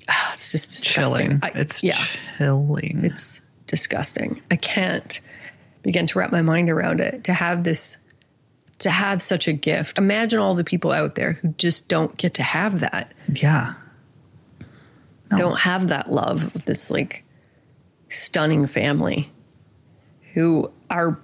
Ah, 0.10 0.32
it's 0.34 0.52
just 0.52 0.70
disgusting. 0.70 1.28
Chilling. 1.28 1.40
I- 1.44 1.52
it's 1.60 1.84
yeah, 1.84 1.98
chilling. 2.38 3.02
it's 3.04 3.42
disgusting. 3.68 4.42
I 4.52 4.56
can't 4.56 5.20
begin 5.84 6.08
to 6.08 6.20
wrap 6.20 6.32
my 6.32 6.42
mind 6.42 6.70
around 6.70 7.00
it. 7.02 7.24
To 7.26 7.34
have 7.34 7.64
this, 7.64 7.98
to 8.80 8.90
have 8.90 9.22
such 9.22 9.48
a 9.48 9.54
gift. 9.54 9.98
Imagine 9.98 10.40
all 10.40 10.56
the 10.56 10.64
people 10.64 10.92
out 10.92 11.16
there 11.16 11.34
who 11.34 11.50
just 11.58 11.88
don't 11.88 12.16
get 12.18 12.34
to 12.36 12.44
have 12.44 12.80
that. 12.82 13.14
yeah. 13.34 13.74
No. 15.30 15.38
Don't 15.40 15.60
have 15.60 15.90
that 15.90 16.10
love 16.10 16.56
of 16.56 16.64
this 16.64 16.90
like 16.90 17.22
stunning 18.08 18.66
family 18.66 19.30
who 20.34 20.72
are 20.90 21.20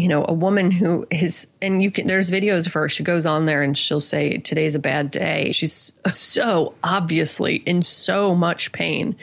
you 0.00 0.08
know 0.08 0.24
a 0.26 0.32
woman 0.32 0.70
who 0.70 1.06
is 1.10 1.46
and 1.60 1.82
you 1.82 1.90
can 1.90 2.06
there's 2.06 2.30
videos 2.30 2.66
of 2.66 2.72
her. 2.72 2.88
She 2.88 3.02
goes 3.02 3.26
on 3.26 3.44
there 3.44 3.62
and 3.62 3.76
she'll 3.76 4.00
say 4.00 4.38
today's 4.38 4.74
a 4.74 4.78
bad 4.78 5.10
day. 5.10 5.52
She's 5.52 5.92
so 6.14 6.74
obviously 6.82 7.56
in 7.56 7.82
so 7.82 8.34
much 8.34 8.72
pain. 8.72 9.16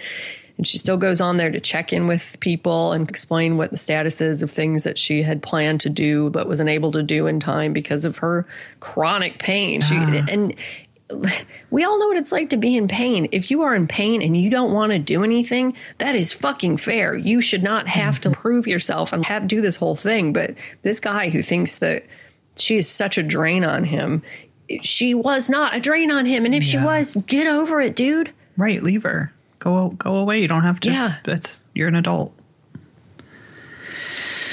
And 0.57 0.65
she 0.65 0.79
still 0.79 0.97
goes 0.97 1.21
on 1.21 1.37
there 1.37 1.51
to 1.51 1.59
check 1.59 1.93
in 1.93 2.07
with 2.07 2.39
people 2.39 2.91
and 2.91 3.07
explain 3.07 3.57
what 3.57 3.69
the 3.69 3.77
status 3.77 4.21
is 4.21 4.41
of 4.41 4.49
things 4.49 4.85
that 4.85 4.97
she 4.97 5.21
had 5.21 5.43
planned 5.43 5.81
to 5.81 5.89
do 5.89 6.31
but 6.31 6.47
wasn't 6.47 6.69
able 6.69 6.91
to 6.93 7.03
do 7.03 7.27
in 7.27 7.39
time 7.39 7.73
because 7.73 8.05
of 8.05 8.17
her 8.17 8.47
chronic 8.79 9.37
pain. 9.37 9.81
She 9.81 9.95
ah. 9.95 10.25
and 10.29 10.55
we 11.69 11.83
all 11.83 11.99
know 11.99 12.07
what 12.07 12.17
it's 12.17 12.31
like 12.31 12.49
to 12.49 12.57
be 12.57 12.75
in 12.75 12.87
pain. 12.87 13.29
If 13.31 13.49
you 13.49 13.61
are 13.61 13.73
in 13.75 13.87
pain 13.87 14.21
and 14.21 14.35
you 14.35 14.49
don't 14.49 14.73
want 14.73 14.91
to 14.91 14.99
do 14.99 15.23
anything, 15.23 15.75
that 15.99 16.15
is 16.15 16.33
fucking 16.33 16.77
fair. 16.77 17.15
You 17.15 17.41
should 17.41 17.63
not 17.63 17.87
have 17.87 18.19
to 18.21 18.29
mm-hmm. 18.29 18.41
prove 18.41 18.67
yourself 18.67 19.13
and 19.13 19.25
have 19.25 19.47
do 19.47 19.61
this 19.61 19.77
whole 19.77 19.95
thing. 19.95 20.33
But 20.33 20.55
this 20.81 20.99
guy 20.99 21.29
who 21.29 21.41
thinks 21.41 21.77
that 21.77 22.03
she 22.57 22.77
is 22.77 22.89
such 22.89 23.17
a 23.17 23.23
drain 23.23 23.63
on 23.63 23.83
him, 23.83 24.21
she 24.81 25.13
was 25.13 25.49
not 25.49 25.75
a 25.75 25.79
drain 25.79 26.11
on 26.11 26.25
him. 26.25 26.45
And 26.45 26.53
if 26.53 26.63
she 26.63 26.77
was, 26.77 27.15
get 27.25 27.47
over 27.47 27.79
it, 27.79 27.95
dude. 27.95 28.33
Right. 28.57 28.83
Leave 28.83 29.03
her. 29.03 29.31
Go 29.59 29.89
go 29.89 30.17
away. 30.17 30.41
You 30.41 30.47
don't 30.47 30.63
have 30.63 30.79
to. 30.81 30.91
Yeah. 30.91 31.15
It's 31.25 31.63
you're 31.73 31.87
an 31.87 31.95
adult. 31.95 32.36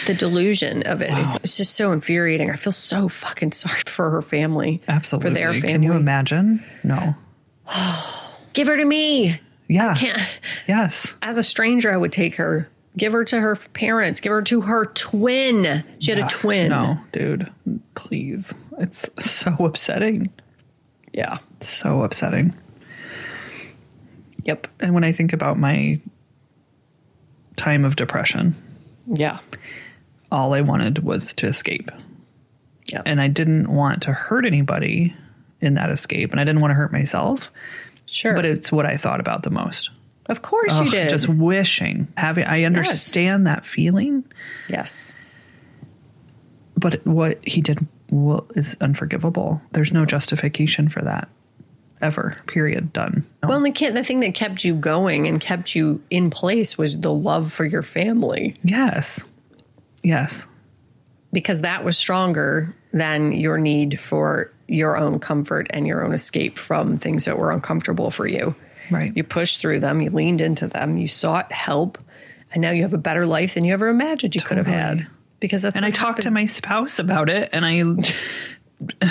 The 0.06 0.14
delusion 0.14 0.82
of 0.82 1.00
it 1.02 1.10
is 1.18 1.34
it's 1.36 1.56
just 1.56 1.74
so 1.76 1.92
infuriating. 1.92 2.50
I 2.50 2.56
feel 2.56 2.72
so 2.72 3.08
fucking 3.08 3.52
sorry 3.52 3.80
for 3.86 4.10
her 4.10 4.22
family. 4.22 4.82
Absolutely. 4.88 5.30
For 5.30 5.34
their 5.34 5.52
family. 5.54 5.68
Can 5.72 5.82
you 5.82 5.92
imagine? 5.94 6.62
No. 6.82 7.14
Give 8.52 8.66
her 8.68 8.76
to 8.76 8.84
me. 8.84 9.40
Yeah. 9.68 9.94
Can't 9.94 10.20
Yes. 10.68 11.14
as 11.22 11.38
a 11.38 11.42
stranger, 11.42 11.92
I 11.92 11.96
would 11.96 12.12
take 12.12 12.34
her. 12.36 12.68
Give 12.96 13.12
her 13.12 13.24
to 13.24 13.40
her 13.40 13.56
parents. 13.56 14.20
Give 14.20 14.30
her 14.30 14.42
to 14.42 14.60
her 14.60 14.84
twin. 14.84 15.82
She 15.98 16.12
had 16.12 16.20
a 16.24 16.28
twin. 16.28 16.68
No, 16.68 16.96
dude. 17.10 17.50
Please. 17.96 18.54
It's 18.78 19.08
so 19.18 19.52
upsetting. 19.64 20.30
Yeah. 21.12 21.38
So 21.60 22.02
upsetting. 22.04 22.54
Yep. 24.44 24.68
And 24.80 24.94
when 24.94 25.02
I 25.02 25.10
think 25.12 25.32
about 25.32 25.58
my 25.58 26.00
time 27.56 27.84
of 27.84 27.96
depression, 27.96 28.54
Yeah. 29.06 29.38
All 30.34 30.52
I 30.52 30.60
wanted 30.60 30.98
was 30.98 31.32
to 31.34 31.46
escape. 31.46 31.90
Yeah. 32.86 33.02
And 33.06 33.20
I 33.20 33.28
didn't 33.28 33.72
want 33.72 34.02
to 34.02 34.12
hurt 34.12 34.44
anybody 34.44 35.14
in 35.60 35.74
that 35.74 35.90
escape. 35.90 36.32
And 36.32 36.40
I 36.40 36.44
didn't 36.44 36.60
want 36.60 36.72
to 36.72 36.74
hurt 36.74 36.92
myself. 36.92 37.52
sure. 38.06 38.34
But 38.34 38.44
it's 38.44 38.72
what 38.72 38.84
I 38.84 38.96
thought 38.96 39.20
about 39.20 39.44
the 39.44 39.50
most. 39.50 39.90
of 40.26 40.42
course 40.42 40.78
you 40.80 40.90
did. 40.90 41.08
Just 41.08 41.28
wishing, 41.28 42.08
having, 42.16 42.44
I 42.44 42.64
understand 42.64 43.46
that 43.46 43.64
feeling, 43.64 44.24
yes. 44.68 45.14
but 46.76 47.06
what 47.06 47.38
he 47.46 47.60
did 47.60 47.86
well, 48.10 48.46
is 48.54 48.76
unforgivable. 48.80 49.62
There's 49.72 49.92
no 49.92 50.04
justification 50.04 50.88
for 50.88 51.02
that 51.02 51.28
ever, 52.02 52.36
period. 52.46 52.92
Done. 52.92 53.24
No. 53.42 53.50
Well, 53.50 53.56
and 53.58 53.66
the 53.66 53.70
kid, 53.70 53.94
the 53.94 54.04
thing 54.04 54.20
that 54.20 54.34
kept 54.34 54.64
you 54.64 54.74
going 54.74 55.26
and 55.28 55.40
kept 55.40 55.74
you 55.74 56.02
in 56.10 56.30
place 56.30 56.76
was 56.76 56.98
the 56.98 57.12
love 57.12 57.52
for 57.52 57.64
your 57.64 57.82
family 57.82 58.56
yes. 58.62 59.24
Yes. 60.04 60.46
because 61.32 61.62
that 61.62 61.82
was 61.84 61.98
stronger 61.98 62.72
than 62.92 63.32
your 63.32 63.58
need 63.58 63.98
for 63.98 64.52
your 64.68 64.96
own 64.96 65.18
comfort 65.18 65.66
and 65.70 65.84
your 65.86 66.04
own 66.04 66.14
escape 66.14 66.58
from 66.58 66.96
things 66.98 67.24
that 67.24 67.38
were 67.38 67.50
uncomfortable 67.50 68.10
for 68.12 68.26
you. 68.26 68.54
Right. 68.90 69.12
You 69.16 69.24
pushed 69.24 69.60
through 69.60 69.80
them, 69.80 70.00
you 70.00 70.10
leaned 70.10 70.40
into 70.40 70.68
them, 70.68 70.96
you 70.96 71.08
sought 71.08 71.50
help, 71.50 71.98
and 72.52 72.62
now 72.62 72.70
you 72.70 72.82
have 72.82 72.94
a 72.94 72.98
better 72.98 73.26
life 73.26 73.54
than 73.54 73.64
you 73.64 73.72
ever 73.72 73.88
imagined 73.88 74.36
you 74.36 74.42
could 74.42 74.58
have 74.58 74.66
had. 74.68 75.06
Because 75.40 75.62
that's 75.62 75.76
and 75.76 75.84
I 75.84 75.88
what 75.88 75.96
talked 75.96 76.22
to 76.22 76.30
my 76.30 76.46
spouse 76.46 76.98
about 77.00 77.28
it 77.28 77.48
and 77.52 77.66
I 77.66 77.82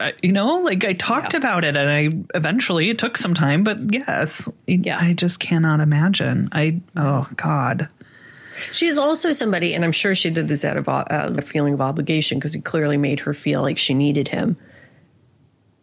I- 0.00 0.14
you 0.22 0.30
know 0.32 0.60
like 0.60 0.84
I 0.84 0.92
talked 0.92 1.32
Yeah. 1.34 1.38
about 1.38 1.64
it 1.64 1.76
and 1.76 1.90
I 1.90 2.36
eventually 2.36 2.88
it 2.90 2.98
took 2.98 3.18
some 3.18 3.34
time 3.34 3.64
but 3.64 3.92
yes 3.92 4.48
Yeah. 4.66 4.96
I 5.00 5.12
just 5.12 5.40
cannot 5.40 5.80
imagine 5.80 6.48
I 6.52 6.80
oh 6.96 7.28
god 7.36 7.88
She's 8.72 8.98
also 8.98 9.32
somebody, 9.32 9.74
and 9.74 9.84
I'm 9.84 9.92
sure 9.92 10.14
she 10.14 10.30
did 10.30 10.48
this 10.48 10.64
out 10.64 10.76
of 10.76 10.88
uh, 10.88 11.04
a 11.10 11.40
feeling 11.42 11.74
of 11.74 11.80
obligation 11.80 12.38
because 12.38 12.52
he 12.54 12.60
clearly 12.60 12.96
made 12.96 13.20
her 13.20 13.34
feel 13.34 13.62
like 13.62 13.78
she 13.78 13.94
needed 13.94 14.28
him. 14.28 14.56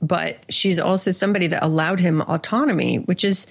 but 0.02 0.38
she's 0.50 0.80
also 0.80 1.12
somebody 1.12 1.48
that 1.48 1.64
allowed 1.64 2.00
him 2.00 2.22
autonomy, 2.22 2.98
which 2.98 3.24
is 3.24 3.48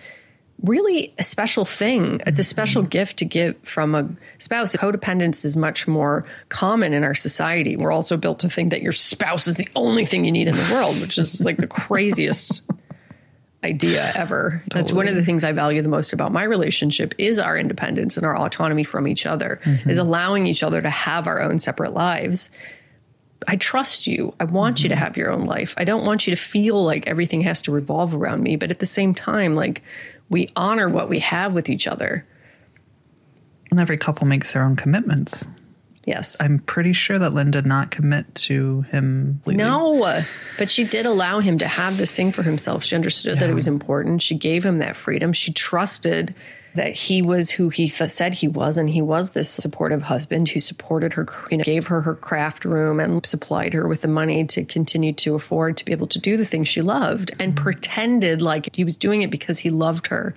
really 0.63 1.13
a 1.19 1.23
special 1.23 1.65
thing. 1.65 2.21
It's 2.27 2.39
a 2.39 2.45
special 2.45 2.83
gift 2.83 3.17
to 3.19 3.25
give 3.25 3.57
from 3.63 3.95
a 3.95 4.09
spouse. 4.39 4.77
Codependence 4.77 5.45
is 5.45 5.57
much 5.57 5.89
more 5.89 6.25
common 6.49 6.93
in 6.93 7.03
our 7.03 7.15
society. 7.15 7.77
We're 7.77 7.91
also 7.93 8.17
built 8.17 8.39
to 8.41 8.49
think 8.49 8.71
that 8.71 8.83
your 8.83 8.93
spouse 8.93 9.49
is 9.49 9.57
the 9.57 9.69
only 9.75 10.07
thing 10.07 10.25
you 10.25 10.31
need 10.33 10.47
in 10.47 10.57
the 10.57 10.69
world, 10.73 11.01
which 11.01 11.19
is 11.19 11.45
like 11.45 11.57
the 11.57 11.67
craziest 11.67 12.63
idea 13.65 14.13
ever. 14.15 14.63
That's 14.73 14.93
one 14.93 15.09
of 15.09 15.15
the 15.15 15.25
things 15.25 15.43
I 15.43 15.53
value 15.53 15.83
the 15.83 15.89
most 15.89 16.13
about 16.13 16.33
my 16.33 16.45
relationship 16.45 17.15
is 17.19 17.39
our 17.39 17.57
independence 17.57 18.17
and 18.17 18.25
our 18.25 18.37
autonomy 18.37 18.85
from 18.85 19.09
each 19.09 19.27
other, 19.27 19.61
mm-hmm. 19.65 19.91
is 19.91 19.99
allowing 19.99 20.47
each 20.47 20.63
other 20.63 20.81
to 20.83 20.91
have 20.91 21.27
our 21.27 21.41
own 21.41 21.59
separate 21.59 21.95
lives. 21.95 22.51
I 23.49 23.57
trust 23.57 24.07
you. 24.07 24.35
I 24.39 24.45
want 24.45 24.83
you 24.83 24.89
to 24.89 24.95
mm-hmm. 24.95 25.05
have 25.05 25.17
your 25.17 25.31
own 25.31 25.45
life. 25.45 25.75
I 25.77 25.85
don't 25.85 26.05
want 26.05 26.27
you 26.27 26.35
to 26.35 26.41
feel 26.41 26.85
like 26.85 27.07
everything 27.07 27.41
has 27.43 27.63
to 27.63 27.73
revolve 27.73 28.15
around 28.15 28.43
me, 28.43 28.57
but 28.57 28.71
at 28.71 28.79
the 28.79 28.87
same 28.87 29.15
time 29.15 29.55
like 29.55 29.83
we 30.31 30.51
honor 30.57 30.89
what 30.89 31.09
we 31.09 31.19
have 31.21 31.55
with 31.55 31.69
each 31.69 31.87
other. 31.87 32.27
And 33.71 33.81
every 33.81 33.99
couple 33.99 34.27
makes 34.27 34.53
their 34.53 34.63
own 34.63 34.77
commitments. 34.77 35.47
Yes. 36.07 36.41
I'm 36.41 36.59
pretty 36.59 36.93
sure 36.93 37.19
that 37.19 37.33
Lynn 37.33 37.51
did 37.51 37.67
not 37.67 37.91
commit 37.91 38.33
to 38.35 38.83
him. 38.83 39.41
Legally. 39.47 39.65
No, 39.65 40.23
but 40.59 40.71
she 40.71 40.85
did 40.85 41.07
allow 41.07 41.41
him 41.41 41.59
to 41.59 41.69
have 41.69 41.97
this 41.97 42.15
thing 42.15 42.33
for 42.33 42.43
himself. 42.43 42.85
She 42.85 42.95
understood 42.95 43.39
that 43.39 43.51
it 43.51 43.55
was 43.55 43.67
important. 43.67 44.23
She 44.23 44.37
gave 44.37 44.65
him 44.65 44.79
that 44.79 44.97
freedom. 44.97 45.33
She 45.33 45.53
trusted 45.53 46.35
that 46.75 46.93
he 46.93 47.23
was 47.23 47.51
who 47.51 47.69
he 47.69 47.89
th- 47.89 48.11
said 48.11 48.35
he 48.35 48.49
was, 48.49 48.77
and 48.79 48.91
he 48.91 49.01
was 49.01 49.31
this 49.31 49.49
supportive 49.49 50.03
husband 50.03 50.49
who 50.49 50.59
supported 50.59 51.13
her, 51.13 51.27
you 51.51 51.57
know, 51.57 51.65
gave 51.65 51.87
her 51.87 52.01
her 52.01 52.15
craft 52.15 52.65
room 52.65 52.99
and 52.99 53.25
supplied 53.25 53.73
her 53.73 53.87
with 53.87 54.01
the 54.01 54.09
money 54.09 54.45
to 54.45 54.65
continue 54.65 55.13
to 55.13 55.35
afford 55.37 55.77
to 55.77 55.85
be 55.85 55.93
able 55.93 56.09
to 56.09 56.19
do 56.19 56.37
the 56.37 56.45
things 56.45 56.69
she 56.69 56.83
loved, 56.83 57.31
and 57.39 57.55
mm-hmm. 57.55 57.65
pretended 57.65 58.43
like 58.43 58.75
he 58.75 58.85
was 58.85 58.97
doing 58.97 59.23
it 59.23 59.31
because 59.31 59.59
he 59.61 59.71
loved 59.71 60.09
her 60.09 60.35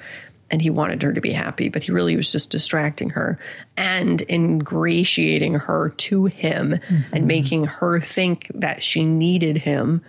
and 0.49 0.61
he 0.61 0.69
wanted 0.69 1.03
her 1.03 1.13
to 1.13 1.21
be 1.21 1.31
happy, 1.31 1.69
but 1.69 1.83
he 1.83 1.91
really 1.91 2.15
was 2.15 2.31
just 2.31 2.51
distracting 2.51 3.09
her 3.11 3.37
and 3.75 4.21
ingratiating 4.29 5.55
her 5.55 5.89
to 5.97 6.25
him 6.25 6.73
and 6.73 6.81
mm-hmm. 6.83 7.27
making 7.27 7.65
her 7.65 7.99
think 7.99 8.49
that 8.55 8.81
she 8.81 9.03
needed 9.03 9.57
him. 9.57 10.01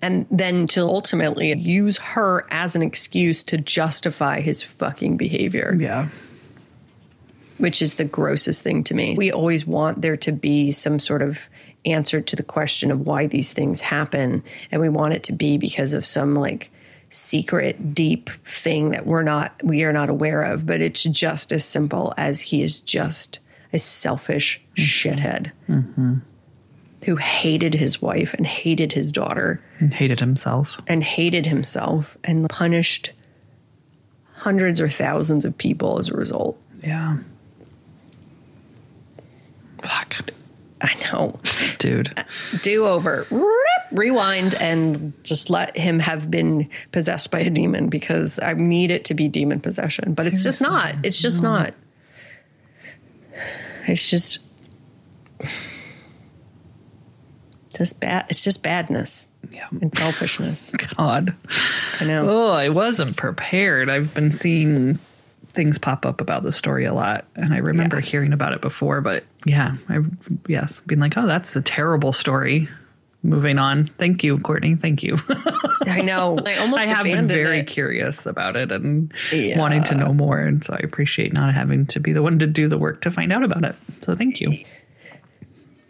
And 0.00 0.26
then 0.30 0.66
to 0.68 0.80
ultimately 0.80 1.56
use 1.56 1.98
her 1.98 2.44
as 2.50 2.74
an 2.74 2.82
excuse 2.82 3.44
to 3.44 3.58
justify 3.58 4.40
his 4.40 4.60
fucking 4.60 5.16
behavior, 5.16 5.76
Yeah. 5.78 6.08
which 7.58 7.80
is 7.80 7.94
the 7.94 8.04
grossest 8.04 8.64
thing 8.64 8.82
to 8.84 8.94
me. 8.94 9.14
We 9.16 9.30
always 9.30 9.64
want 9.64 10.02
there 10.02 10.16
to 10.16 10.32
be 10.32 10.72
some 10.72 10.98
sort 10.98 11.22
of 11.22 11.38
answer 11.84 12.20
to 12.20 12.34
the 12.34 12.42
question 12.42 12.90
of 12.90 13.06
why 13.06 13.28
these 13.28 13.52
things 13.52 13.80
happen. 13.80 14.42
And 14.72 14.80
we 14.80 14.88
want 14.88 15.14
it 15.14 15.22
to 15.24 15.32
be 15.32 15.56
because 15.58 15.94
of 15.94 16.04
some 16.04 16.34
like 16.34 16.71
secret 17.12 17.94
deep 17.94 18.30
thing 18.46 18.90
that 18.90 19.06
we're 19.06 19.22
not 19.22 19.52
we 19.62 19.82
are 19.84 19.92
not 19.92 20.08
aware 20.08 20.42
of 20.42 20.64
but 20.66 20.80
it's 20.80 21.02
just 21.04 21.52
as 21.52 21.62
simple 21.62 22.14
as 22.16 22.40
he 22.40 22.62
is 22.62 22.80
just 22.80 23.38
a 23.74 23.78
selfish 23.78 24.58
mm-hmm. 24.76 24.82
shithead 24.82 25.52
mm-hmm. 25.68 26.14
who 27.04 27.16
hated 27.16 27.74
his 27.74 28.00
wife 28.00 28.32
and 28.34 28.46
hated 28.46 28.94
his 28.94 29.12
daughter 29.12 29.62
And 29.78 29.92
hated 29.92 30.20
himself. 30.20 30.80
and 30.88 31.02
hated 31.04 31.44
himself 31.44 32.16
and 32.24 32.48
punished 32.48 33.12
hundreds 34.34 34.80
or 34.80 34.88
thousands 34.88 35.44
of 35.44 35.56
people 35.58 35.98
as 35.98 36.08
a 36.08 36.14
result 36.16 36.58
Yeah. 36.82 37.18
Fuck. 39.82 40.16
i 40.80 40.94
know 41.12 41.38
Dude. 41.78 42.24
do 42.62 42.86
over 42.86 43.26
rewind 43.92 44.54
and 44.54 45.12
just 45.24 45.50
let 45.50 45.76
him 45.76 45.98
have 45.98 46.30
been 46.30 46.68
possessed 46.92 47.30
by 47.30 47.40
a 47.40 47.50
demon 47.50 47.88
because 47.88 48.38
i 48.40 48.52
need 48.54 48.90
it 48.90 49.04
to 49.04 49.14
be 49.14 49.28
demon 49.28 49.60
possession 49.60 50.14
but 50.14 50.26
it's 50.26 50.42
just 50.42 50.60
not 50.62 50.94
it's 51.04 51.20
just 51.20 51.42
not 51.42 51.74
it's 53.86 54.08
just 54.10 54.38
just 57.76 57.98
bad 58.00 58.26
it's 58.28 58.44
just 58.44 58.62
badness 58.62 59.28
Yeah. 59.50 59.66
and 59.80 59.94
selfishness 59.96 60.70
God. 60.96 61.34
i 62.00 62.04
know 62.04 62.28
Oh, 62.28 62.50
I 62.50 62.68
wasn't 62.68 63.16
prepared. 63.16 63.88
I've 63.88 64.12
been 64.14 64.30
seeing 64.30 64.98
things 65.48 65.78
pop 65.78 66.06
up 66.06 66.20
about 66.20 66.42
the 66.42 66.52
story 66.52 66.84
a 66.86 66.94
lot, 66.94 67.26
and 67.36 67.52
I 67.52 67.58
remember 67.58 67.96
Yeah. 67.96 68.02
hearing 68.02 68.32
about 68.32 68.52
it 68.54 68.60
before. 68.62 69.00
But 69.02 69.24
yeah, 69.44 69.76
I 69.88 69.98
yes, 70.48 70.80
being 70.86 70.98
like, 71.00 71.16
oh, 71.18 71.26
that's 71.26 71.54
a 71.56 71.60
terrible 71.62 72.12
story. 72.14 72.68
Moving 73.24 73.58
on. 73.58 73.86
Thank 73.86 74.24
you, 74.24 74.38
Courtney. 74.38 74.74
Thank 74.74 75.02
you. 75.04 75.16
i 75.86 76.00
know 76.00 76.38
i 76.46 76.56
almost 76.56 76.80
I 76.82 76.86
have 76.86 77.04
been 77.04 77.28
very 77.28 77.60
it. 77.60 77.66
curious 77.68 78.26
about 78.26 78.56
it 78.56 78.72
and 78.72 79.12
Yeah. 79.30 79.58
wanting 79.58 79.84
to 79.84 79.94
know 79.94 80.12
more, 80.12 80.38
and 80.38 80.64
so 80.64 80.72
I 80.74 80.80
appreciate 80.82 81.32
not 81.32 81.54
having 81.54 81.86
to 81.86 82.00
be 82.00 82.12
the 82.12 82.22
one 82.22 82.38
to 82.40 82.46
do 82.46 82.68
the 82.68 82.78
work 82.78 83.00
to 83.02 83.10
find 83.10 83.32
out 83.32 83.44
about 83.44 83.64
it. 83.64 83.76
So 84.00 84.14
thank 84.16 84.40
you. 84.40 84.56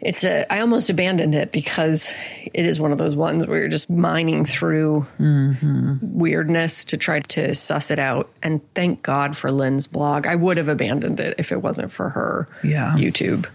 it's 0.01 0.25
a 0.25 0.45
i 0.53 0.59
almost 0.59 0.89
abandoned 0.89 1.33
it 1.33 1.51
because 1.53 2.13
it 2.53 2.65
is 2.65 2.77
one 2.79 2.91
of 2.91 2.97
those 2.97 3.15
ones 3.15 3.47
where 3.47 3.59
you're 3.59 3.69
just 3.69 3.89
mining 3.89 4.43
through 4.45 5.05
mm-hmm. 5.17 5.95
weirdness 6.01 6.83
to 6.83 6.97
try 6.97 7.21
to 7.21 7.55
suss 7.55 7.89
it 7.89 7.99
out 7.99 8.29
and 8.43 8.59
thank 8.75 9.01
god 9.01 9.35
for 9.37 9.49
lynn's 9.49 9.87
blog 9.87 10.27
i 10.27 10.35
would 10.35 10.57
have 10.57 10.67
abandoned 10.67 11.21
it 11.21 11.33
if 11.37 11.53
it 11.53 11.61
wasn't 11.61 11.89
for 11.89 12.09
her 12.09 12.49
Yeah. 12.63 12.93
youtube 12.97 13.45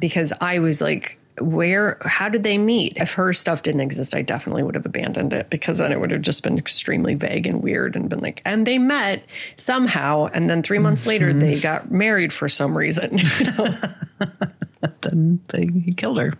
because 0.00 0.32
i 0.40 0.58
was 0.58 0.80
like 0.82 1.18
where 1.40 1.98
how 2.02 2.28
did 2.28 2.44
they 2.44 2.56
meet 2.56 2.96
if 2.96 3.12
her 3.12 3.32
stuff 3.32 3.62
didn't 3.62 3.80
exist 3.80 4.14
i 4.14 4.22
definitely 4.22 4.62
would 4.62 4.76
have 4.76 4.86
abandoned 4.86 5.32
it 5.32 5.50
because 5.50 5.78
then 5.78 5.90
it 5.90 5.98
would 5.98 6.12
have 6.12 6.22
just 6.22 6.44
been 6.44 6.56
extremely 6.56 7.14
vague 7.14 7.44
and 7.44 7.60
weird 7.60 7.96
and 7.96 8.08
been 8.08 8.20
like 8.20 8.40
and 8.44 8.68
they 8.68 8.78
met 8.78 9.24
somehow 9.56 10.26
and 10.32 10.48
then 10.48 10.62
three 10.62 10.78
months 10.78 11.06
later 11.06 11.32
they 11.32 11.54
mm-hmm. 11.54 11.62
got 11.62 11.90
married 11.90 12.32
for 12.32 12.48
some 12.48 12.78
reason 12.78 13.18
you 13.38 13.52
know? 13.58 13.76
Then 15.00 15.40
they, 15.48 15.66
he 15.66 15.92
killed 15.92 16.18
her. 16.18 16.34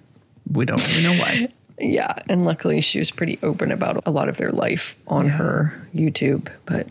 We 0.50 0.64
don't 0.64 0.86
really 0.88 1.02
know 1.02 1.20
why. 1.20 1.48
Yeah, 1.78 2.14
and 2.28 2.44
luckily 2.44 2.80
she 2.80 2.98
was 2.98 3.10
pretty 3.10 3.38
open 3.42 3.72
about 3.72 4.02
a 4.06 4.10
lot 4.10 4.28
of 4.28 4.36
their 4.36 4.52
life 4.52 4.94
on 5.08 5.28
her 5.28 5.74
YouTube. 5.94 6.48
But 6.66 6.88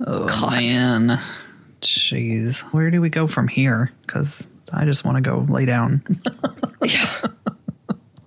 Oh 0.00 0.26
God. 0.26 0.56
man, 0.56 1.20
jeez. 1.80 2.60
Where 2.72 2.90
do 2.90 3.00
we 3.00 3.10
go 3.10 3.26
from 3.26 3.48
here? 3.48 3.92
Because 4.02 4.48
I 4.74 4.84
just 4.84 5.04
want 5.04 5.16
to 5.16 5.20
go 5.22 5.46
lay 5.48 5.64
down. 5.64 6.02
yeah. 6.82 7.20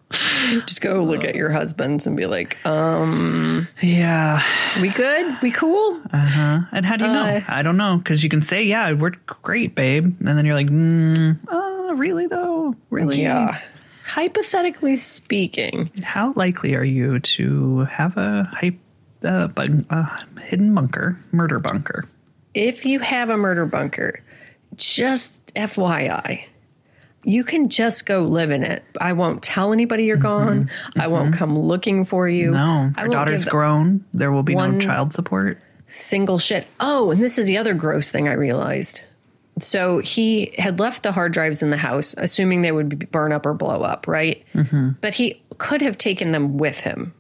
just 0.65 0.81
go 0.81 1.03
look 1.03 1.23
at 1.23 1.35
your 1.35 1.51
husbands 1.51 2.07
and 2.07 2.15
be 2.15 2.25
like, 2.25 2.57
um, 2.65 3.67
yeah. 3.81 4.41
"We 4.81 4.89
good? 4.89 5.37
We 5.41 5.51
cool?" 5.51 6.01
Uh 6.11 6.17
huh. 6.17 6.59
And 6.71 6.85
how 6.85 6.95
do 6.95 7.05
you 7.05 7.11
know? 7.11 7.23
Uh, 7.23 7.41
I 7.47 7.61
don't 7.61 7.77
know. 7.77 7.97
Because 7.97 8.23
you 8.23 8.29
can 8.29 8.41
say, 8.41 8.63
"Yeah, 8.63 8.89
it 8.89 8.97
worked 8.97 9.25
great, 9.43 9.75
babe," 9.75 10.15
and 10.19 10.37
then 10.37 10.45
you're 10.45 10.55
like, 10.55 10.67
mm, 10.67 11.37
"Oh, 11.49 11.93
really 11.95 12.27
though? 12.27 12.75
Really? 12.89 13.21
Yeah. 13.21 13.59
Hypothetically 14.05 14.95
speaking, 14.95 15.91
How 16.01 16.31
likely 16.37 16.75
are 16.75 16.83
you 16.83 17.19
to 17.19 17.79
have 17.85 18.15
a 18.15 18.45
hype, 18.53 18.79
uh, 19.25 19.49
uh, 19.89 20.23
hidden 20.39 20.73
bunker, 20.73 21.19
murder 21.33 21.59
bunker? 21.59 22.05
if 22.53 22.85
you 22.85 22.99
have 22.99 23.29
a 23.29 23.37
murder 23.37 23.65
bunker, 23.65 24.23
just 24.75 25.53
FYI, 25.55 26.43
you 27.23 27.43
can 27.43 27.69
just 27.69 28.05
go 28.05 28.21
live 28.21 28.51
in 28.51 28.63
it. 28.63 28.83
I 29.01 29.13
won't 29.13 29.43
tell 29.43 29.73
anybody 29.73 30.05
you're 30.05 30.17
mm-hmm. 30.17 30.23
gone. 30.23 30.71
I 30.97 31.07
won't 31.07 31.31
mm-hmm. 31.31 31.39
come 31.39 31.59
looking 31.59 32.05
for 32.05 32.27
you. 32.29 32.51
No, 32.51 32.91
our 32.97 33.07
daughter's 33.07 33.45
grown. 33.45 34.05
There 34.13 34.31
will 34.31 34.43
be 34.43 34.55
no 34.55 34.79
child 34.79 35.13
support. 35.13 35.59
single 35.93 36.39
shit. 36.39 36.67
Oh, 36.79 37.11
and 37.11 37.21
this 37.21 37.37
is 37.37 37.47
the 37.47 37.57
other 37.57 37.73
gross 37.73 38.11
thing 38.11 38.27
I 38.27 38.33
realized. 38.33 39.01
So 39.59 39.99
he 39.99 40.53
had 40.57 40.79
left 40.79 41.03
the 41.03 41.11
hard 41.11 41.33
drives 41.33 41.63
in 41.63 41.71
the 41.71 41.77
house, 41.77 42.13
assuming 42.17 42.61
they 42.61 42.71
would 42.71 43.11
burn 43.11 43.31
up 43.31 43.45
or 43.45 43.53
blow 43.53 43.81
up, 43.81 44.07
right? 44.07 44.45
Mm-hmm. 44.53 44.91
But 45.01 45.15
he 45.15 45.41
could 45.57 45.81
have 45.81 45.97
taken 45.97 46.31
them 46.31 46.57
with 46.57 46.79
him 46.79 47.13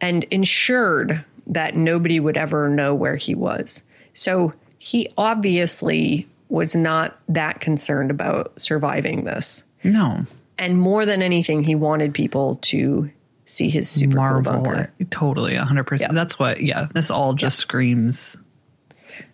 and 0.00 0.24
ensured 0.24 1.24
that 1.46 1.76
nobody 1.76 2.20
would 2.20 2.36
ever 2.36 2.68
know 2.68 2.94
where 2.94 3.16
he 3.16 3.34
was. 3.34 3.82
So 4.12 4.52
he 4.78 5.12
obviously 5.18 6.28
was 6.54 6.74
not 6.76 7.18
that 7.28 7.60
concerned 7.60 8.10
about 8.10 8.52
surviving 8.60 9.24
this. 9.24 9.64
No, 9.82 10.24
And 10.58 10.78
more 10.78 11.04
than 11.04 11.20
anything, 11.22 11.62
he 11.64 11.74
wanted 11.74 12.14
people 12.14 12.56
to 12.62 13.10
see 13.44 13.68
his 13.68 13.88
super 13.90 14.16
cool 14.16 14.40
bunker. 14.42 14.90
Totally, 15.10 15.56
hundred 15.56 15.84
percent. 15.84 16.12
Yeah. 16.12 16.14
That's 16.14 16.38
what. 16.38 16.62
Yeah, 16.62 16.86
this 16.94 17.10
all 17.10 17.34
just 17.34 17.58
screams 17.58 18.36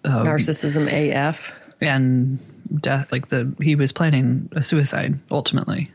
Narcissism 0.05 0.87
AF. 0.89 1.53
and 1.81 2.39
death. 2.81 3.11
Like 3.13 3.29
the 3.29 3.55
he 3.61 3.75
was 3.77 3.93
planning 3.93 4.49
a 4.53 4.63
suicide. 4.63 5.19
Ultimately, 5.31 5.91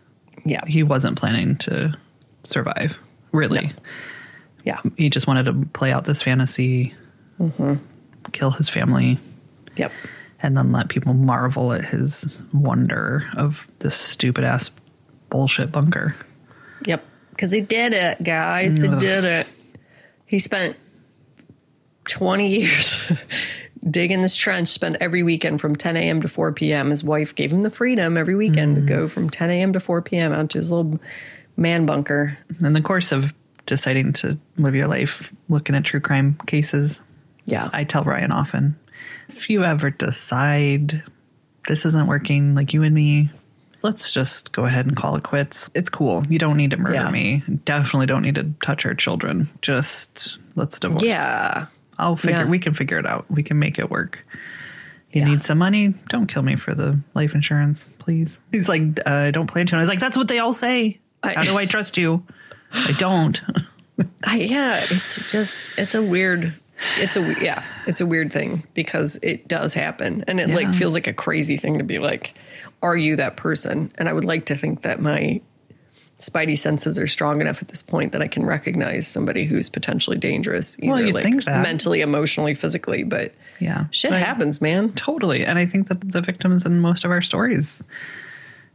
Yeah. 0.46 0.62
he 0.68 0.84
wasn't 0.84 1.18
planning 1.18 1.58
to 1.58 1.98
survive. 2.44 2.98
Really, 3.32 3.72
Yeah. 4.64 4.80
he 4.96 5.10
just 5.10 5.28
wanted 5.28 5.46
to 5.46 5.54
play 5.74 5.92
out 5.92 6.06
this 6.06 6.22
fantasy, 6.22 6.94
Mm-hmm. 7.40 7.74
kill 8.32 8.52
his 8.52 8.70
family, 8.70 9.20
Yep. 9.76 9.92
And 10.46 10.56
then 10.56 10.72
let 10.72 10.90
people 10.90 11.16
marvel 11.16 11.74
at 11.74 11.84
his 11.84 12.44
wonder 12.54 13.28
of 13.36 13.66
this 13.80 13.96
stupid 13.96 14.44
ass 14.44 14.70
bullshit 15.32 15.72
bunker. 15.72 16.16
Yep. 16.86 17.04
Because 17.32 17.52
he 17.52 17.62
did 17.62 17.94
it, 17.94 18.22
guys. 18.24 18.80
He 18.80 18.88
did 18.88 19.24
it. 19.24 19.48
He 20.28 20.38
spent 20.38 20.78
20 22.06 22.48
years 22.60 23.04
digging 23.90 24.22
this 24.22 24.36
trench, 24.36 24.68
spent 24.68 24.98
every 25.02 25.24
weekend 25.24 25.62
from 25.62 25.76
10 25.76 25.98
a.m. 25.98 26.22
to 26.22 26.28
4 26.28 26.54
p.m. 26.54 26.92
His 26.92 27.04
wife 27.04 27.34
gave 27.34 27.52
him 27.52 27.64
the 27.64 27.72
freedom 27.72 28.16
every 28.16 28.36
weekend 28.36 28.76
to 28.76 28.82
mm. 28.82 28.88
go 28.88 29.08
from 29.08 29.32
10 29.32 29.50
a.m. 29.50 29.74
to 29.74 29.80
4 29.80 30.04
p.m. 30.04 30.32
out 30.32 30.52
to 30.52 30.60
his 30.60 30.72
little 30.72 31.00
man 31.58 31.88
bunker. 31.88 32.38
In 32.64 32.74
the 32.74 32.82
course 32.82 33.12
of 33.12 33.34
deciding 33.66 34.14
to 34.14 34.38
live 34.58 34.76
your 34.76 34.88
life 34.88 35.34
looking 35.50 35.76
at 35.76 35.86
true 35.86 36.00
crime 36.00 36.38
cases, 36.46 37.02
Yeah. 37.46 37.68
I 37.74 37.84
tell 37.84 38.04
Ryan 38.04 38.32
often 38.32 38.78
if 39.36 39.50
you 39.50 39.64
ever 39.64 39.90
decide 39.90 41.04
this 41.68 41.86
isn't 41.86 42.08
working 42.08 42.56
like 42.56 42.74
you 42.74 42.84
and 42.84 42.94
me, 42.96 43.30
let's 43.82 44.12
just 44.12 44.52
go 44.52 44.66
ahead 44.66 44.86
and 44.86 44.96
call 44.96 45.16
it 45.16 45.24
quits. 45.24 45.70
It's 45.74 45.90
cool. 45.90 46.26
You 46.28 46.40
don't 46.40 46.58
need 46.58 46.72
to 46.72 46.78
murder 46.78 46.96
Yeah. 46.96 47.10
me. 47.10 47.44
Definitely 47.66 48.06
don't 48.08 48.22
need 48.22 48.36
to 48.36 48.54
touch 48.62 48.86
our 48.86 48.94
children. 48.94 49.50
Just 49.62 50.38
let's 50.56 50.80
divorce. 50.80 51.04
yeah. 51.04 51.68
I'll 51.98 52.16
figure 52.16 52.40
Yeah. 52.42 52.50
we 52.50 52.60
can 52.60 52.74
figure 52.74 53.00
it 53.00 53.06
out. 53.06 53.26
We 53.32 53.42
can 53.44 53.58
make 53.60 53.80
it 53.80 53.90
work. 53.90 54.20
You 55.12 55.22
Yeah. 55.22 55.28
need 55.30 55.44
some 55.46 55.58
money? 55.58 55.94
Don't 56.10 56.28
kill 56.28 56.42
me 56.42 56.56
for 56.58 56.76
the 56.76 57.00
life 57.14 57.34
insurance, 57.36 57.88
please. 58.00 58.40
He's 58.52 58.68
like, 58.68 59.00
uh, 59.06 59.32
don't 59.32 59.48
plan 59.48 59.66
to. 59.68 59.76
And 59.76 59.80
I 59.80 59.84
was 59.84 59.90
like, 59.90 60.00
that's 60.00 60.18
what 60.18 60.28
they 60.28 60.40
all 60.40 60.54
say. 60.54 61.00
I- 61.24 61.34
How 61.36 61.44
do 61.44 61.58
I 61.58 61.66
trust 61.66 61.98
you? 61.98 62.24
I 62.74 62.92
don't. 62.98 63.40
I, 64.26 64.38
yeah, 64.40 64.84
it's 64.90 65.16
just 65.32 65.70
it's 65.78 65.96
a 65.96 66.02
weird 66.02 66.54
it's 67.00 67.16
a 67.18 67.36
yeah, 67.42 67.64
it's 67.88 68.02
a 68.02 68.06
weird 68.06 68.32
thing 68.34 68.64
because 68.74 69.18
it 69.22 69.48
does 69.48 69.74
happen 69.74 70.24
and 70.28 70.40
it 70.40 70.50
Yeah. 70.50 70.56
like 70.56 70.74
feels 70.74 70.94
like 70.94 71.08
a 71.08 71.14
crazy 71.14 71.58
thing 71.58 71.78
to 71.78 71.84
be 71.84 72.00
like 72.00 72.34
are 72.84 72.96
you 72.98 73.16
that 73.16 73.36
person? 73.38 73.92
And 73.98 74.08
I 74.10 74.14
would 74.14 74.26
like 74.26 74.46
to 74.48 74.56
think 74.56 74.82
that 74.84 75.02
my 75.02 75.42
spidey 76.20 76.58
senses 76.58 77.00
are 77.00 77.08
strong 77.08 77.42
enough 77.42 77.62
at 77.62 77.68
this 77.68 77.82
point 77.82 78.12
that 78.12 78.22
I 78.22 78.28
can 78.28 78.46
recognize 78.46 79.08
somebody 79.08 79.46
who's 79.46 79.70
potentially 79.70 80.18
dangerous 80.18 80.78
either 80.80 80.92
Well, 80.94 81.02
you'd 81.02 81.14
like 81.16 81.24
think 81.24 81.44
that. 81.46 81.62
mentally, 81.64 82.02
emotionally, 82.02 82.54
physically, 82.54 83.04
but 83.04 83.34
Yeah. 83.60 83.86
shit 83.92 84.12
But- 84.12 84.22
happens, 84.22 84.62
man. 84.62 84.90
Totally. 84.94 85.46
And 85.46 85.58
I 85.60 85.66
think 85.66 85.88
that 85.90 86.00
the 86.12 86.22
victims 86.22 86.66
in 86.66 86.80
most 86.80 87.04
of 87.06 87.12
our 87.12 87.22
stories, 87.22 87.84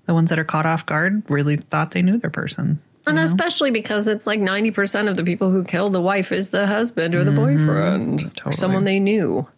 the 0.06 0.14
ones 0.14 0.28
that 0.30 0.38
are 0.38 0.44
caught 0.44 0.66
off 0.66 0.84
guard, 0.86 1.22
really 1.30 1.56
thought 1.56 1.92
they 1.92 2.02
knew 2.02 2.18
their 2.18 2.30
person. 2.30 2.78
And 3.06 3.18
especially 3.18 3.70
because 3.70 4.06
it's 4.06 4.26
like 4.26 4.40
90% 4.40 5.08
of 5.08 5.16
the 5.16 5.24
people 5.24 5.50
who 5.50 5.64
kill 5.64 5.90
the 5.90 6.00
wife 6.00 6.32
is 6.32 6.50
the 6.50 6.66
husband 6.66 7.14
or 7.14 7.24
the 7.24 7.30
mm-hmm. 7.30 7.66
boyfriend 7.66 8.42
or 8.44 8.52
someone 8.52 8.84
they 8.84 9.00
knew. 9.00 9.48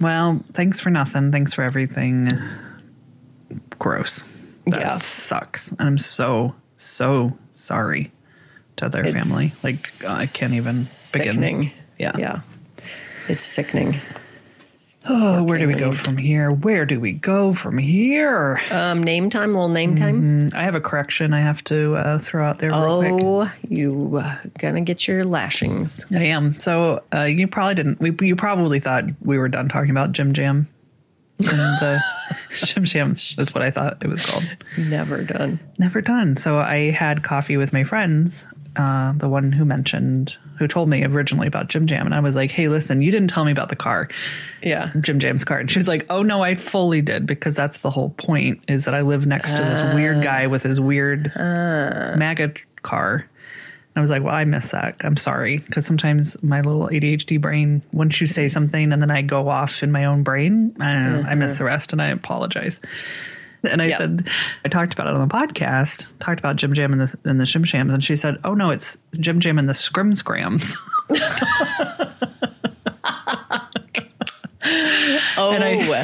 Well, 0.00 0.42
thanks 0.52 0.80
for 0.80 0.90
nothing. 0.90 1.32
Thanks 1.32 1.54
for 1.54 1.62
everything. 1.62 2.30
Gross. 3.78 4.24
That 4.66 4.80
Yeah. 4.80 4.94
sucks. 4.94 5.72
And 5.72 5.80
I'm 5.80 5.98
so, 5.98 6.54
so 6.76 7.36
sorry 7.54 8.12
to 8.76 8.88
their 8.88 9.04
It's 9.04 9.12
family. 9.12 9.48
Like, 9.64 9.74
I 10.20 10.26
can't 10.26 10.52
even 10.52 10.72
Sickening. 10.72 11.58
begin. 11.58 11.72
Yeah. 11.98 12.12
Yeah. 12.16 12.40
It's 13.28 13.42
sickening. 13.42 13.96
Oh, 15.10 15.42
where 15.42 15.58
do 15.58 15.66
we 15.66 15.74
go 15.74 15.92
from 15.92 16.16
here? 16.18 16.50
Where 16.50 16.84
do 16.84 17.00
we 17.00 17.12
go 17.12 17.54
from 17.54 17.78
here? 17.78 18.60
Um, 18.70 19.02
name 19.02 19.30
time, 19.30 19.54
little 19.54 19.68
name 19.68 19.94
time. 19.94 20.50
I 20.54 20.62
have 20.64 20.74
a 20.74 20.80
correction 20.80 21.32
I 21.32 21.40
have 21.40 21.64
to 21.64 21.96
uh, 21.96 22.18
throw 22.18 22.44
out 22.44 22.58
there 22.58 22.70
real 22.70 22.98
quick. 22.98 23.12
Oh, 23.24 23.50
you 23.68 24.18
uh, 24.18 24.38
gonna 24.58 24.82
get 24.82 25.08
your 25.08 25.24
lashings. 25.24 26.04
I 26.10 26.24
am. 26.24 26.58
So 26.60 27.02
uh, 27.14 27.22
you 27.22 27.48
probably 27.48 27.74
didn't. 27.74 28.00
We, 28.00 28.14
you 28.26 28.36
probably 28.36 28.80
thought 28.80 29.04
we 29.22 29.38
were 29.38 29.48
done 29.48 29.68
talking 29.68 29.90
about 29.90 30.12
Jim 30.12 30.32
Jam. 30.32 30.68
And 31.38 31.48
the 31.48 32.00
Jim 32.50 32.84
Jam 32.84 33.12
is 33.12 33.54
what 33.54 33.62
I 33.62 33.70
thought 33.70 33.98
it 34.02 34.08
was 34.08 34.26
called. 34.26 34.44
Never 34.76 35.22
done. 35.22 35.60
Never 35.78 36.00
done. 36.00 36.36
So 36.36 36.58
I 36.58 36.90
had 36.90 37.22
coffee 37.22 37.56
with 37.56 37.72
my 37.72 37.84
friends. 37.84 38.44
Uh, 38.78 39.12
the 39.16 39.28
one 39.28 39.50
who 39.50 39.64
mentioned, 39.64 40.36
who 40.58 40.68
told 40.68 40.88
me 40.88 41.04
originally 41.04 41.48
about 41.48 41.66
Jim 41.66 41.88
Jam, 41.88 42.06
and 42.06 42.14
I 42.14 42.20
was 42.20 42.36
like, 42.36 42.52
"Hey, 42.52 42.68
listen, 42.68 43.02
you 43.02 43.10
didn't 43.10 43.28
tell 43.28 43.44
me 43.44 43.50
about 43.50 43.70
the 43.70 43.76
car, 43.76 44.08
Yeah. 44.62 44.92
Jim 45.00 45.18
Jam's 45.18 45.44
car." 45.44 45.58
And 45.58 45.68
she 45.68 45.80
was 45.80 45.88
like, 45.88 46.06
"Oh 46.10 46.22
no, 46.22 46.42
I 46.44 46.54
fully 46.54 47.02
did 47.02 47.26
because 47.26 47.56
that's 47.56 47.78
the 47.78 47.90
whole 47.90 48.10
point 48.10 48.60
is 48.68 48.84
that 48.84 48.94
I 48.94 49.00
live 49.00 49.26
next 49.26 49.56
to 49.56 49.62
this 49.62 49.82
weird 49.94 50.22
guy 50.22 50.46
with 50.46 50.62
his 50.62 50.80
weird 50.80 51.32
MAGA 51.34 52.52
car." 52.82 53.14
And 53.16 53.96
I 53.96 54.00
was 54.00 54.10
like, 54.10 54.22
"Well, 54.22 54.34
I 54.34 54.44
miss 54.44 54.70
that. 54.70 54.94
I'm 55.00 55.16
sorry 55.16 55.58
because 55.58 55.84
sometimes 55.84 56.40
my 56.40 56.60
little 56.60 56.88
ADHD 56.88 57.40
brain, 57.40 57.82
once 57.92 58.20
you 58.20 58.28
say 58.28 58.48
something 58.48 58.92
and 58.92 59.02
then 59.02 59.10
I 59.10 59.22
go 59.22 59.48
off 59.48 59.82
in 59.82 59.90
my 59.90 60.04
own 60.04 60.22
brain, 60.22 60.76
I 60.78 60.92
don't 60.92 61.12
know, 61.24 61.28
I 61.28 61.34
miss 61.34 61.58
the 61.58 61.64
rest, 61.64 61.92
and 61.92 62.00
I 62.00 62.06
apologize." 62.06 62.80
And 63.70 63.82
I 63.82 63.86
Yeah. 63.86 63.98
said, 63.98 64.28
I 64.64 64.68
talked 64.68 64.92
about 64.94 65.08
it 65.08 65.14
on 65.14 65.26
the 65.26 65.34
podcast, 65.34 66.06
talked 66.20 66.38
about 66.38 66.56
Jim 66.56 66.72
Jam 66.74 66.92
and 66.92 67.00
the, 67.02 67.18
and 67.28 67.40
the 67.40 67.44
Shim 67.44 67.66
Shams. 67.66 67.92
And 67.92 68.04
she 68.04 68.16
said, 68.16 68.36
Oh, 68.44 68.54
no, 68.54 68.70
it's 68.70 68.96
Jim 69.18 69.40
Jam 69.40 69.58
and 69.58 69.68
the 69.68 69.74
Scrim 69.74 70.14
Scrams. 70.14 70.76
Oh, 75.40 75.52
I- 75.52 76.02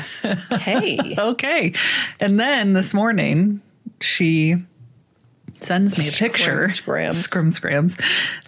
hey. 0.59 1.16
okay. 1.18 1.72
And 2.20 2.38
then 2.38 2.72
this 2.72 2.94
morning, 2.94 3.61
she 4.00 4.57
sends 5.61 5.98
me 5.98 6.07
a 6.07 6.11
Scrim 6.11 6.30
picture, 6.30 6.68
Scrams. 6.68 7.18
Scrim 7.18 7.50
Scrams, 7.50 7.96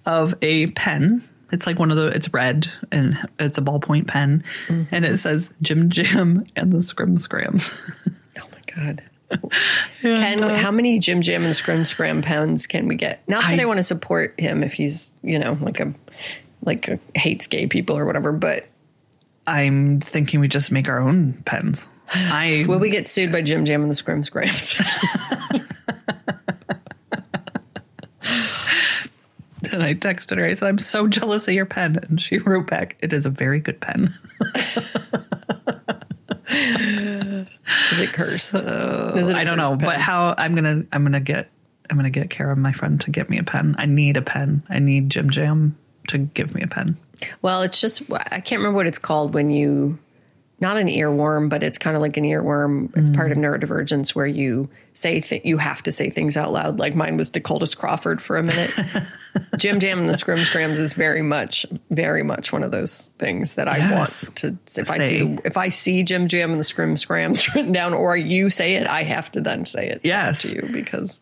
of 0.06 0.34
a 0.42 0.68
pen. 0.68 1.22
It's 1.52 1.66
like 1.66 1.78
one 1.78 1.90
of 1.90 1.96
the, 1.96 2.06
it's 2.08 2.32
red 2.32 2.68
and 2.92 3.18
it's 3.38 3.58
a 3.58 3.62
ballpoint 3.62 4.06
pen. 4.06 4.44
Mm-hmm. 4.68 4.94
And 4.94 5.04
it 5.04 5.18
says 5.18 5.50
Jim 5.60 5.90
Jam 5.90 6.46
and 6.54 6.72
the 6.72 6.82
Scrim 6.82 7.18
Scrams. 7.18 7.78
God. 8.76 9.02
Can 10.02 10.44
uh, 10.44 10.56
how 10.56 10.70
many 10.70 10.98
Jim 11.00 11.20
Jam 11.20 11.44
and 11.44 11.56
Scrim 11.56 11.84
Scram 11.84 12.22
pounds 12.22 12.66
can 12.66 12.86
we 12.86 12.94
get? 12.94 13.28
Not 13.28 13.42
that 13.42 13.58
I, 13.58 13.62
I- 13.62 13.64
want 13.66 13.78
to 13.78 13.82
support 13.82 14.38
him 14.38 14.62
if 14.62 14.72
he's 14.72 15.12
you 15.22 15.38
know 15.38 15.58
like 15.60 15.80
a 15.80 15.92
like 16.62 16.88
a, 16.88 16.98
hates 17.14 17.46
gay 17.46 17.66
people 17.66 17.96
or 17.98 18.04
whatever, 18.06 18.30
but 18.32 18.66
I'm 19.46 20.00
thinking 20.00 20.38
we 20.40 20.48
just 20.48 20.70
make 20.70 20.88
our 20.88 21.00
own 21.00 21.42
pens. 21.44 21.86
I 22.14 22.66
will 22.68 22.78
we 22.78 22.90
get 22.90 23.08
sued 23.08 23.32
by 23.32 23.42
Jim 23.42 23.64
Jam 23.64 23.82
and 23.82 23.90
the 23.90 23.96
Scrim 23.96 24.22
Scrams? 24.22 24.80
And 29.72 29.82
I 29.82 29.94
texted 29.94 30.38
her. 30.38 30.46
I 30.46 30.54
said, 30.54 30.68
I'm 30.68 30.78
so 30.78 31.06
jealous 31.06 31.48
of 31.48 31.54
your 31.54 31.66
pen. 31.66 31.98
And 32.08 32.20
she 32.20 32.38
wrote 32.38 32.66
back, 32.66 32.96
It 33.00 33.12
is 33.12 33.26
a 33.26 33.30
very 33.30 33.60
good 33.60 33.80
pen. 33.80 34.14
Is 36.48 38.00
it 38.00 38.12
cursed? 38.12 38.54
Is 38.54 39.28
it 39.28 39.36
I 39.36 39.44
don't 39.44 39.56
know, 39.56 39.70
cursed 39.70 39.78
but 39.78 39.96
how 39.96 40.34
I'm 40.38 40.54
gonna 40.54 40.84
I'm 40.92 41.02
gonna 41.02 41.20
get 41.20 41.50
I'm 41.90 41.96
gonna 41.96 42.10
get 42.10 42.30
Kara, 42.30 42.56
my 42.56 42.72
friend, 42.72 43.00
to 43.02 43.10
get 43.10 43.30
me 43.30 43.38
a 43.38 43.42
pen. 43.42 43.74
I 43.78 43.86
need 43.86 44.16
a 44.16 44.22
pen. 44.22 44.62
I 44.68 44.78
need 44.78 45.10
Jim 45.10 45.30
Jam 45.30 45.76
to 46.08 46.18
give 46.18 46.54
me 46.54 46.62
a 46.62 46.68
pen. 46.68 46.96
Well, 47.42 47.62
it's 47.62 47.80
just 47.80 48.02
I 48.10 48.40
can't 48.40 48.60
remember 48.60 48.76
what 48.76 48.86
it's 48.86 48.98
called 48.98 49.34
when 49.34 49.50
you 49.50 49.98
not 50.58 50.78
an 50.78 50.86
earworm, 50.88 51.50
but 51.50 51.62
it's 51.62 51.76
kind 51.76 51.96
of 51.96 52.02
like 52.02 52.16
an 52.16 52.24
earworm. 52.24 52.90
It's 52.96 53.10
part 53.10 53.30
of 53.30 53.36
mm. 53.36 53.42
neurodivergence 53.42 54.14
where 54.14 54.26
you 54.26 54.70
say 54.94 55.20
th- 55.20 55.44
you 55.44 55.58
have 55.58 55.82
to 55.82 55.92
say 55.92 56.08
things 56.08 56.34
out 56.36 56.50
loud. 56.52 56.78
Like 56.78 56.94
mine 56.94 57.18
was 57.18 57.28
Dakotas 57.28 57.74
Crawford 57.74 58.22
for 58.22 58.38
a 58.38 58.42
minute. 58.42 58.70
Jim 59.58 59.80
Jam 59.80 59.98
and 60.00 60.08
the 60.08 60.16
Scrim 60.16 60.38
Scrams 60.40 60.80
is 60.80 60.94
very 60.94 61.20
much, 61.20 61.66
very 61.90 62.22
much 62.22 62.52
one 62.52 62.62
of 62.62 62.70
those 62.70 63.08
things 63.18 63.56
that 63.56 63.68
I 63.68 63.76
Yes. 63.76 64.24
want 64.24 64.36
to. 64.36 64.56
If 64.80 64.90
I 64.90 64.98
Say. 64.98 65.08
see 65.20 65.38
if 65.44 65.56
I 65.58 65.68
see 65.68 66.02
Jim 66.02 66.26
Jam 66.26 66.52
and 66.52 66.58
the 66.60 66.64
Scrim 66.64 66.96
Scrams 66.96 67.46
written 67.54 67.72
down, 67.72 67.92
or 67.92 68.16
you 68.16 68.48
say 68.48 68.76
it, 68.76 68.86
I 68.86 69.02
have 69.02 69.30
to 69.32 69.42
then 69.42 69.66
say 69.66 69.88
it 69.88 70.00
Yes. 70.04 70.40
to 70.42 70.56
you 70.56 70.62
because 70.72 71.20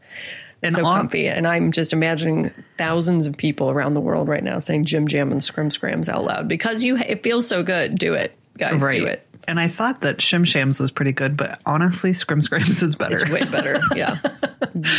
And 0.63 0.69
it's 0.69 0.77
so 0.77 0.87
all- 0.87 0.95
comfy. 0.97 1.27
And 1.29 1.45
I'm 1.45 1.73
just 1.73 1.93
imagining 1.93 2.53
thousands 2.79 3.27
of 3.27 3.37
people 3.37 3.69
around 3.69 3.95
the 3.95 4.01
world 4.01 4.29
right 4.29 4.45
now 4.45 4.61
saying 4.61 4.85
Jim 4.85 5.09
Jam 5.09 5.33
and 5.33 5.43
Scrim 5.43 5.73
Scrams 5.73 6.09
out 6.09 6.23
loud 6.25 6.47
because 6.47 6.85
you 6.85 6.97
it 6.97 7.25
feels 7.25 7.49
so 7.49 7.65
good. 7.65 7.99
Do 7.99 8.15
it, 8.15 8.33
guys. 8.59 8.81
Do 8.81 9.07
it. 9.07 9.27
And 9.47 9.61
I 9.61 9.69
thought 9.69 10.01
that 10.01 10.19
Shim 10.19 10.47
Shams 10.47 10.81
was 10.81 10.91
pretty 10.91 11.13
good, 11.13 11.37
but 11.37 11.61
honestly, 11.67 12.13
Scrim 12.15 12.41
Scrams 12.41 12.83
is 12.83 12.97
better. 12.97 13.15
It's 13.15 13.29
way 13.29 13.45
better. 13.45 13.81
Yeah, 13.95 14.19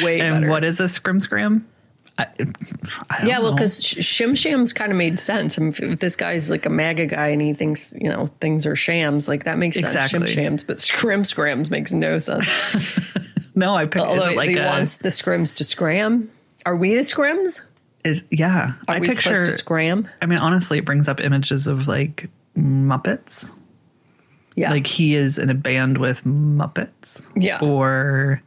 way 0.03 0.21
and 0.21 0.41
better. 0.41 0.49
what 0.49 0.63
is 0.63 0.79
a 0.79 0.87
Scrim 0.87 1.19
Scram? 1.19 1.67
I, 2.17 2.27
I 2.39 3.17
don't 3.17 3.27
yeah, 3.27 3.39
well, 3.39 3.53
because 3.53 3.81
Shim 3.81 4.37
Shams 4.37 4.71
kind 4.71 4.91
of 4.91 4.97
made 4.97 5.19
sense. 5.19 5.57
I 5.57 5.61
mean, 5.63 5.73
if- 5.77 5.99
this 5.99 6.15
guy's 6.15 6.49
like 6.49 6.65
a 6.65 6.69
MAGA 6.69 7.07
guy 7.07 7.27
and 7.29 7.41
he 7.41 7.53
thinks 7.53 7.93
you 7.99 8.09
know 8.09 8.27
things 8.39 8.65
are 8.67 8.75
shams, 8.75 9.27
like 9.27 9.45
that 9.45 9.57
makes 9.57 9.77
sense. 9.77 9.87
Exactly. 9.95 10.19
Shim 10.19 10.27
Shams, 10.27 10.63
but 10.63 10.79
Scrim 10.79 11.23
Scrams 11.25 11.69
makes 11.71 11.91
no 11.91 12.19
sense. 12.19 12.47
no, 13.55 13.75
I 13.75 13.85
picked. 13.85 14.05
Although 14.05 14.31
like 14.33 14.49
he 14.49 14.57
a, 14.59 14.65
wants 14.65 14.97
the 14.97 15.09
Scrims 15.09 15.57
to 15.57 15.63
scram. 15.63 16.29
Are 16.65 16.75
we 16.75 16.93
the 16.95 17.01
Scrims? 17.01 17.61
is, 18.05 18.21
yeah, 18.29 18.73
Are 18.87 18.95
I 18.95 18.99
we 18.99 19.07
picture. 19.07 19.21
supposed 19.21 19.45
to 19.47 19.51
scram? 19.51 20.07
I 20.21 20.27
mean, 20.27 20.39
honestly, 20.39 20.77
it 20.77 20.85
brings 20.85 21.09
up 21.09 21.19
images 21.19 21.65
of 21.67 21.87
like 21.87 22.29
Muppets. 22.57 23.51
Yeah, 24.55 24.71
Like 24.71 24.87
he 24.87 25.15
is 25.15 25.37
in 25.37 25.49
a 25.49 25.53
band 25.53 25.97
with 25.97 26.23
Muppets. 26.23 27.27
Yeah. 27.35 27.59
Or 27.61 28.41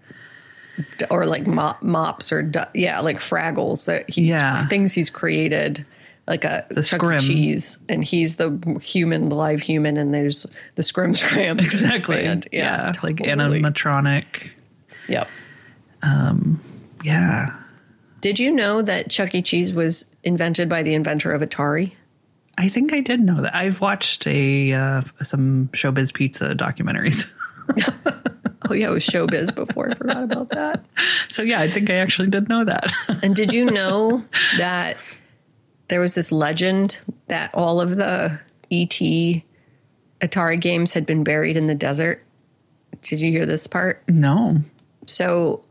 or 1.11 1.27
like 1.27 1.47
mop, 1.47 1.83
mops 1.83 2.33
or 2.33 2.51
yeah, 2.75 3.01
like 3.01 3.19
Fraggles 3.19 3.87
that 3.87 4.09
he's 4.09 4.31
Yeah. 4.31 4.67
things 4.69 4.93
he's 4.95 5.11
created, 5.11 5.85
like 6.27 6.45
a 6.45 6.65
The 6.71 6.83
Chuck 6.83 7.01
Scrim. 7.01 7.21
E. 7.21 7.27
Cheese, 7.27 7.79
and 7.89 8.03
he's 8.05 8.37
the 8.37 8.79
human, 8.83 9.29
the 9.29 9.35
live 9.35 9.61
human, 9.61 9.97
and 9.97 10.15
there's 10.15 10.47
the 10.77 10.83
Scrim 10.83 11.15
Scram 11.15 11.59
exactly. 11.61 12.17
band. 12.23 12.49
Yeah, 12.53 12.93
like 13.03 13.19
totally. 13.19 13.61
animatronic. 13.61 14.51
Yep. 15.09 15.29
Um, 16.03 16.61
Yeah. 17.05 17.47
Did 18.21 18.37
Did 18.37 18.41
you 18.41 18.51
know 18.53 18.81
that 18.83 19.11
Chuck 19.11 19.35
E. 19.35 19.43
Cheese 19.43 19.73
was 19.73 20.07
invented 20.25 20.69
by 20.69 20.83
the 20.83 20.95
inventor 20.95 21.33
of 21.33 21.43
Atari? 21.43 21.93
I 22.59 22.69
think 22.69 22.93
I 22.93 23.01
did 23.01 23.21
know 23.21 23.41
that. 23.41 23.55
I've 23.55 23.81
watched 23.81 24.27
a 24.27 24.73
uh, 24.73 25.03
some 25.23 25.69
Showbiz 25.73 26.13
Pizza 26.13 26.55
documentaries. 26.55 27.31
Oh 28.71 28.75
yeah, 28.75 28.89
it 28.89 28.91
was 28.91 29.07
Showbiz 29.07 29.55
before. 29.55 29.91
I 29.91 29.95
forgot 29.95 30.25
about 30.25 30.51
that. 30.51 30.85
so 31.31 31.41
yeah, 31.41 31.61
I 31.61 31.71
think 31.71 31.89
I 31.89 31.95
actually 31.95 32.29
did 32.29 32.51
know 32.51 32.65
that. 32.67 32.93
And 33.23 33.35
did 33.35 33.53
you 33.55 33.65
know 33.65 34.23
that 34.59 34.99
there 35.87 36.01
was 36.01 36.15
this 36.15 36.31
legend 36.31 36.99
that 37.29 37.51
all 37.55 37.81
of 37.81 37.97
the 37.97 38.39
ET 38.71 39.43
Atari 40.21 40.61
games 40.61 40.93
had 40.93 41.07
been 41.07 41.25
buried 41.25 41.57
in 41.57 41.67
the 41.67 41.75
desert? 41.75 42.23
Did 43.01 43.21
you 43.21 43.31
hear 43.31 43.47
this 43.47 43.67
part? 43.67 44.03
no. 44.09 44.59
So 45.07 45.65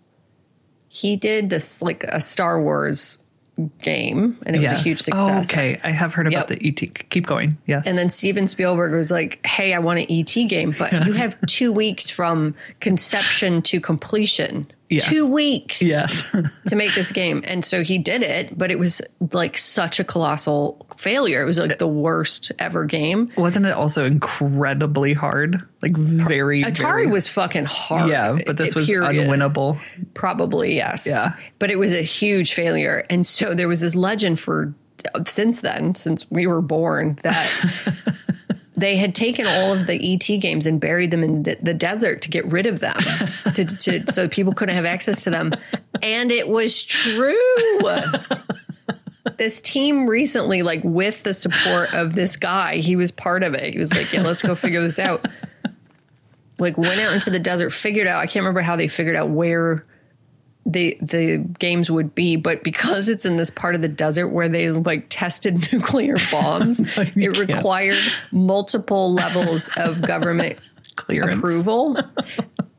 he 0.89 1.15
did 1.17 1.51
this 1.51 1.81
like 1.83 2.03
a 2.05 2.19
Star 2.19 2.59
Wars 2.59 3.19
game, 3.81 4.37
and 4.45 4.55
it 4.55 4.59
was 4.59 4.71
a 4.71 4.77
huge 4.77 4.99
success. 4.99 5.47
Oh, 5.49 5.53
okay, 5.53 5.79
I 5.83 5.89
have 5.91 6.13
heard 6.13 6.27
about 6.27 6.49
Yep. 6.49 6.59
the 6.59 6.67
ET. 6.67 7.09
Keep 7.09 7.25
going. 7.25 7.57
Yes. 7.65 7.83
And 7.87 7.97
then 7.97 8.09
Steven 8.09 8.47
Spielberg 8.47 8.93
was 8.93 9.11
like, 9.11 9.43
"Hey, 9.45 9.73
I 9.73 9.79
want 9.79 9.99
an 9.99 10.05
ET 10.09 10.47
game, 10.47 10.75
but 10.77 10.91
you 10.91 11.13
have 11.13 11.39
two 11.47 11.71
weeks 11.73 12.09
from 12.09 12.53
conception 12.79 13.61
to 13.63 13.79
completion. 13.79 14.67
Two 14.89 15.27
weeks 15.27 15.81
yes. 15.81 16.29
to 16.67 16.75
make 16.75 16.93
this 16.95 17.11
game." 17.11 17.43
And 17.45 17.63
so 17.65 17.83
he 17.83 17.97
did 17.97 18.23
it, 18.23 18.57
but 18.57 18.71
it 18.71 18.79
was 18.79 19.01
like 19.31 19.57
such 19.57 19.99
a 19.99 20.03
colossal 20.03 20.85
failure. 20.97 21.41
It 21.41 21.45
was 21.45 21.59
like 21.59 21.77
the 21.77 21.87
worst 21.87 22.51
ever 22.59 22.85
game. 22.85 23.31
Wasn't 23.37 23.65
it 23.65 23.73
also 23.73 24.05
incredibly 24.05 25.13
hard? 25.13 25.61
Like 25.81 25.95
very 25.95 26.63
Atari 26.63 26.77
very- 26.77 27.07
was 27.07 27.27
fucking 27.27 27.65
hard. 27.65 28.09
Yeah, 28.09 28.37
but 28.45 28.57
this 28.57 28.75
was 28.75 28.87
period. 28.87 29.27
unwinnable. 29.27 29.79
Probably 30.13 30.75
yes. 30.75 31.05
Yeah. 31.05 31.35
but 31.59 31.69
it 31.71 31.77
was 31.77 31.93
a 31.93 32.01
huge 32.01 32.53
failure, 32.53 33.05
and 33.09 33.25
so 33.25 33.53
there 33.53 33.67
was 33.67 33.81
this 33.81 33.95
legend 33.95 34.39
for 34.39 34.73
since 35.25 35.61
then, 35.61 35.95
since 35.95 36.29
we 36.31 36.47
were 36.47 36.61
born, 36.61 37.19
that. 37.23 37.49
They 38.77 38.95
had 38.95 39.15
taken 39.15 39.47
all 39.47 39.73
of 39.73 39.87
the 39.87 40.13
ET 40.13 40.39
games 40.39 40.67
and 40.67 40.79
buried 40.79 41.09
them 41.09 41.23
in 41.23 41.43
the 41.43 41.73
desert 41.73 42.21
to 42.21 42.29
get 42.29 42.45
rid 42.45 42.67
of 42.67 42.79
them, 42.79 42.97
to, 43.55 43.65
to, 43.65 44.11
so 44.11 44.29
people 44.29 44.53
couldn't 44.53 44.75
have 44.75 44.85
access 44.85 45.23
to 45.23 45.31
them. 45.31 45.51
And 46.03 46.31
it 46.31 46.47
was 46.47 46.83
true. 46.83 47.35
This 49.37 49.61
team 49.61 50.07
recently, 50.07 50.61
like 50.61 50.81
with 50.83 51.23
the 51.23 51.33
support 51.33 51.93
of 51.93 52.15
this 52.15 52.37
guy, 52.37 52.77
he 52.77 52.95
was 52.95 53.11
part 53.11 53.43
of 53.43 53.53
it. 53.53 53.73
He 53.73 53.79
was 53.79 53.93
like, 53.93 54.13
"Yeah, 54.13 54.21
let's 54.21 54.41
go 54.41 54.55
figure 54.55 54.81
this 54.81 54.99
out." 54.99 55.27
Like 56.59 56.77
went 56.77 56.99
out 56.99 57.13
into 57.13 57.29
the 57.29 57.39
desert, 57.39 57.71
figured 57.71 58.07
out. 58.07 58.19
I 58.19 58.25
can't 58.25 58.43
remember 58.43 58.61
how 58.61 58.75
they 58.75 58.87
figured 58.87 59.15
out 59.15 59.29
where 59.29 59.85
the 60.69 60.97
the 61.01 61.37
games 61.59 61.89
would 61.89 62.13
be, 62.13 62.35
but 62.35 62.63
because 62.63 63.07
it's 63.09 63.25
in 63.25 63.37
this 63.37 63.49
part 63.49 63.73
of 63.73 63.81
the 63.81 63.87
desert 63.87 64.27
where 64.27 64.49
they 64.49 64.69
like 64.71 65.05
tested 65.09 65.67
nuclear 65.73 66.17
bombs, 66.29 66.79
you 67.15 67.31
it 67.31 67.35
can't. 67.35 67.49
required 67.49 67.97
multiple 68.31 69.13
levels 69.13 69.69
of 69.77 70.01
government 70.01 70.59
Clearance. 70.97 71.37
approval. 71.39 71.95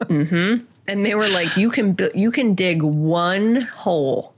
hmm 0.07 0.57
And 0.86 1.05
they 1.07 1.14
were 1.14 1.28
like, 1.28 1.57
you 1.57 1.70
can 1.70 1.97
you 2.14 2.30
can 2.30 2.55
dig 2.55 2.82
one 2.82 3.62
hole. 3.62 4.34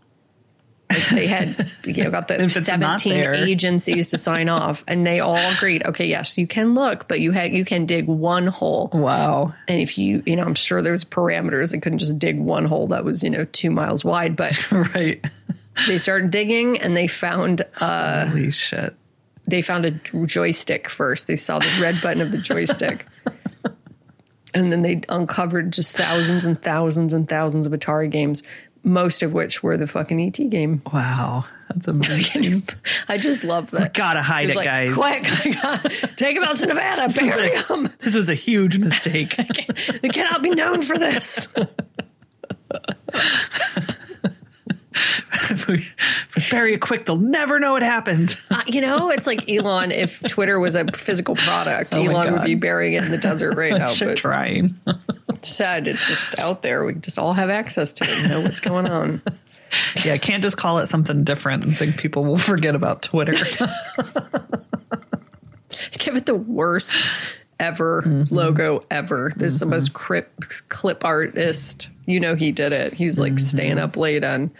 Like 0.90 1.08
they 1.10 1.26
had 1.28 1.70
you 1.84 2.04
know, 2.04 2.10
got 2.10 2.28
the 2.28 2.34
If 2.42 2.56
it's 2.56 2.66
not 2.68 3.00
seventeen 3.00 3.20
agencies 3.48 4.08
to 4.08 4.18
sign 4.18 4.48
off, 4.48 4.82
and 4.88 5.06
they 5.06 5.20
all 5.20 5.36
agreed. 5.36 5.84
Okay, 5.86 6.06
yes, 6.06 6.36
you 6.36 6.46
can 6.46 6.74
look, 6.74 7.06
but 7.08 7.20
you 7.20 7.30
had 7.32 7.52
you 7.54 7.64
can 7.64 7.86
dig 7.86 8.06
one 8.06 8.48
hole. 8.48 8.90
Wow. 8.92 9.54
And 9.68 9.80
if 9.80 9.96
you, 9.96 10.22
you 10.26 10.36
know, 10.36 10.42
I'm 10.42 10.54
sure 10.56 10.82
there's 10.82 11.04
parameters. 11.04 11.72
They 11.72 11.78
couldn't 11.78 11.98
just 12.00 12.18
dig 12.18 12.38
one 12.38 12.64
hole 12.64 12.88
that 12.88 13.04
was, 13.04 13.22
you 13.22 13.30
know, 13.30 13.44
two 13.46 13.70
miles 13.70 14.04
wide. 14.04 14.34
But 14.36 14.70
Right. 14.72 15.24
they 15.86 15.96
started 15.96 16.30
digging 16.30 16.78
and 16.80 16.96
they 16.96 17.06
found 17.06 17.62
uh, 17.76 18.26
Holy 18.26 18.50
shit. 18.50 18.94
they 19.46 19.62
found 19.62 19.86
a 19.86 19.92
joystick 20.26 20.88
first. 20.88 21.26
They 21.28 21.36
saw 21.36 21.60
the 21.60 21.78
red 21.80 22.00
button 22.02 22.20
of 22.20 22.32
the 22.32 22.38
joystick. 22.38 23.06
And 24.52 24.72
then 24.72 24.82
they 24.82 25.00
uncovered 25.08 25.72
just 25.72 25.96
thousands 25.96 26.44
and 26.44 26.60
thousands 26.60 27.12
and 27.12 27.28
thousands 27.28 27.66
of 27.66 27.72
Atari 27.72 28.10
games, 28.10 28.42
most 28.82 29.22
of 29.22 29.32
which 29.32 29.62
were 29.62 29.76
the 29.76 29.86
fucking 29.86 30.20
ET 30.20 30.50
game. 30.50 30.82
Wow. 30.92 31.44
That's 31.68 31.86
amazing. 31.88 32.64
I 33.08 33.16
just 33.16 33.44
love 33.44 33.70
that. 33.72 33.94
Gotta 33.94 34.22
hide 34.22 34.48
was 34.48 34.56
it, 34.56 34.58
like, 34.58 34.64
guys. 34.64 34.94
Quick, 34.94 35.22
take 36.16 36.36
him 36.36 36.42
out 36.42 36.56
to 36.56 36.66
Nevada, 36.66 37.12
This 37.12 37.22
was, 37.22 37.36
a, 37.36 37.62
them. 37.68 37.92
this 38.00 38.14
was 38.14 38.28
a 38.28 38.34
huge 38.34 38.78
mistake. 38.86 39.36
They 40.02 40.08
cannot 40.08 40.42
be 40.42 40.50
known 40.50 40.82
for 40.82 40.98
this. 40.98 41.48
If, 45.50 45.66
we, 45.66 45.74
if 45.76 46.36
we 46.36 46.42
bury 46.50 46.74
it 46.74 46.80
quick, 46.80 47.06
they'll 47.06 47.16
never 47.16 47.58
know 47.58 47.76
it 47.76 47.82
happened. 47.82 48.38
Uh, 48.50 48.62
you 48.66 48.80
know, 48.80 49.10
it's 49.10 49.26
like 49.26 49.50
Elon. 49.50 49.90
If 49.90 50.20
Twitter 50.22 50.58
was 50.58 50.76
a 50.76 50.84
physical 50.92 51.34
product, 51.36 51.94
Oh 51.96 52.02
Elon 52.02 52.32
would 52.32 52.44
be 52.44 52.54
burying 52.54 52.94
it 52.94 53.04
in 53.04 53.10
the 53.10 53.18
desert 53.18 53.56
right 53.56 53.72
now. 53.78 53.92
But 53.98 54.16
trying. 54.16 54.78
it's 55.28 55.48
sad. 55.56 55.88
It's 55.88 56.06
just 56.06 56.38
out 56.38 56.62
there. 56.62 56.84
We 56.84 56.94
just 56.94 57.18
all 57.18 57.32
have 57.32 57.50
access 57.50 57.92
to 57.94 58.04
it 58.04 58.10
and 58.10 58.28
know 58.28 58.40
what's 58.40 58.60
going 58.60 58.86
on. 58.86 59.22
Yeah, 60.04 60.14
I 60.14 60.18
can't 60.18 60.42
just 60.42 60.56
call 60.56 60.78
it 60.78 60.88
something 60.88 61.22
different 61.22 61.64
and 61.64 61.78
think 61.78 61.96
people 61.96 62.24
will 62.24 62.38
forget 62.38 62.74
about 62.74 63.02
Twitter. 63.02 63.32
Give 65.92 66.16
it 66.16 66.26
the 66.26 66.34
worst 66.34 66.96
ever 67.60 68.02
mm-hmm. 68.02 68.34
logo 68.34 68.84
ever. 68.90 69.32
This 69.36 69.52
is 69.52 69.60
the 69.60 69.66
mm-hmm. 69.66 69.74
most 69.74 69.92
crip, 69.92 70.32
clip 70.68 71.04
artist. 71.04 71.90
You 72.06 72.18
know, 72.18 72.34
he 72.34 72.50
did 72.50 72.72
it. 72.72 72.94
He 72.94 73.06
was 73.06 73.20
like 73.20 73.34
mm-hmm. 73.34 73.44
staying 73.44 73.78
up 73.78 73.96
late 73.96 74.24
on 74.24 74.50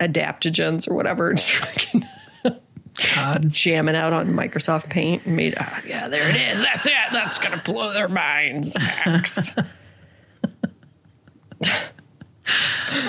adaptogens 0.00 0.88
or 0.88 0.94
whatever, 0.94 1.34
God. 3.14 3.50
jamming 3.50 3.96
out 3.96 4.12
on 4.12 4.28
Microsoft 4.28 4.88
Paint 4.90 5.26
and 5.26 5.36
made, 5.36 5.54
ah, 5.58 5.80
yeah, 5.86 6.08
there 6.08 6.28
it 6.28 6.36
is. 6.36 6.62
That's 6.62 6.86
it. 6.86 6.92
That's 7.12 7.38
going 7.38 7.58
to 7.58 7.62
blow 7.64 7.92
their 7.92 8.08
minds. 8.08 8.76
Max. 8.78 9.52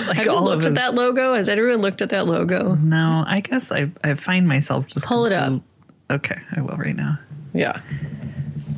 Like 0.07 0.17
Have 0.17 0.25
you 0.25 0.31
all 0.31 0.43
looked 0.43 0.65
at 0.65 0.75
that 0.75 0.95
logo? 0.95 1.35
Has 1.35 1.47
everyone 1.47 1.81
looked 1.81 2.01
at 2.01 2.09
that 2.09 2.25
logo? 2.25 2.73
No, 2.75 3.23
I 3.27 3.41
guess 3.41 3.71
I 3.71 3.91
I 4.03 4.15
find 4.15 4.47
myself 4.47 4.87
just 4.87 5.05
Pull 5.05 5.25
it 5.25 5.31
up. 5.31 5.61
Okay, 6.09 6.37
I 6.55 6.61
will 6.61 6.75
right 6.75 6.95
now. 6.95 7.19
Yeah. 7.53 7.79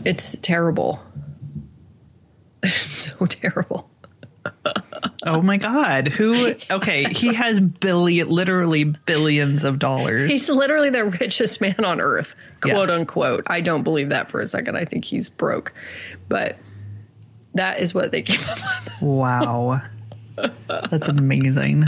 It's 0.05 0.35
terrible. 0.41 0.99
It's 2.63 2.73
so 3.09 3.25
terrible. 3.25 3.89
Oh 5.25 5.41
my 5.41 5.57
god, 5.57 6.07
who 6.07 6.55
Okay, 6.69 7.05
he 7.13 7.33
has 7.33 7.59
billion 7.59 8.29
literally 8.29 8.83
billions 8.83 9.63
of 9.63 9.79
dollars. 9.79 10.29
He's 10.31 10.49
literally 10.49 10.89
the 10.89 11.05
richest 11.05 11.61
man 11.61 11.83
on 11.85 12.01
earth, 12.01 12.35
Yeah. 12.65 12.73
quote 12.73 12.89
unquote. 12.89 13.43
I 13.47 13.61
don't 13.61 13.83
believe 13.83 14.09
that 14.09 14.29
for 14.29 14.39
a 14.41 14.47
second. 14.47 14.75
I 14.77 14.85
think 14.85 15.05
he's 15.05 15.29
broke. 15.29 15.73
But 16.27 16.57
that 17.55 17.79
is 17.79 17.93
what 17.93 18.11
they 18.11 18.21
came 18.21 18.39
up 18.49 18.57
with. 18.85 19.01
wow. 19.01 19.81
That's 20.89 21.07
amazing. 21.09 21.85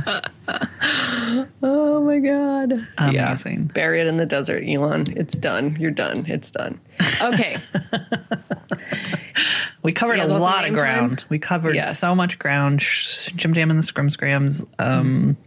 Oh 1.64 2.02
my 2.04 2.20
God. 2.20 2.88
Amazing. 2.98 3.60
Yeah. 3.68 3.74
Bury 3.74 4.02
it 4.02 4.08
in 4.08 4.18
the 4.18 4.26
desert, 4.26 4.64
Elon. 4.68 5.06
It's 5.16 5.38
done. 5.38 5.78
You're 5.80 5.92
done. 5.92 6.26
It's 6.28 6.52
done. 6.52 6.82
Okay. 7.22 7.58
We 9.84 9.92
covered 9.94 10.20
a 10.20 10.26
lot 10.38 10.64
of 10.66 10.72
name 10.72 10.80
time? 10.80 10.98
ground. 11.08 11.26
We 11.30 11.40
covered 11.40 11.76
Yes. 11.76 11.98
so 11.98 12.14
much 12.16 12.38
ground. 12.40 12.80
Jim 12.82 13.54
Jam 13.54 13.70
and 13.70 13.80
the 13.80 13.84
Scrim 13.84 14.10
Scrams. 14.10 14.64
Um, 14.80 15.38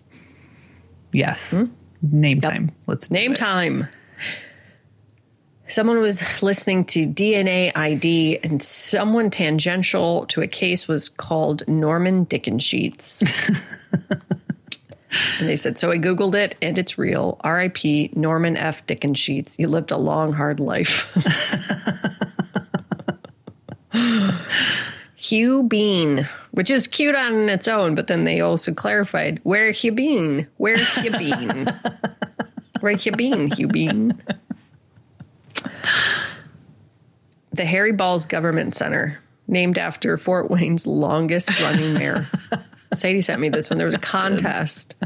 yes. 1.12 1.58
Name 2.02 2.40
time. 2.40 2.72
Let's 2.86 3.06
Hmm? 3.06 3.14
Name 3.14 3.32
it. 3.32 3.36
time. 3.36 3.88
Someone 5.66 5.98
was 5.98 6.42
listening 6.42 6.84
to 6.86 7.06
DNA 7.06 7.72
ID, 7.74 8.38
and 8.42 8.62
someone 8.62 9.30
tangential 9.30 10.26
to 10.26 10.42
a 10.42 10.46
case 10.46 10.86
was 10.86 11.08
called 11.08 11.66
Norman 11.66 12.26
Dickensheets. 12.26 13.22
and 15.40 15.48
they 15.48 15.56
said, 15.56 15.78
So 15.78 15.90
I 15.90 15.96
Googled 15.98 16.34
it, 16.34 16.54
and 16.60 16.78
it's 16.78 16.98
real. 16.98 17.40
RIP 17.44 18.14
Norman 18.14 18.58
F. 18.58 18.86
Dickensheets. 18.86 19.58
You 19.58 19.68
lived 19.68 19.90
a 19.90 19.96
long, 19.96 20.32
hard 20.34 20.60
life. 20.60 21.08
Hugh 25.16 25.62
Bean, 25.62 26.28
which 26.50 26.70
is 26.70 26.86
cute 26.86 27.14
on 27.14 27.48
its 27.48 27.68
own, 27.68 27.94
but 27.94 28.08
then 28.08 28.24
they 28.24 28.40
also 28.40 28.72
clarified 28.72 29.40
where 29.42 29.70
Hugh 29.70 29.92
Bean, 29.92 30.48
where 30.58 30.76
Hugh 30.76 31.10
Bean, 31.12 31.66
where 32.80 32.92
you 32.92 33.12
been, 33.12 33.50
Hugh 33.50 33.68
Bean. 33.68 34.20
The 37.52 37.64
Harry 37.64 37.92
Baals 37.92 38.26
Government 38.26 38.74
Center, 38.74 39.18
named 39.48 39.78
after 39.78 40.18
Fort 40.18 40.50
Wayne's 40.50 40.86
longest 40.86 41.58
running 41.60 41.94
mayor. 41.94 42.28
Sadie 42.94 43.20
sent 43.20 43.40
me 43.40 43.48
this 43.48 43.68
one. 43.70 43.78
There 43.78 43.86
was 43.86 43.94
a 43.94 43.98
contest 44.00 44.96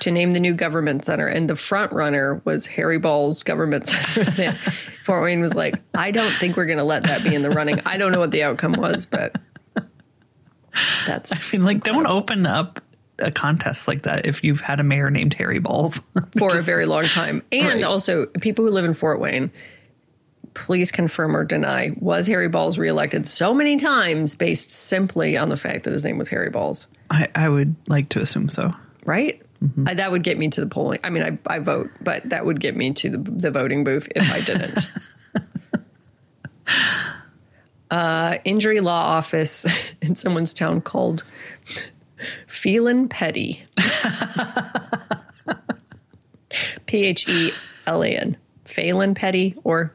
to 0.00 0.10
name 0.10 0.32
the 0.32 0.40
new 0.40 0.54
government 0.54 1.04
center, 1.06 1.26
and 1.26 1.48
the 1.48 1.56
front 1.56 1.92
runner 1.92 2.40
was 2.44 2.66
Harry 2.66 2.98
Baals 2.98 3.42
Government 3.42 3.86
Center. 3.86 4.56
Fort 5.04 5.22
Wayne 5.24 5.40
was 5.40 5.54
like, 5.54 5.74
I 5.94 6.10
don't 6.10 6.32
think 6.34 6.56
we're 6.56 6.66
going 6.66 6.78
to 6.78 6.84
let 6.84 7.02
that 7.04 7.24
be 7.24 7.34
in 7.34 7.42
the 7.42 7.50
running. 7.50 7.80
I 7.86 7.96
don't 7.98 8.12
know 8.12 8.20
what 8.20 8.30
the 8.30 8.42
outcome 8.44 8.72
was, 8.74 9.04
but 9.06 9.34
that's 11.06 11.32
I 11.54 11.56
mean, 11.58 11.64
like, 11.66 11.82
don't 11.84 12.06
open 12.06 12.46
up 12.46 12.80
a 13.18 13.30
contest 13.30 13.86
like 13.86 14.02
that 14.04 14.26
if 14.26 14.42
you've 14.42 14.60
had 14.60 14.80
a 14.80 14.82
mayor 14.82 15.10
named 15.10 15.34
Harry 15.34 15.58
Baals. 15.58 16.00
for 16.38 16.56
a 16.56 16.62
very 16.62 16.86
long 16.86 17.04
time. 17.04 17.42
And 17.52 17.66
Right. 17.66 17.84
also, 17.84 18.26
people 18.26 18.64
who 18.64 18.70
live 18.70 18.84
in 18.84 18.94
Fort 18.94 19.20
Wayne, 19.20 19.50
please 20.54 20.92
confirm 20.92 21.36
or 21.36 21.44
deny 21.44 21.90
was 21.98 22.26
Harry 22.26 22.48
Baals 22.48 22.78
reelected 22.78 23.26
so 23.26 23.54
many 23.54 23.76
times 23.76 24.34
based 24.34 24.70
simply 24.70 25.36
on 25.36 25.48
the 25.48 25.56
fact 25.56 25.84
that 25.84 25.92
his 25.92 26.04
name 26.04 26.18
was 26.18 26.28
Harry 26.28 26.50
Baals, 26.50 26.86
I, 27.10 27.28
I 27.34 27.48
would 27.48 27.74
like 27.88 28.08
to 28.10 28.20
assume 28.20 28.48
so. 28.48 28.72
right? 29.04 29.40
Uh, 29.86 29.94
that 29.94 30.10
would 30.10 30.24
get 30.24 30.38
me 30.38 30.48
to 30.48 30.60
the 30.60 30.66
polling. 30.66 30.98
I 31.04 31.10
mean, 31.10 31.22
I, 31.22 31.38
I 31.54 31.60
vote, 31.60 31.90
but 32.00 32.28
that 32.28 32.44
would 32.44 32.58
get 32.58 32.76
me 32.76 32.92
to 32.94 33.10
the, 33.10 33.18
the 33.18 33.50
voting 33.52 33.84
booth 33.84 34.08
if 34.14 34.32
I 34.32 34.40
didn't. 34.40 34.88
uh, 37.90 38.38
injury 38.44 38.80
law 38.80 39.04
office 39.16 39.66
in 40.02 40.16
someone's 40.16 40.52
town 40.52 40.80
called 40.80 41.22
Phelan 42.48 43.08
Petty. 43.08 43.62
P 46.86 47.04
H 47.04 47.28
E 47.28 47.52
L 47.86 48.02
A 48.02 48.08
N. 48.08 48.36
Phelan 48.64 49.14
Petty 49.14 49.54
or 49.64 49.94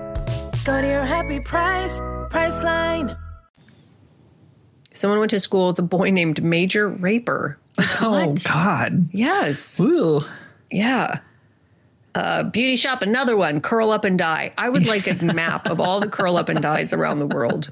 Go 0.63 0.79
to 0.79 0.87
your 0.87 1.05
happy 1.05 1.39
price, 1.39 1.99
Priceline. 2.29 3.17
Someone 4.93 5.17
went 5.17 5.31
to 5.31 5.39
school 5.39 5.69
with 5.69 5.79
a 5.79 5.83
boy 5.83 6.11
named 6.11 6.43
Major 6.43 6.87
Raper. 6.87 7.57
Oh 7.99 8.35
God. 8.43 9.09
Yes. 9.11 9.79
Ooh. 9.81 10.21
Yeah. 10.69 11.21
Uh, 12.13 12.43
beauty 12.43 12.75
shop, 12.75 13.01
another 13.01 13.35
one. 13.35 13.61
Curl 13.61 13.89
up 13.89 14.05
and 14.05 14.19
die. 14.19 14.53
I 14.55 14.69
would 14.69 14.85
like 14.85 15.07
a 15.07 15.15
map 15.25 15.65
of 15.65 15.79
all 15.79 15.99
the 15.99 16.09
curl 16.09 16.37
up 16.37 16.47
and 16.49 16.61
dies 16.61 16.93
around 16.93 17.19
the 17.19 17.27
world. 17.27 17.71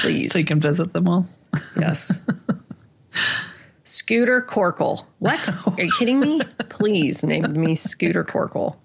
Please. 0.00 0.32
So 0.32 0.38
you 0.38 0.44
can 0.46 0.60
visit 0.60 0.94
them 0.94 1.08
all. 1.08 1.26
Yes. 1.78 2.20
Scooter 3.84 4.40
Corkle. 4.40 5.04
What? 5.18 5.50
Are 5.66 5.82
you 5.82 5.92
kidding 5.98 6.20
me? 6.20 6.40
Please 6.70 7.22
name 7.22 7.52
me 7.52 7.74
Scooter 7.74 8.24
Corkle. 8.24 8.76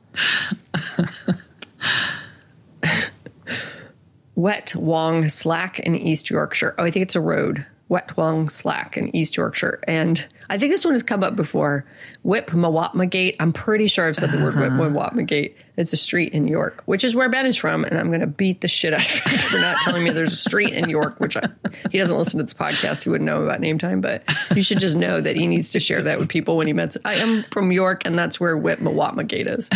Wetwang 4.38 5.30
Slack 5.30 5.80
in 5.80 5.96
East 5.96 6.30
Yorkshire. 6.30 6.76
Oh, 6.78 6.84
I 6.84 6.92
think 6.92 7.04
it's 7.04 7.16
a 7.16 7.22
road. 7.22 7.66
Wetwang 7.90 8.50
Slack 8.50 8.98
in 8.98 9.16
East 9.16 9.38
Yorkshire. 9.38 9.80
And 9.88 10.26
I 10.50 10.58
think 10.58 10.72
this 10.72 10.84
one 10.84 10.96
has 10.96 11.04
come 11.04 11.24
up 11.24 11.36
before. 11.36 11.86
Whip 12.24 12.50
Mawatma 12.50 13.08
Gate. 13.10 13.36
I'm 13.40 13.54
pretty 13.54 13.88
sure 13.88 14.08
I've 14.08 14.16
said 14.16 14.32
the 14.32 14.42
word 14.42 14.56
Whip 14.56 14.72
uh-huh. 14.72 14.90
Mawatma 14.90 15.28
Gate. 15.28 15.56
It's 15.78 15.94
a 15.94 15.98
street 15.98 16.34
in 16.34 16.48
York, 16.48 16.82
which 16.86 17.04
is 17.04 17.16
where 17.16 17.30
Ben 17.30 17.46
is 17.46 17.56
from. 17.56 17.84
And 17.84 18.00
I'm 18.00 18.08
going 18.08 18.22
to 18.22 18.28
beat 18.28 18.62
the 18.62 18.68
shit 18.68 18.94
out 18.94 19.06
of 19.06 19.32
him 19.32 19.40
for 19.40 19.60
not 19.60 19.82
telling 19.82 20.04
me 20.04 20.10
there's 20.10 20.34
a 20.34 20.38
street 20.38 20.74
in 20.74 20.90
York, 20.90 21.20
which 21.20 21.38
I, 21.38 21.48
he 21.92 22.00
doesn't 22.00 22.18
listen 22.18 22.40
to 22.40 22.44
this 22.44 22.54
podcast. 22.54 23.04
He 23.04 23.10
wouldn't 23.10 23.28
know 23.28 23.44
about 23.44 23.60
name 23.60 23.78
time, 23.78 24.02
but 24.02 24.24
you 24.56 24.64
should 24.64 24.80
just 24.80 24.96
know 24.96 25.22
that 25.22 25.36
he 25.36 25.46
needs 25.46 25.72
to 25.72 25.80
share 25.80 26.02
that 26.02 26.18
with 26.18 26.30
people 26.30 26.58
when 26.58 26.68
he 26.68 26.74
met. 26.74 26.96
I 27.06 27.16
am 27.16 27.44
from 27.52 27.72
York, 27.72 28.04
and 28.06 28.18
that's 28.18 28.40
where 28.40 28.58
Whip 28.58 28.80
Mawatma 28.80 29.28
Gate 29.28 29.48
is. 29.48 29.70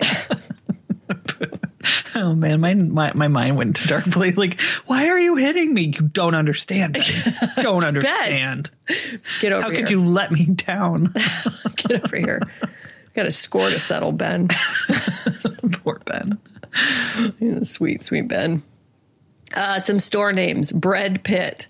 Oh 2.20 2.34
man, 2.34 2.60
my, 2.60 2.74
my 2.74 3.12
my 3.14 3.28
mind 3.28 3.56
went 3.56 3.76
to 3.76 3.86
dark 3.86 4.04
place. 4.10 4.36
Like, 4.36 4.60
why 4.86 5.08
are 5.08 5.18
you 5.20 5.36
hitting 5.36 5.72
me? 5.72 5.82
You 5.82 6.02
don't 6.02 6.34
understand. 6.34 6.94
Ben. 6.94 7.50
Don't 7.60 7.84
understand. 7.84 8.70
Get 9.40 9.52
over 9.52 9.60
here. 9.60 9.62
How 9.62 9.70
here. 9.70 9.80
could 9.80 9.90
you 9.90 10.04
let 10.04 10.32
me 10.32 10.46
down? 10.46 11.14
Get 11.76 12.04
over 12.04 12.16
here. 12.16 12.40
Got 13.14 13.26
a 13.26 13.30
score 13.30 13.70
to 13.70 13.78
settle, 13.78 14.10
Ben. 14.10 14.48
Poor 15.72 16.00
Ben. 16.04 16.38
Sweet, 17.64 18.02
sweet 18.02 18.26
Ben. 18.26 18.64
Uh, 19.54 19.78
some 19.78 20.00
store 20.00 20.32
names: 20.32 20.72
Bread 20.72 21.22
Pit, 21.22 21.68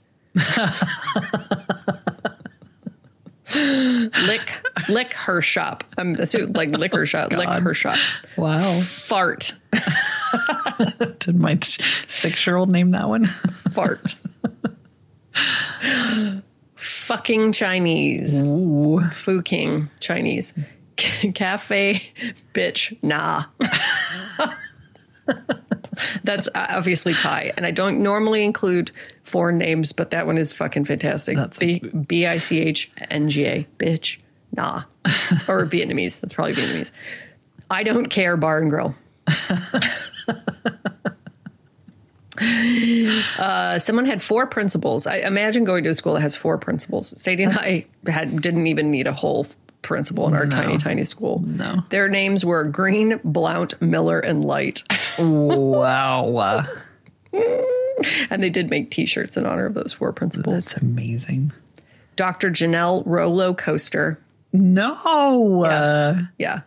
Lick 3.54 4.60
Lick 4.88 5.12
Her 5.14 5.40
Shop. 5.42 5.84
I'm 5.96 6.14
assuming 6.16 6.52
like 6.52 6.70
liquor 6.70 7.06
shop. 7.06 7.32
Lick 7.32 7.48
Her 7.48 7.74
Shop. 7.74 7.96
Wow. 8.36 8.80
Fart, 8.80 9.54
Did 11.20 11.36
my 11.36 11.58
six 11.62 12.46
year 12.46 12.56
old 12.56 12.68
name 12.70 12.90
that 12.90 13.08
one? 13.08 13.26
fart. 13.70 14.16
Fucking 16.74 17.52
Chinese. 17.52 18.42
Ooh. 18.42 19.00
Fu 19.12 19.42
King 19.42 19.88
Chinese. 20.00 20.54
Cafe, 20.96 22.02
bitch, 22.54 22.96
nah. 23.02 23.44
That's 26.24 26.48
uh, 26.48 26.66
obviously 26.70 27.12
Thai, 27.14 27.52
and 27.56 27.64
I 27.66 27.70
don't 27.70 28.02
normally 28.02 28.44
include 28.44 28.90
foreign 29.28 29.58
names, 29.58 29.92
but 29.92 30.10
that 30.10 30.26
one 30.26 30.38
is 30.38 30.52
fucking 30.52 30.84
fantastic. 30.84 31.36
That's 31.36 31.58
B 31.58 31.80
B 31.80 32.26
I 32.26 32.38
C 32.38 32.60
H 32.60 32.90
N 33.10 33.28
G 33.28 33.44
A, 33.44 33.66
bitch, 33.78 34.18
nah, 34.56 34.82
or 35.48 35.66
Vietnamese. 35.66 36.20
That's 36.20 36.34
probably 36.34 36.54
Vietnamese. 36.54 36.90
I 37.70 37.82
don't 37.82 38.06
care, 38.06 38.36
bar 38.36 38.58
and 38.58 38.70
grill. 38.70 38.94
Uh, 42.40 43.78
someone 43.80 44.04
had 44.04 44.22
four 44.22 44.46
principals. 44.46 45.06
I 45.06 45.16
imagine 45.16 45.64
going 45.64 45.82
to 45.84 45.90
a 45.90 45.94
school 45.94 46.14
that 46.14 46.20
has 46.20 46.36
four 46.36 46.56
principals. 46.58 47.20
Sadie 47.20 47.44
and 47.44 47.52
I 47.52 47.86
had 48.06 48.40
didn't 48.40 48.68
even 48.68 48.90
need 48.92 49.06
a 49.08 49.12
whole 49.12 49.46
principal 49.82 50.28
in 50.28 50.34
our 50.34 50.46
tiny, 50.46 50.76
tiny 50.76 51.04
school. 51.04 51.42
No. 51.44 51.82
Their 51.90 52.08
names 52.08 52.44
were 52.44 52.64
Green, 52.64 53.20
Blount, 53.24 53.80
Miller, 53.80 54.20
and 54.20 54.44
Light. 54.44 54.82
wow. 55.18 56.66
and 58.30 58.42
they 58.42 58.50
did 58.50 58.70
make 58.70 58.90
T-shirts 58.90 59.36
in 59.36 59.46
honor 59.46 59.66
of 59.66 59.74
those 59.74 59.92
four 59.92 60.12
principles. 60.12 60.66
That's 60.66 60.82
amazing. 60.82 61.52
Dr. 62.16 62.50
Janelle 62.50 63.02
Rolo 63.06 63.54
Coaster. 63.54 64.20
No. 64.52 65.64
Uh, 65.64 66.22
yeah. 66.38 66.62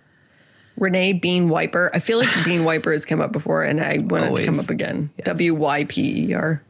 Renee 0.78 1.14
Bean 1.14 1.50
Wiper. 1.50 1.92
I 1.94 2.00
feel 2.00 2.20
like 2.20 2.30
Bean 2.46 2.64
Wiper 2.64 2.92
has 2.92 3.06
come 3.06 3.22
up 3.22 3.32
before, 3.32 3.64
and 3.64 3.80
I 3.82 3.98
want 4.00 4.26
it 4.26 4.36
to 4.38 4.46
come 4.46 4.60
up 4.60 4.70
again. 4.70 5.12
W 5.24 5.54
Y 5.54 5.84
P 5.86 6.30
E 6.30 6.34
R. 6.34 6.64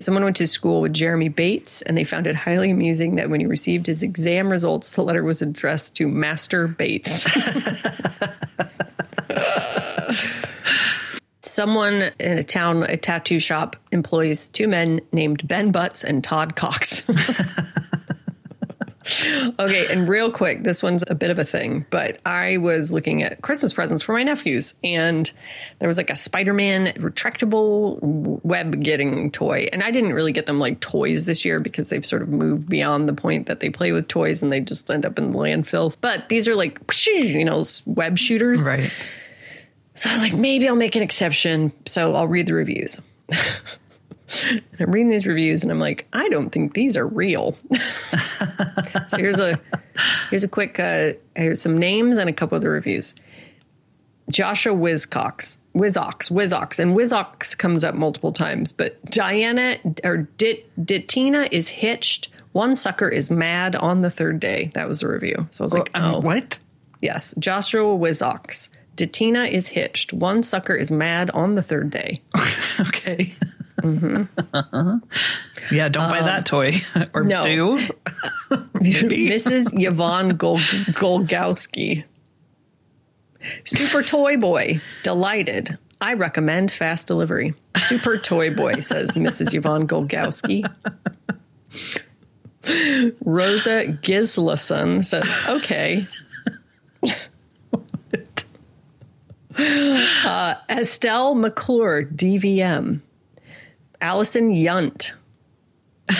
Someone 0.00 0.22
went 0.22 0.36
to 0.36 0.46
school 0.46 0.80
with 0.80 0.92
Jeremy 0.92 1.28
Bates, 1.28 1.82
and 1.82 1.96
they 1.96 2.04
found 2.04 2.26
it 2.26 2.36
highly 2.36 2.70
amusing 2.70 3.16
that 3.16 3.30
when 3.30 3.40
he 3.40 3.46
received 3.46 3.86
his 3.86 4.02
exam 4.02 4.48
results, 4.48 4.92
the 4.92 5.02
letter 5.02 5.24
was 5.24 5.42
addressed 5.42 5.96
to 5.96 6.06
Master 6.06 6.68
Bates. 6.68 7.26
Someone 11.40 12.02
in 12.18 12.38
a 12.38 12.42
town, 12.42 12.82
a 12.82 12.96
tattoo 12.96 13.38
shop, 13.38 13.76
employs 13.92 14.48
two 14.48 14.68
men 14.68 15.00
named 15.12 15.46
Ben 15.46 15.70
Butts 15.70 16.04
and 16.04 16.22
Todd 16.22 16.56
Cox. 16.56 17.02
Okay, 19.58 19.90
and 19.90 20.06
real 20.06 20.30
quick, 20.30 20.64
this 20.64 20.82
one's 20.82 21.02
a 21.08 21.14
bit 21.14 21.30
of 21.30 21.38
a 21.38 21.44
thing, 21.44 21.86
but 21.88 22.20
I 22.26 22.58
was 22.58 22.92
looking 22.92 23.22
at 23.22 23.40
Christmas 23.40 23.72
presents 23.72 24.02
for 24.02 24.12
my 24.12 24.22
nephews, 24.22 24.74
and 24.84 25.30
there 25.78 25.86
was 25.86 25.96
like 25.96 26.10
a 26.10 26.16
Spider 26.16 26.52
Man 26.52 26.92
retractable 26.94 27.98
web 28.44 28.82
getting 28.82 29.30
toy. 29.30 29.66
And 29.72 29.82
I 29.82 29.90
didn't 29.90 30.12
really 30.12 30.32
get 30.32 30.46
them 30.46 30.58
like 30.58 30.80
toys 30.80 31.24
this 31.24 31.44
year 31.44 31.58
because 31.58 31.88
they've 31.88 32.04
sort 32.04 32.22
of 32.22 32.28
moved 32.28 32.68
beyond 32.68 33.08
the 33.08 33.14
point 33.14 33.46
that 33.46 33.60
they 33.60 33.70
play 33.70 33.92
with 33.92 34.08
toys 34.08 34.42
and 34.42 34.52
they 34.52 34.60
just 34.60 34.90
end 34.90 35.06
up 35.06 35.18
in 35.18 35.30
the 35.30 35.38
landfills. 35.38 35.96
But 35.98 36.28
these 36.28 36.46
are 36.46 36.54
like, 36.54 36.78
you 37.06 37.44
know, 37.44 37.62
web 37.86 38.18
shooters. 38.18 38.68
right. 38.68 38.92
So 39.98 40.08
I 40.08 40.12
was 40.12 40.22
like, 40.22 40.34
maybe 40.34 40.68
I'll 40.68 40.76
make 40.76 40.94
an 40.94 41.02
exception. 41.02 41.72
So 41.84 42.14
I'll 42.14 42.28
read 42.28 42.46
the 42.46 42.54
reviews. 42.54 43.00
and 44.48 44.62
I'm 44.78 44.92
reading 44.92 45.10
these 45.10 45.26
reviews 45.26 45.64
and 45.64 45.72
I'm 45.72 45.80
like, 45.80 46.06
I 46.12 46.28
don't 46.28 46.50
think 46.50 46.74
these 46.74 46.96
are 46.96 47.06
real. 47.06 47.56
so 49.08 49.16
here's 49.16 49.40
a 49.40 49.58
here's 50.30 50.44
a 50.44 50.48
quick 50.48 50.78
uh 50.78 51.14
here's 51.34 51.60
some 51.60 51.76
names 51.76 52.16
and 52.16 52.30
a 52.30 52.32
couple 52.32 52.54
of 52.54 52.62
the 52.62 52.68
reviews. 52.68 53.12
Joshua 54.30 54.74
Wizcox, 54.74 55.58
Wizox, 55.74 56.30
Wizox, 56.30 56.78
and 56.78 56.94
Wizox 56.94 57.56
comes 57.56 57.82
up 57.82 57.94
multiple 57.94 58.32
times, 58.32 58.72
but 58.72 59.02
Diana 59.06 59.78
or 60.04 60.28
Dit 60.36 60.70
Ditina 60.84 61.48
is 61.50 61.68
hitched. 61.68 62.28
One 62.52 62.76
sucker 62.76 63.08
is 63.08 63.30
mad 63.32 63.74
on 63.74 64.00
the 64.00 64.10
third 64.10 64.38
day. 64.38 64.70
That 64.74 64.86
was 64.86 65.02
a 65.02 65.08
review. 65.08 65.46
So 65.50 65.62
I 65.62 65.64
was 65.64 65.74
like, 65.74 65.90
Um, 65.94 66.14
oh, 66.14 66.20
What? 66.20 66.58
Yes, 67.00 67.34
Joshua 67.38 67.96
Wizox. 67.96 68.68
Datina 68.98 69.50
is 69.50 69.68
hitched. 69.68 70.12
One 70.12 70.42
sucker 70.42 70.74
is 70.74 70.90
mad 70.90 71.30
on 71.30 71.54
the 71.54 71.62
third 71.62 71.90
day. 71.90 72.20
Okay. 72.80 73.34
Mm-hmm. 73.82 74.94
Yeah, 75.74 75.88
don't 75.88 76.08
buy 76.08 76.22
that 76.22 76.38
um, 76.38 76.44
toy. 76.44 76.74
or 77.12 77.24
no. 77.24 77.42
do. 77.44 77.88
Mrs. 78.50 79.70
Yvonne 79.74 80.30
Gol- 80.36 80.58
Golgowski. 80.58 82.04
Super 83.64 84.02
Toy 84.02 84.36
Boy, 84.36 84.80
delighted. 85.02 85.76
I 86.00 86.14
recommend 86.14 86.70
fast 86.70 87.06
delivery. 87.08 87.52
Super 87.76 88.16
Toy 88.16 88.54
Boy, 88.54 88.80
says 88.80 89.10
Mrs. 89.10 89.52
Yvonne 89.52 89.86
Golgowski. 89.86 90.64
Rosa 93.24 93.84
Gislason 94.02 95.04
says, 95.04 95.38
okay. 95.48 96.06
uh, 100.24 100.54
Estelle 100.70 101.34
McClure, 101.34 102.04
DVM. 102.04 103.00
Allison 104.00 104.54
Yunt. 104.54 105.14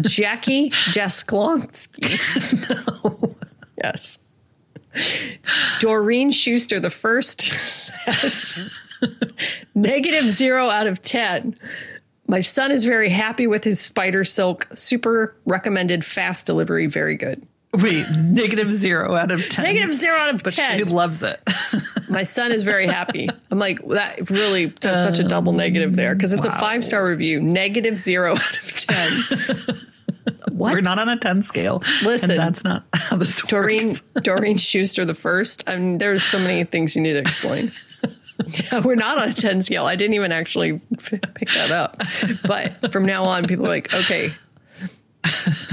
Jackie 0.00 0.70
Jasklonsky. 0.70 2.18
Yes. 3.82 4.18
Doreen 5.80 6.30
Schuster, 6.30 6.80
the 6.80 6.88
first, 6.88 7.42
says 7.42 8.56
negative 9.74 10.30
zero 10.30 10.70
out 10.70 10.86
of 10.86 11.02
10. 11.02 11.54
My 12.26 12.40
son 12.40 12.72
is 12.72 12.86
very 12.86 13.10
happy 13.10 13.46
with 13.46 13.62
his 13.62 13.80
spider 13.80 14.24
silk. 14.24 14.66
Super 14.74 15.36
recommended 15.44 16.02
fast 16.02 16.46
delivery. 16.46 16.86
Very 16.86 17.16
good. 17.16 17.46
Wait, 17.74 18.06
negative 18.24 18.72
zero 18.74 19.14
out 19.16 19.30
of 19.30 19.48
10. 19.48 19.64
Negative 19.64 19.92
zero 19.92 20.16
out 20.16 20.34
of 20.34 20.42
But 20.42 20.54
10. 20.54 20.78
she 20.78 20.84
loves 20.84 21.22
it. 21.22 21.40
My 22.08 22.22
son 22.22 22.52
is 22.52 22.62
very 22.62 22.86
happy. 22.86 23.28
I'm 23.50 23.58
like, 23.58 23.86
that 23.88 24.30
really 24.30 24.66
does 24.66 25.02
such 25.02 25.18
a 25.18 25.22
um, 25.22 25.28
double 25.28 25.52
negative 25.52 25.96
there 25.96 26.14
because 26.14 26.32
it's 26.32 26.44
a 26.44 26.50
five 26.50 26.84
star 26.84 27.04
review. 27.06 27.40
Negative 27.40 27.98
zero 27.98 28.32
out 28.36 28.56
of 28.56 28.72
10. 28.72 29.22
what? 30.52 30.72
We're 30.74 30.80
not 30.82 30.98
on 30.98 31.08
a 31.08 31.16
10 31.16 31.42
scale. 31.42 31.82
Listen. 32.02 32.30
And 32.32 32.38
that's 32.40 32.62
not 32.62 32.84
how 32.92 33.16
this 33.16 33.42
Doreen 33.42 33.88
works. 33.88 34.00
Doreen 34.22 34.56
Schuster 34.56 35.04
the 35.04 35.14
first. 35.14 35.64
I 35.66 35.76
mean, 35.76 35.98
there's 35.98 36.22
so 36.22 36.38
many 36.38 36.62
things 36.64 36.94
you 36.94 37.02
need 37.02 37.14
to 37.14 37.18
explain. 37.20 37.72
Yeah, 38.46 38.80
we're 38.80 38.96
not 38.96 39.18
on 39.18 39.28
a 39.28 39.34
10 39.34 39.62
scale. 39.62 39.86
I 39.86 39.94
didn't 39.96 40.14
even 40.14 40.32
actually 40.32 40.80
pick 40.98 41.48
that 41.54 41.70
up. 41.70 42.00
But 42.44 42.90
from 42.92 43.06
now 43.06 43.24
on, 43.24 43.46
people 43.46 43.64
are 43.64 43.68
like, 43.68 43.94
okay, 43.94 44.32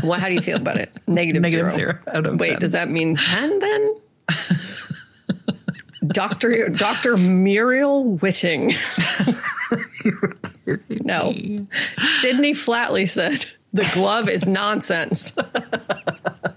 what? 0.01 0.19
How 0.19 0.27
do 0.27 0.33
you 0.33 0.41
feel 0.41 0.57
about 0.57 0.77
it? 0.77 0.91
Negative, 1.07 1.41
Negative 1.41 1.71
zero. 1.71 1.93
zero 1.93 1.99
out 2.13 2.25
of 2.25 2.39
Wait, 2.39 2.51
10. 2.51 2.59
does 2.59 2.71
that 2.71 2.89
mean 2.89 3.15
10 3.15 3.59
then? 3.59 3.95
Doctor 6.07 6.69
Doctor 6.69 7.15
Muriel 7.15 8.17
Whitting. 8.17 8.69
no, 10.89 11.31
Sydney 12.19 12.53
Flatley 12.53 13.07
said 13.07 13.45
the 13.71 13.89
glove 13.93 14.27
is 14.27 14.47
nonsense. 14.47 15.33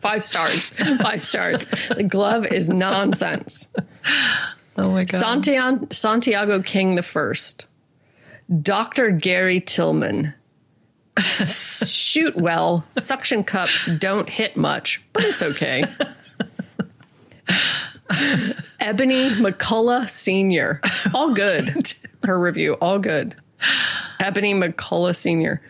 Five 0.00 0.24
stars. 0.24 0.70
Five 0.70 1.22
stars. 1.22 1.66
The 1.94 2.04
glove 2.04 2.46
is 2.46 2.70
nonsense. 2.70 3.68
Oh 4.76 4.90
my 4.90 5.04
God. 5.04 5.18
Santiago, 5.18 5.86
Santiago 5.90 6.62
King 6.62 6.94
the 6.94 7.02
First, 7.02 7.66
Dr. 8.62 9.10
Gary 9.10 9.60
Tillman. 9.60 10.34
Shoot 11.44 12.36
well. 12.36 12.84
Suction 12.98 13.44
cups 13.44 13.86
don't 13.98 14.28
hit 14.28 14.56
much, 14.56 15.02
but 15.12 15.24
it's 15.24 15.42
okay. 15.42 15.84
Ebony 18.80 19.30
McCullough 19.30 20.08
Sr. 20.08 20.80
All 21.14 21.32
good. 21.34 21.92
Her 22.24 22.38
review, 22.38 22.74
all 22.74 22.98
good. 22.98 23.34
Ebony 24.20 24.54
McCullough 24.54 25.16
Sr. 25.16 25.60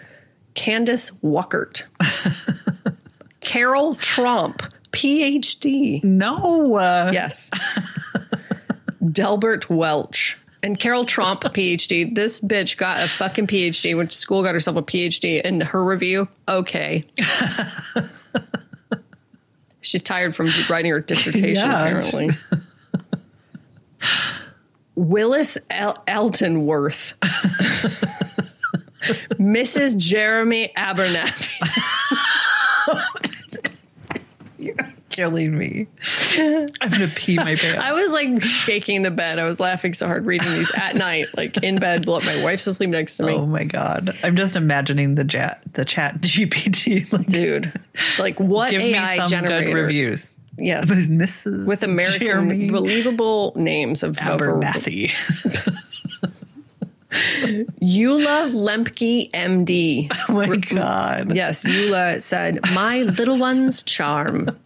Candace 0.55 1.11
Wuckert. 1.23 1.85
Carol 3.41 3.95
Trump, 3.97 4.63
PhD. 4.93 6.03
no. 6.05 6.77
Uh, 6.77 7.11
Yes. 7.13 7.51
Delbert 9.13 9.69
Welch. 9.69 10.39
And 10.65 10.79
Carol 10.79 11.05
Trump, 11.05 11.43
PhD. 11.45 12.13
This 12.15 12.41
bitch 12.41 12.77
got 12.79 13.03
a 13.05 13.07
fucking 13.07 13.47
PhD, 13.47 13.95
went 13.97 14.11
to 14.13 14.17
school, 14.19 14.43
got 14.43 14.55
herself 14.55 14.77
a 14.79 14.83
PhD. 14.83 15.41
And 15.45 15.63
her 15.63 15.85
review, 15.85 16.27
okay. 16.49 17.05
She's 19.83 20.03
tired 20.03 20.35
from 20.35 20.49
writing 20.71 20.91
her 20.91 21.01
dissertation, 21.01 21.69
Yeah. 21.71 21.79
apparently. 21.85 22.31
Willis 24.95 25.59
El- 25.69 26.03
Eltonworth. 26.09 27.13
Mrs. 29.39 29.99
Jeremy 29.99 30.73
Abernathy. 30.75 31.61
Killing 35.15 35.57
me. 35.57 35.87
I'm 36.37 36.91
to 36.91 37.09
pee 37.15 37.37
my 37.37 37.55
pants. 37.61 37.79
I 37.81 37.93
was 37.93 38.13
like 38.13 38.43
shaking 38.43 39.03
the 39.03 39.11
bed. 39.11 39.39
I 39.39 39.45
was 39.45 39.61
laughing 39.61 39.95
so 39.95 40.07
hard 40.07 40.27
reading 40.27 40.51
these 40.53 40.73
at 40.73 40.97
night, 40.97 41.29
like 41.37 41.57
in 41.59 41.79
bed. 41.79 42.07
My 42.07 42.43
wife's 42.43 42.67
asleep 42.67 42.91
next 42.91 43.17
to 43.19 43.23
me. 43.23 43.33
Oh 43.33 43.47
my 43.47 43.65
god! 43.65 44.17
I'm 44.23 44.37
just 44.37 44.57
imagining 44.57 45.15
the 45.15 45.25
chat, 45.25 45.65
the 45.73 45.85
chat 45.85 46.21
GPT. 46.21 47.11
Like, 47.13 47.27
Dude, 47.27 47.73
like 48.19 48.41
what 48.41 48.71
give 48.71 48.83
AI 48.83 49.13
me 49.13 49.17
some 49.17 49.29
generator? 49.29 49.67
good 49.67 49.75
reviews. 49.75 50.33
Yes, 50.59 50.91
Mrs. 50.91 51.67
with 51.67 51.83
American 51.83 52.21
Jeremy 52.27 52.71
believable 52.71 53.53
names 53.57 54.03
of 54.03 54.17
Abernathy. 54.17 55.13
Eula 57.81 58.51
Lemke, 58.53 59.31
MD. 59.31 60.11
oh 60.29 60.33
my 60.33 60.57
god! 60.57 61.35
Yes, 61.35 61.65
Eula 61.65 62.21
said, 62.21 62.61
"My 62.73 63.03
little 63.03 63.39
one's 63.39 63.83
charm." 63.85 64.57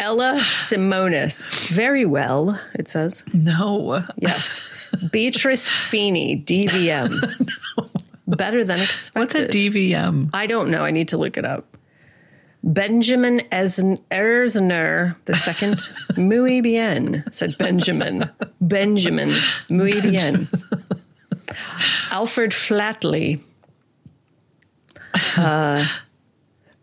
Ella 0.00 0.40
Simonis, 0.40 1.46
very 1.68 2.06
well. 2.06 2.58
It 2.74 2.88
says. 2.88 3.22
No. 3.34 4.02
Yes. 4.16 4.62
Beatrice 5.12 5.68
Feeney, 5.68 6.42
DVM. 6.42 7.48
Better 8.26 8.64
than 8.64 8.80
expected. 8.80 9.20
What's 9.20 9.34
a 9.34 9.58
DVM? 9.58 10.30
I 10.32 10.46
don't 10.46 10.70
know. 10.70 10.84
I 10.84 10.90
need 10.90 11.08
to 11.08 11.18
look 11.18 11.36
it 11.36 11.44
up. 11.44 11.76
Benjamin 12.62 13.40
Erzner 13.52 15.16
the 15.24 15.36
second, 15.36 15.90
muy 16.16 16.60
bien, 16.60 17.24
said 17.30 17.56
Benjamin. 17.58 18.30
Benjamin, 18.60 19.34
muy 19.70 20.00
bien. 20.00 20.48
Alfred 22.10 22.52
Flatley. 22.52 23.40
Uh, 25.36 25.84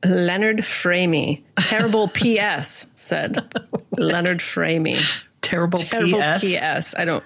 Leonard 0.05 0.57
Framey. 0.59 1.43
Terrible 1.59 2.07
PS, 2.13 2.87
said 2.95 3.53
Leonard 3.97 4.39
Framey. 4.39 4.99
Terrible, 5.41 5.79
Terrible 5.79 6.19
PS. 6.39 6.41
PS. 6.41 6.95
I 6.97 7.05
don't. 7.05 7.23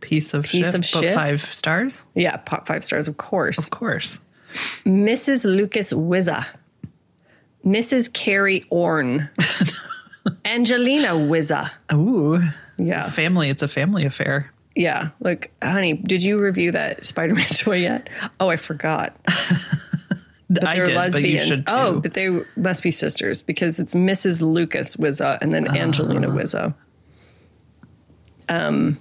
Piece 0.00 0.34
of 0.34 0.44
Piece 0.44 0.66
shit. 0.66 0.74
of 0.74 0.80
but 0.80 0.86
shit? 0.86 1.14
Five 1.14 1.42
stars, 1.54 2.04
Yeah, 2.14 2.36
pop 2.36 2.66
five 2.66 2.84
stars, 2.84 3.08
of 3.08 3.16
course. 3.16 3.58
of 3.58 3.70
course. 3.70 4.18
Mrs. 4.84 5.44
Lucas 5.46 5.92
Wizza. 5.92 6.44
Mrs. 7.64 8.12
Carrie 8.12 8.64
Orn. 8.70 9.30
Angelina 10.44 11.10
Wizza. 11.10 11.70
Ooh, 11.92 12.42
Yeah. 12.76 13.10
family. 13.10 13.50
It's 13.50 13.62
a 13.62 13.68
family 13.68 14.04
affair. 14.04 14.50
Yeah. 14.74 15.10
Like, 15.20 15.52
honey, 15.62 15.94
did 15.94 16.22
you 16.22 16.38
review 16.40 16.72
that 16.72 17.04
Spider 17.06 17.34
Man 17.34 17.46
toy 17.50 17.78
yet? 17.78 18.08
Oh, 18.40 18.48
I 18.48 18.56
forgot. 18.56 19.16
But 20.60 20.68
I 20.68 20.76
they're 20.76 20.84
did, 20.86 20.94
but 20.94 21.00
lesbians. 21.00 21.46
should 21.46 21.64
oh, 21.66 22.00
but 22.00 22.14
they 22.14 22.28
must 22.56 22.82
be 22.82 22.90
sisters 22.90 23.42
because 23.42 23.80
it's 23.80 23.94
Mrs. 23.94 24.42
Lucas 24.42 24.96
Wizza 24.96 25.38
and 25.40 25.52
then 25.52 25.66
Angelina 25.76 26.28
Ah. 26.28 26.32
Wizza. 26.32 26.74
Um, 28.48 28.98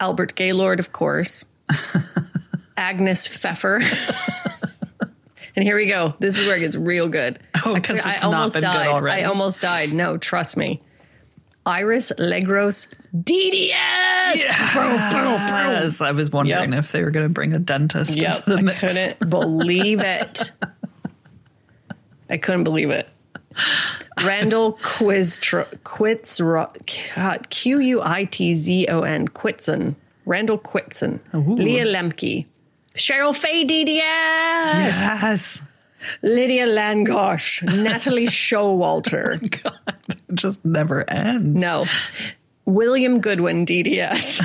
Albert 0.00 0.34
Gaylord, 0.34 0.80
of 0.80 0.92
course. 0.92 1.44
Agnes 2.76 3.26
Pfeffer. 3.28 3.80
and 5.56 5.64
here 5.64 5.76
we 5.76 5.86
go. 5.86 6.14
This 6.18 6.38
is 6.38 6.46
where 6.46 6.56
it 6.56 6.60
gets 6.60 6.74
real 6.76 7.08
good. 7.08 7.38
Oh, 7.64 7.74
because 7.74 8.04
I 8.06 8.14
not 8.14 8.24
almost 8.24 8.60
died. 8.60 9.04
I 9.06 9.22
almost 9.24 9.60
died. 9.60 9.92
No, 9.92 10.16
trust 10.16 10.56
me. 10.56 10.82
Iris 11.66 12.12
Legros 12.18 12.88
DDS. 13.16 13.70
Yes, 14.34 16.00
I 16.00 16.10
was 16.12 16.30
wondering 16.30 16.72
Yep. 16.72 16.84
if 16.84 16.92
they 16.92 17.02
were 17.02 17.10
going 17.10 17.26
to 17.26 17.32
bring 17.32 17.52
a 17.52 17.58
dentist 17.58 18.16
Yep, 18.16 18.34
into 18.36 18.50
the 18.50 18.56
I 18.56 18.60
mix. 18.62 18.80
couldn't 18.80 19.30
believe 19.30 20.00
it. 20.00 20.50
I 22.30 22.36
couldn't 22.38 22.64
believe 22.64 22.90
it. 22.90 23.08
Randall 24.24 24.78
Quiztro, 24.78 25.66
Quits, 25.84 26.40
Q 27.50 27.80
U 27.80 28.02
I 28.02 28.24
T 28.24 28.54
Z 28.54 28.86
O 28.88 29.02
N, 29.02 29.28
Quitzon. 29.28 29.94
Randall 30.24 30.58
Quitzon. 30.58 31.20
Leah 31.34 31.84
Lemke. 31.86 32.46
Cheryl 32.94 33.36
Faye 33.36 33.64
DDS. 33.66 33.98
Yes. 34.00 35.60
Lydia 36.22 36.66
Langosh. 36.66 37.62
Natalie 37.82 38.26
Showalter. 38.26 39.38
Oh 39.42 39.70
God, 39.70 40.11
it 40.32 40.36
just 40.36 40.64
never 40.64 41.08
ends. 41.08 41.60
No. 41.60 41.84
William 42.64 43.20
Goodwin, 43.20 43.66
DDS. 43.66 44.40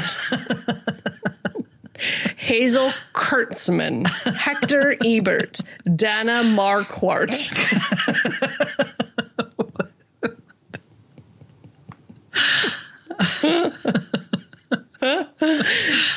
Hazel 2.37 2.91
Kurtzman, 3.13 4.05
Hector 4.35 4.95
Ebert, 5.03 5.61
Dana 5.95 6.43
Marquardt. 6.43 7.49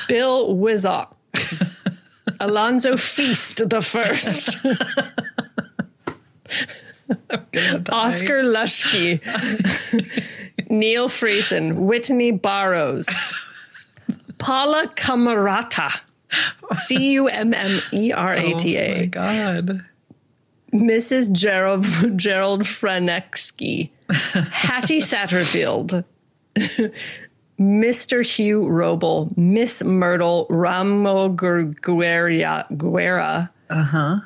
Bill 0.09 0.57
Wizox, 0.57 1.71
Alonzo 2.41 2.97
Feast 2.97 3.69
the 3.69 3.81
first, 3.81 4.59
Oscar 7.91 8.43
Lushke, 8.43 9.21
Neil 10.71 11.09
Friesen, 11.09 11.75
Whitney 11.75 12.33
Barrows, 12.33 13.09
Paula 14.39 14.91
Cummerata, 14.95 15.91
C 16.75 17.13
U 17.13 17.29
M 17.29 17.55
M 17.55 17.81
E 17.93 18.13
R 18.13 18.35
A 18.35 18.55
T 18.55 18.79
Oh 18.79 18.99
my 18.99 19.07
god. 19.07 19.85
Mrs. 20.73 21.33
Gerald 21.33 21.85
Gerald 22.17 22.65
Hattie 24.09 24.99
Satterfield, 25.01 26.05
Mr. 27.59 28.25
Hugh 28.25 28.63
Roble, 28.63 29.37
Miss 29.37 29.83
Myrtle 29.83 30.47
Ramo 30.49 31.29
Guerra, 31.29 32.67
Guerra 32.77 33.51
uh-huh. 33.69 34.21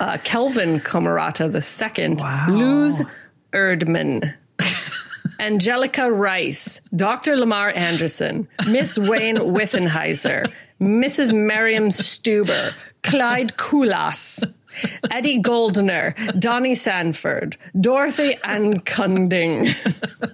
Uh-huh. 0.00 0.18
Kelvin 0.24 0.80
Cummerata 0.80 1.44
II, 1.50 2.16
Wow. 2.20 2.46
Luz 2.48 3.02
Erdman, 3.52 4.34
Angelica 5.38 6.10
Rice, 6.10 6.80
Dr. 6.96 7.36
Lamar 7.36 7.70
Anderson, 7.70 8.48
Miss 8.66 8.98
Wayne 8.98 9.36
Withenheiser, 9.36 10.50
Mrs. 10.80 11.32
Miriam 11.34 11.88
Stuber, 11.88 12.72
Clyde 13.02 13.56
Kulas, 13.56 14.42
Eddie 15.10 15.38
Goldner, 15.40 16.14
Donnie 16.38 16.74
Sanford, 16.74 17.56
Dorothy 17.78 18.36
Ann 18.44 18.80
Cunding, 18.80 19.68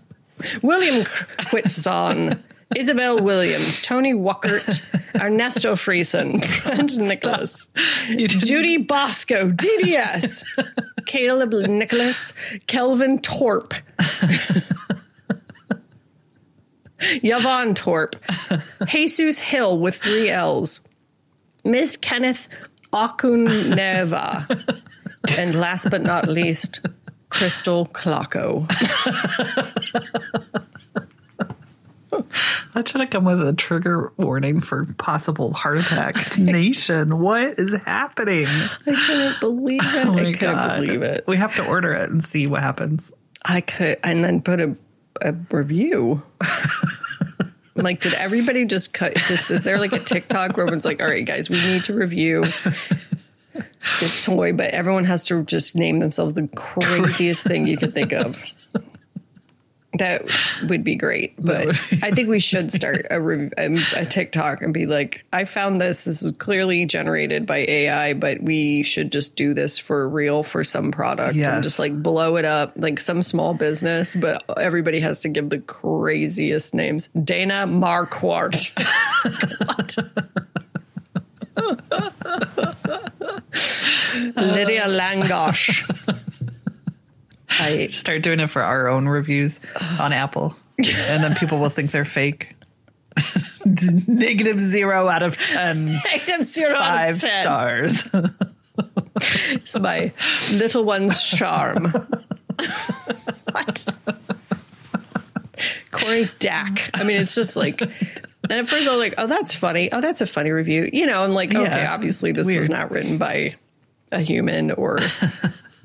William 0.63 1.07
Whitson, 1.51 2.43
Isabel 2.75 3.23
Williams, 3.23 3.81
Tony 3.81 4.13
Wuckert, 4.13 4.83
Ernesto 5.21 5.75
Friesen, 5.75 6.41
Brent 6.63 6.99
Nicholas, 6.99 7.69
Judy 8.09 8.79
Bosco, 8.79 9.53
DDS, 9.53 10.43
Caleb 11.07 11.53
Nicholas, 11.53 12.35
Kelvin 12.67 13.21
Torp, 13.21 13.73
Yvonne 17.01 17.75
Torp, 17.75 18.17
Jesus 18.87 19.39
Hill 19.39 19.79
with 19.79 19.97
three 19.97 20.29
L's, 20.29 20.81
Miss 21.65 21.97
Kenneth 21.97 22.49
Okuneva, 22.93 24.83
and 25.39 25.55
last 25.55 25.89
but 25.91 26.03
not 26.03 26.29
least, 26.29 26.85
Crystal 27.31 27.87
Klocko. 27.87 28.67
That 32.75 32.89
should 32.89 33.01
have 33.01 33.11
come 33.11 33.25
with 33.25 33.41
a 33.41 33.53
trigger 33.53 34.13
warning 34.17 34.61
for 34.61 34.85
possible 34.99 35.53
heart 35.53 35.79
attacks. 35.79 36.37
Nation, 36.39 37.19
what 37.19 37.59
is 37.59 37.73
happening? 37.73 38.47
I 38.47 39.05
couldn't 39.07 39.41
believe 39.41 39.81
it. 39.83 40.07
Oh 40.07 40.13
I 40.13 40.33
couldn't 40.33 40.39
god. 40.41 40.81
believe 40.81 41.03
it. 41.03 41.25
We 41.27 41.37
have 41.37 41.55
to 41.57 41.67
order 41.67 41.95
it 41.95 42.11
and 42.11 42.23
see 42.23 42.47
what 42.47 42.63
happens. 42.63 43.11
I 43.45 43.61
could, 43.61 43.99
and 44.03 44.25
then 44.25 44.43
put 44.43 44.61
a, 44.61 44.77
a 45.23 45.33
review. 45.51 46.23
like, 47.75 48.01
did 48.01 48.15
everybody 48.15 48.65
just 48.65 48.93
cut? 48.93 49.15
Just 49.15 49.51
is 49.51 49.65
there 49.65 49.79
like 49.79 49.93
a 49.93 49.99
TikTok 50.01 50.57
where 50.57 50.67
everyone's 50.67 50.85
like, 50.85 51.01
"All 51.01 51.09
right, 51.09 51.25
guys, 51.25 51.49
we 51.49 51.57
need 51.65 51.85
to 51.85 51.95
review 51.95 52.45
this 54.01 54.25
toy," 54.25 54.53
but 54.53 54.71
everyone 54.71 55.05
has 55.05 55.25
to 55.27 55.43
just 55.45 55.77
name 55.77 56.01
themselves 56.01 56.35
the 56.35 56.49
craziest 56.57 57.47
thing 57.47 57.67
you 57.67 57.77
could 57.77 57.95
think 57.95 58.13
of. 58.13 58.43
That 59.99 60.23
would 60.69 60.85
be 60.85 60.97
great, 60.97 61.35
but 61.43 61.69
I 62.03 62.11
think 62.11 62.29
we 62.29 62.41
should 62.41 62.71
start 62.81 63.07
a, 63.11 63.17
a, 63.17 63.67
um, 63.67 63.79
a 63.97 64.05
TikTok 64.07 64.63
and 64.63 64.73
be 64.75 64.87
like, 64.87 65.25
"I 65.33 65.45
found 65.45 65.81
this. 65.81 66.05
This 66.05 66.23
was 66.23 66.33
clearly 66.39 66.87
generated 66.87 67.47
by 67.47 67.59
AI, 67.59 68.15
but 68.15 68.43
we 68.43 68.83
should 68.83 69.13
just 69.13 69.37
do 69.37 69.55
this 69.55 69.79
for 69.79 70.09
real 70.09 70.43
for 70.43 70.65
some 70.65 70.91
product 70.93 71.37
Yes. 71.37 71.47
and 71.47 71.63
just 71.63 71.79
like 71.79 72.03
blow 72.03 72.37
it 72.37 72.45
up 72.45 72.73
like 72.77 72.99
some 73.01 73.23
small 73.23 73.55
business." 73.55 74.17
But 74.17 74.43
everybody 74.59 75.01
has 75.01 75.21
to 75.21 75.29
give 75.29 75.49
the 75.51 75.59
craziest 75.61 76.75
names. 76.75 77.09
Dana 77.25 77.67
Marquardt. 77.67 78.73
Lydia 84.37 84.87
Langosh. 84.87 85.83
I 87.49 87.89
Start 87.91 88.23
doing 88.23 88.41
it 88.41 88.49
for 88.49 88.63
our 88.63 88.89
own 88.89 89.07
reviews 89.09 89.61
on 90.01 90.13
Apple. 90.13 90.55
And 90.79 91.25
then 91.25 91.35
people 91.37 91.59
will 91.59 91.71
think 91.71 91.91
they're 91.91 92.05
fake. 92.05 92.55
Negative 94.07 94.61
zero 94.61 95.09
out 95.09 95.23
of 95.23 95.39
ten. 95.39 96.03
am 96.29 96.43
zero 96.43 96.77
out 96.77 97.09
of 97.11 97.19
10. 97.21 97.43
stars. 97.43 98.07
It's 99.53 99.75
my 99.79 100.13
little 100.53 100.85
one's 100.85 101.23
charm. 101.23 101.95
what? 103.53 103.87
Corey 105.93 106.29
Dack. 106.39 106.91
I 106.93 107.05
mean, 107.05 107.17
it's 107.17 107.35
just 107.35 107.57
like. 107.57 107.81
And 107.81 108.53
at 108.53 108.69
first, 108.69 108.87
I 108.87 108.91
was 108.95 109.01
like, 109.01 109.15
"Oh, 109.19 109.27
that's 109.27 109.55
funny. 109.55 109.91
Oh, 109.91 110.01
that's 110.03 110.21
a 110.21 110.27
funny 110.27 110.51
review." 110.51 110.91
You 110.93 111.07
know, 111.07 111.23
I'm 111.23 111.33
like, 111.33 111.53
Yeah. 111.53 111.61
okay, 111.63 111.87
obviously 111.87 112.33
this 112.33 112.53
was 112.55 112.69
not 112.69 112.91
written 112.91 113.17
by 113.19 113.57
a 114.13 114.21
human, 114.21 114.73
or 114.73 115.01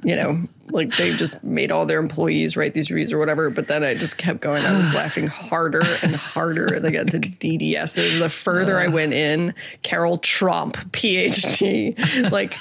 you 0.03 0.15
know, 0.15 0.41
like 0.69 0.95
they 0.97 1.13
just 1.13 1.43
made 1.43 1.71
all 1.71 1.85
their 1.85 1.99
employees 1.99 2.55
write 2.57 2.73
these 2.73 2.89
reviews 2.89 3.13
or 3.13 3.17
whatever. 3.19 3.49
But 3.49 3.67
then 3.67 3.83
I 3.83 3.93
just 3.93 4.17
kept 4.17 4.41
going. 4.41 4.65
I 4.65 4.77
was 4.77 4.93
laughing 4.95 5.27
harder 5.27 5.83
and 6.01 6.15
harder. 6.15 6.79
Like 6.79 6.95
at 6.95 7.11
the 7.11 7.19
DDSs, 7.19 8.19
the 8.19 8.29
further 8.29 8.79
I 8.79 8.87
went 8.87 9.13
in, 9.13 9.53
Carol 9.83 10.17
Trump, 10.17 10.77
PhD. 10.91 12.31
Like, 12.31 12.53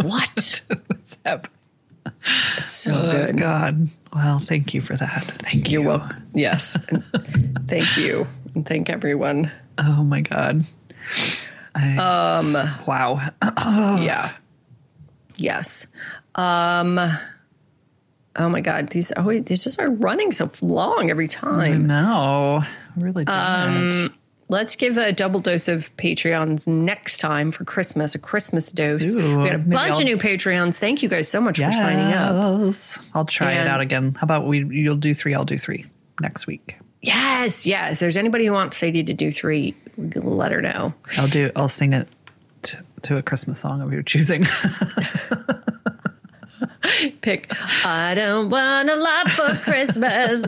what? 0.00 0.62
What's 0.86 1.16
happening? 1.24 1.52
It's 2.58 2.70
so 2.70 2.94
Oh, 2.94 3.10
good. 3.10 3.38
God. 3.38 3.88
Well, 4.14 4.38
thank 4.38 4.72
you 4.74 4.80
for 4.80 4.96
that. 4.96 5.24
Thank 5.42 5.70
you. 5.70 5.80
You're 5.80 5.88
welcome. 5.88 6.26
Yes. 6.34 6.76
Thank 7.66 7.96
you. 7.96 8.26
And 8.54 8.64
thank 8.64 8.88
everyone. 8.88 9.50
Oh 9.78 10.02
my 10.04 10.20
God. 10.20 10.64
I, 11.74 11.96
um. 11.96 12.54
Wow. 12.86 13.20
Yeah. 14.02 14.32
Yes. 15.36 15.86
Um 16.36 16.98
Oh 18.38 18.48
my 18.50 18.60
god, 18.60 18.90
these 18.90 19.12
oh 19.16 19.22
wait, 19.24 19.46
these 19.46 19.64
just 19.64 19.80
are 19.80 19.88
running 19.90 20.30
so 20.32 20.50
long 20.60 21.10
every 21.10 21.26
time. 21.28 21.86
know. 21.86 22.62
Really 22.98 23.24
done 23.24 23.88
it. 23.92 24.12
Let's 24.48 24.76
give 24.76 24.96
a 24.96 25.10
double 25.10 25.40
dose 25.40 25.66
of 25.68 25.90
Patreons 25.96 26.68
next 26.68 27.18
time 27.18 27.50
for 27.50 27.64
Christmas, 27.64 28.14
a 28.14 28.18
Christmas 28.20 28.70
dose. 28.70 29.16
Ooh, 29.16 29.38
we 29.40 29.46
got 29.48 29.54
a 29.56 29.58
bunch 29.58 29.94
I'll- 29.94 29.98
of 30.00 30.04
new 30.04 30.18
Patreons. 30.18 30.78
Thank 30.78 31.02
you 31.02 31.08
guys 31.08 31.28
so 31.28 31.40
much 31.40 31.58
for 31.58 31.72
signing 31.72 32.12
up. 32.12 32.74
I'll 33.14 33.24
try 33.24 33.52
And- 33.52 33.66
it 33.66 33.70
out 33.70 33.80
again. 33.80 34.14
How 34.14 34.24
about 34.24 34.46
we? 34.46 34.64
You'll 34.64 34.96
do 34.96 35.14
three. 35.14 35.34
I'll 35.34 35.44
do 35.46 35.58
three 35.58 35.86
next 36.20 36.46
week. 36.46 36.76
Yes, 37.02 37.66
yes. 37.66 37.94
If 37.94 37.98
there's 38.00 38.16
anybody 38.16 38.46
who 38.46 38.52
wants 38.52 38.76
Sadie 38.76 39.02
to 39.04 39.14
do 39.14 39.32
three, 39.32 39.74
let 39.96 40.52
her 40.52 40.60
know. 40.62 40.92
I'll 41.16 41.28
do. 41.28 41.50
I'll 41.56 41.68
sing 41.68 41.92
it 41.94 42.08
t- 42.62 42.78
to 43.02 43.16
a 43.16 43.22
Christmas 43.22 43.60
song 43.60 43.80
of 43.80 43.92
your 43.92 44.02
choosing. 44.02 44.44
pick 47.20 47.52
I 47.84 48.14
don't 48.14 48.50
want 48.50 48.90
a 48.90 48.96
lot 48.96 49.30
for 49.30 49.56
Christmas. 49.56 50.44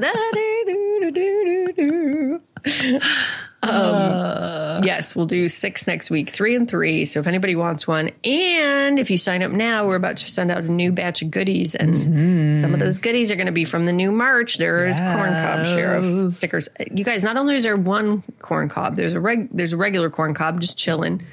Um, 3.61 4.85
yes, 4.85 5.17
we'll 5.17 5.27
do 5.27 5.49
six 5.49 5.87
next 5.87 6.11
week, 6.11 6.31
three 6.31 6.55
and 6.55 6.69
three. 6.69 7.05
So 7.05 7.19
if 7.19 7.27
anybody 7.27 7.57
wants 7.57 7.89
one, 7.89 8.11
and 8.23 8.99
if 9.01 9.11
you 9.11 9.19
sign 9.19 9.43
up 9.43 9.51
now, 9.51 9.87
we're 9.87 9.97
about 9.97 10.17
to 10.19 10.31
send 10.31 10.53
out 10.53 10.59
a 10.59 10.71
new 10.71 10.93
batch 10.93 11.23
of 11.23 11.31
goodies, 11.31 11.75
and 11.75 12.57
some 12.57 12.73
of 12.73 12.79
those 12.79 12.99
goodies 12.99 13.33
are 13.33 13.37
going 13.37 13.47
to 13.47 13.53
be 13.53 13.65
from 13.65 13.85
the 13.85 13.93
new 13.93 14.13
March. 14.13 14.59
There's 14.59 14.99
corn 15.01 15.33
cob 15.33 15.67
sheriff 15.67 16.31
stickers. 16.31 16.69
You 16.93 17.05
guys, 17.05 17.25
not 17.25 17.37
only 17.37 17.57
is 17.57 17.65
there 17.65 17.77
one 17.77 18.23
corn 18.39 18.69
cob, 18.69 18.97
there's 18.97 19.15
a 19.15 19.21
reg, 19.21 19.49
there's 19.51 19.73
a 19.73 19.77
regular 19.77 20.09
corn 20.09 20.35
cob 20.35 20.61
just 20.61 20.79
chilling. 20.79 21.25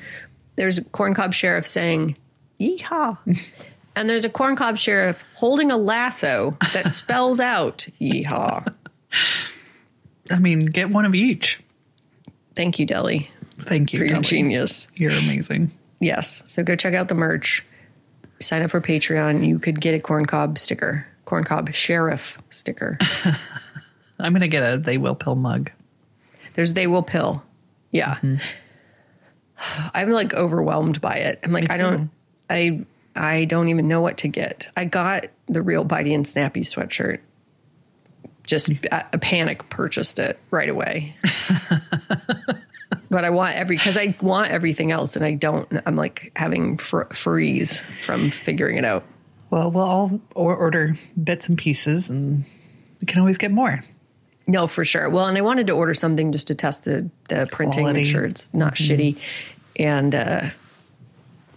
There's 0.56 0.80
a 0.80 0.84
corn 0.84 1.14
cob 1.14 1.34
sheriff 1.34 1.68
saying, 1.68 2.18
"Yeehaw." 2.60 3.20
And 3.96 4.10
there's 4.10 4.26
a 4.26 4.30
corncob 4.30 4.78
sheriff 4.78 5.24
holding 5.36 5.72
a 5.72 5.78
lasso 5.78 6.58
that 6.74 6.92
spells 6.92 7.40
out 7.40 7.88
yeehaw. 8.02 8.74
I 10.30 10.40
mean, 10.40 10.66
get 10.66 10.90
one 10.90 11.06
of 11.06 11.16
each. 11.16 11.60
Thank 12.56 12.80
you, 12.80 12.86
Deli, 12.86 13.30
Thank 13.60 13.94
you. 13.94 14.00
for 14.00 14.06
your 14.06 14.16
Kelly. 14.16 14.24
genius. 14.24 14.88
You're 14.96 15.12
amazing. 15.12 15.72
Yes. 16.00 16.42
So 16.46 16.64
go 16.64 16.76
check 16.76 16.94
out 16.94 17.08
the 17.08 17.16
merch. 17.16 17.66
Sign 18.42 18.62
up 18.64 18.72
for 18.72 18.82
Patreon. 18.82 19.48
You 19.48 19.60
could 19.60 19.80
get 19.80 19.94
a 19.96 20.00
corncob 20.00 20.58
sticker, 20.58 21.08
corncob 21.26 21.74
sheriff 21.74 22.38
sticker. 22.50 22.98
I'm 24.20 24.34
gonna 24.34 24.48
get 24.48 24.62
a 24.74 24.78
they 24.78 24.98
will 24.98 25.16
pill 25.16 25.36
mug. 25.36 25.72
There's 26.54 26.74
They 26.74 26.88
Will 26.88 27.04
Pill. 27.04 27.44
Yeah. 27.92 28.16
Mm-hmm. 28.16 28.38
I'm 29.94 30.10
like 30.12 30.34
overwhelmed 30.34 31.02
by 31.02 31.18
it. 31.18 31.40
I'm 31.44 31.52
like, 31.52 31.72
I 31.72 31.78
don't, 31.78 32.10
I, 32.50 32.86
I 33.16 33.46
don't 33.46 33.70
even 33.70 33.88
know 33.88 34.02
what 34.02 34.18
to 34.20 34.28
get. 34.28 34.68
I 34.76 34.86
got 34.86 35.28
the 35.48 35.62
real 35.62 35.86
Bitey 35.86 36.14
and 36.14 36.28
Snappy 36.28 36.62
sweatshirt. 36.62 37.20
Just 38.44 38.70
a, 38.70 39.06
a 39.14 39.18
panic 39.18 39.70
purchased 39.70 40.20
it 40.20 40.40
right 40.52 40.70
away. 40.70 41.16
but 43.10 43.24
I 43.26 43.30
want 43.30 43.56
every, 43.56 43.78
cause 43.78 43.98
I 43.98 44.16
want 44.22 44.52
everything 44.52 44.92
else 44.92 45.16
and 45.16 45.26
I 45.26 45.32
don't, 45.34 45.68
I'm 45.86 45.96
like 45.96 46.32
having 46.36 46.78
fr- 46.78 47.12
freeze 47.14 47.82
from 48.04 48.32
figuring 48.32 48.78
it 48.78 48.86
out. 48.86 49.04
Well, 49.50 49.72
we'll 49.72 49.84
all 49.86 50.20
or- 50.36 50.56
order 50.56 50.96
bits 51.22 51.48
and 51.48 51.58
pieces, 51.58 52.10
and 52.10 52.44
we 53.00 53.06
can 53.06 53.20
always 53.20 53.38
get 53.38 53.52
more. 53.52 53.82
No, 54.48 54.68
for 54.68 54.84
sure. 54.84 55.10
Well, 55.10 55.26
and 55.28 55.38
I 55.38 55.42
wanted 55.42 55.68
to 55.68 55.74
order 55.74 55.94
something 55.94 56.32
just 56.32 56.48
to 56.48 56.56
test 56.56 56.84
the 56.84 57.10
the 57.30 57.48
printing, 57.52 57.84
Quality. 57.84 58.00
make 58.02 58.08
sure 58.08 58.26
it's 58.26 58.54
not 58.54 58.76
shitty, 58.76 59.18
and 59.78 60.14
uh, 60.14 60.50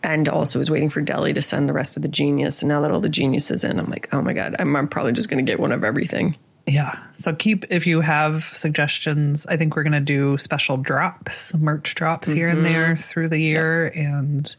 and 0.03 0.29
also 0.29 0.59
was 0.59 0.71
waiting 0.71 0.91
for 0.91 1.01
Deli 1.01 1.33
to 1.33 1.43
send 1.43 1.69
the 1.69 1.73
rest 1.73 1.97
of 1.97 2.03
the 2.03 2.09
Genius. 2.09 2.63
And 2.63 2.69
now 2.69 2.81
that 2.81 2.91
all 2.91 3.01
the 3.01 3.09
Genius 3.09 3.51
is 3.51 3.65
in, 3.65 3.79
I'm 3.79 3.91
like, 3.91 4.09
oh 4.13 4.23
my 4.23 4.33
god, 4.33 4.57
I'm, 4.59 4.75
I'm 4.77 4.89
probably 4.89 5.13
just 5.13 5.29
going 5.29 5.45
to 5.45 5.51
get 5.51 5.61
one 5.61 5.73
of 5.73 5.85
everything. 5.85 6.37
Yeah. 6.69 7.03
So 7.17 7.35
keep 7.35 7.65
if 7.71 7.87
you 7.87 8.01
have 8.03 8.45
suggestions. 8.53 9.47
I 9.47 9.57
think 9.57 9.75
we're 9.75 9.85
gonna 9.85 10.01
do 10.01 10.37
special 10.37 10.77
drops, 10.77 11.55
merch 11.55 11.95
drops 11.95 12.31
here 12.31 12.49
and 12.49 12.65
there 12.65 12.97
through 12.97 13.29
the 13.29 13.39
year, 13.39 13.87
and 13.89 14.55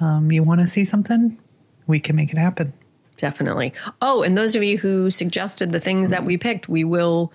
um, 0.00 0.32
you 0.32 0.42
want 0.42 0.62
to 0.62 0.66
see 0.66 0.84
something, 0.84 1.38
we 1.86 2.00
can 2.00 2.16
make 2.16 2.32
it 2.32 2.38
happen. 2.38 2.72
Definitely. 3.18 3.72
Oh, 4.00 4.22
and 4.22 4.36
those 4.36 4.54
of 4.54 4.62
you 4.62 4.78
who 4.78 5.10
suggested 5.10 5.72
the 5.72 5.80
things 5.80 6.10
that 6.10 6.24
we 6.24 6.36
picked, 6.36 6.68
we 6.68 6.84
will 6.84 7.32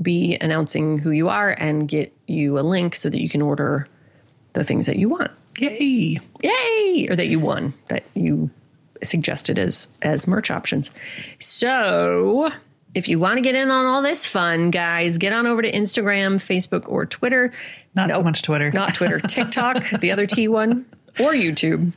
be 0.00 0.36
announcing 0.40 0.98
who 0.98 1.10
you 1.10 1.28
are 1.28 1.50
and 1.50 1.86
get 1.88 2.14
you 2.26 2.58
a 2.58 2.60
link 2.60 2.94
so 2.94 3.08
that 3.08 3.20
you 3.20 3.28
can 3.28 3.42
order 3.42 3.86
the 4.54 4.64
things 4.64 4.86
that 4.86 4.96
you 4.96 5.08
want. 5.08 5.30
Yay! 5.58 6.18
Yay! 6.42 7.06
Or 7.08 7.16
that 7.16 7.28
you 7.28 7.38
won 7.38 7.74
that 7.88 8.04
you 8.14 8.50
suggested 9.02 9.58
as 9.58 9.88
as 10.02 10.26
merch 10.26 10.50
options. 10.50 10.90
So 11.38 12.50
if 12.94 13.08
you 13.08 13.18
want 13.18 13.36
to 13.36 13.42
get 13.42 13.54
in 13.54 13.70
on 13.70 13.86
all 13.86 14.02
this 14.02 14.26
fun, 14.26 14.70
guys, 14.70 15.18
get 15.18 15.32
on 15.32 15.46
over 15.46 15.62
to 15.62 15.70
Instagram, 15.70 16.36
Facebook, 16.36 16.88
or 16.88 17.06
Twitter. 17.06 17.52
Not 17.94 18.10
so 18.10 18.22
much 18.22 18.42
Twitter. 18.42 18.70
Not 18.70 18.94
Twitter, 18.94 19.18
TikTok, 19.28 20.00
the 20.00 20.10
other 20.10 20.26
T 20.26 20.48
one, 20.48 20.86
or 21.18 21.32
YouTube 21.32 21.92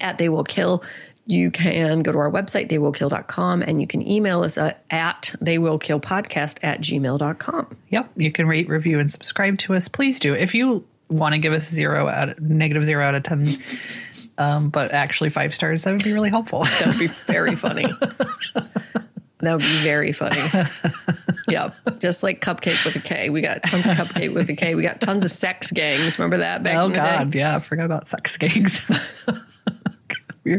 at 0.00 0.18
They 0.18 0.28
Will 0.28 0.44
Kill. 0.44 0.82
You 1.26 1.50
can 1.52 2.00
go 2.00 2.10
to 2.10 2.18
our 2.18 2.30
website, 2.30 2.68
theywillkill.com, 2.68 3.62
and 3.62 3.80
you 3.80 3.86
can 3.86 4.06
email 4.06 4.42
us 4.42 4.58
at, 4.58 4.82
at 4.90 5.32
theywillkillpodcast 5.40 6.58
at 6.62 6.80
gmail.com. 6.80 7.76
Yep. 7.90 8.10
You 8.16 8.32
can 8.32 8.48
rate, 8.48 8.68
review, 8.68 8.98
and 8.98 9.12
subscribe 9.12 9.58
to 9.58 9.74
us. 9.74 9.86
Please 9.86 10.18
do. 10.18 10.34
If 10.34 10.54
you 10.54 10.84
want 11.10 11.34
to 11.34 11.38
give 11.38 11.52
us 11.52 11.68
zero 11.68 12.08
out 12.08 12.30
of, 12.30 12.40
negative 12.40 12.84
zero 12.84 13.04
out 13.04 13.14
of 13.14 13.22
ten, 13.22 13.44
um, 14.38 14.70
but 14.70 14.92
actually 14.92 15.30
five 15.30 15.54
stars, 15.54 15.84
that 15.84 15.92
would 15.92 16.04
be 16.04 16.12
really 16.12 16.30
helpful. 16.30 16.64
That 16.64 16.86
would 16.86 16.98
be 16.98 17.08
very 17.08 17.56
funny. 17.56 17.86
that 19.40 19.52
would 19.52 19.60
be 19.60 19.78
very 19.82 20.12
funny. 20.12 20.42
yeah. 21.48 21.72
Just 21.98 22.22
like 22.22 22.40
Cupcake 22.40 22.84
with 22.84 22.96
a 22.96 23.00
K. 23.00 23.30
We 23.30 23.40
got 23.40 23.62
tons 23.62 23.86
of 23.86 23.96
Cupcake 23.96 24.32
with 24.32 24.48
a 24.48 24.54
K. 24.54 24.74
We 24.74 24.82
got 24.82 25.00
tons 25.00 25.24
of 25.24 25.30
sex 25.30 25.70
gangs. 25.72 26.18
Remember 26.18 26.38
that 26.38 26.62
back 26.62 26.76
oh 26.76 26.86
in 26.86 26.92
the 26.92 26.98
God, 26.98 27.34
yeah, 27.34 27.56
I 27.56 27.58
forgot 27.58 27.86
about 27.86 28.08
sex 28.08 28.36
gigs. 28.36 28.82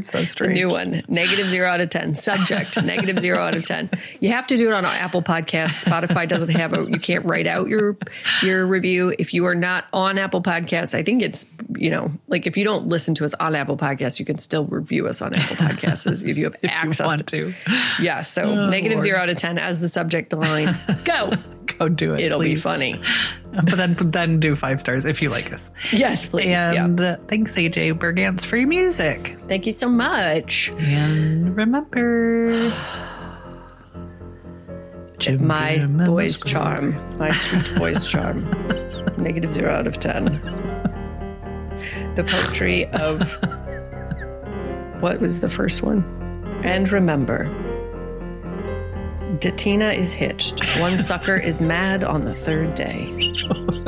So 0.03 0.23
strange. 0.25 0.53
New 0.53 0.69
one. 0.69 1.03
Negative 1.07 1.49
zero 1.49 1.69
out 1.69 1.81
of 1.81 1.89
10. 1.89 2.15
Subject. 2.15 2.81
negative 2.83 3.19
zero 3.19 3.39
out 3.39 3.55
of 3.55 3.65
10. 3.65 3.89
You 4.19 4.31
have 4.31 4.47
to 4.47 4.57
do 4.57 4.67
it 4.67 4.73
on 4.73 4.85
Apple 4.85 5.21
Podcasts. 5.21 5.83
Spotify 5.83 6.27
doesn't 6.27 6.49
have 6.49 6.73
a, 6.73 6.89
you 6.89 6.99
can't 6.99 7.25
write 7.25 7.47
out 7.47 7.67
your, 7.67 7.97
your 8.41 8.65
review. 8.65 9.13
If 9.19 9.33
you 9.33 9.45
are 9.45 9.55
not 9.55 9.85
on 9.93 10.17
Apple 10.17 10.41
Podcasts, 10.41 10.95
I 10.95 11.03
think 11.03 11.21
it's, 11.21 11.45
you 11.75 11.89
know, 11.89 12.11
like 12.27 12.47
if 12.47 12.57
you 12.57 12.63
don't 12.63 12.87
listen 12.87 13.13
to 13.15 13.25
us 13.25 13.33
on 13.35 13.55
Apple 13.55 13.77
Podcasts, 13.77 14.19
you 14.19 14.25
can 14.25 14.37
still 14.37 14.65
review 14.65 15.07
us 15.07 15.21
on 15.21 15.35
Apple 15.35 15.55
Podcasts 15.57 16.23
if 16.23 16.37
you 16.37 16.45
have 16.45 16.55
if 16.61 16.63
you 16.63 16.69
access 16.69 17.05
want 17.05 17.27
to. 17.27 17.51
to. 17.51 18.01
Yeah. 18.01 18.21
So 18.21 18.43
oh, 18.43 18.69
negative 18.69 18.97
Lord. 18.97 19.03
zero 19.03 19.19
out 19.19 19.29
of 19.29 19.37
10 19.37 19.57
as 19.57 19.81
the 19.81 19.89
subject 19.89 20.33
line. 20.33 20.77
Go. 21.03 21.31
Go 21.79 21.89
do 21.89 22.13
it. 22.13 22.21
It'll 22.21 22.39
be 22.39 22.55
funny. 22.55 22.99
But 23.51 23.75
then 23.75 23.97
then 23.99 24.39
do 24.39 24.55
five 24.55 24.79
stars 24.79 25.03
if 25.03 25.21
you 25.21 25.29
like 25.29 25.51
us. 25.51 25.71
Yes, 25.91 26.25
please. 26.25 26.45
And 26.45 26.97
yeah. 26.97 27.05
uh, 27.05 27.17
thanks 27.27 27.53
AJ 27.55 27.99
Bergantz 27.99 28.45
for 28.45 28.55
your 28.55 28.69
music. 28.69 29.37
Thank 29.49 29.65
you 29.65 29.73
so 29.73 29.89
much. 29.89 30.71
And 30.79 31.53
remember 31.57 32.53
My 35.39 35.85
boy's 35.85 36.41
charm. 36.41 36.95
My 37.17 37.31
sweet 37.31 37.75
boy's 37.75 38.05
charm. 38.09 38.49
Negative 39.17 39.51
zero 39.51 39.71
out 39.73 39.85
of 39.85 39.99
10. 39.99 40.25
The 42.15 42.23
poetry 42.23 42.87
of. 42.87 43.21
What 45.01 45.19
was 45.19 45.39
the 45.39 45.49
first 45.49 45.81
one? 45.81 46.03
And 46.63 46.91
remember. 46.91 47.49
Datina 49.41 49.97
is 49.97 50.13
hitched. 50.13 50.63
One 50.79 51.01
sucker 51.03 51.35
is 51.35 51.61
mad 51.61 52.03
on 52.03 52.21
the 52.21 52.35
third 52.35 52.75
day. 52.75 53.09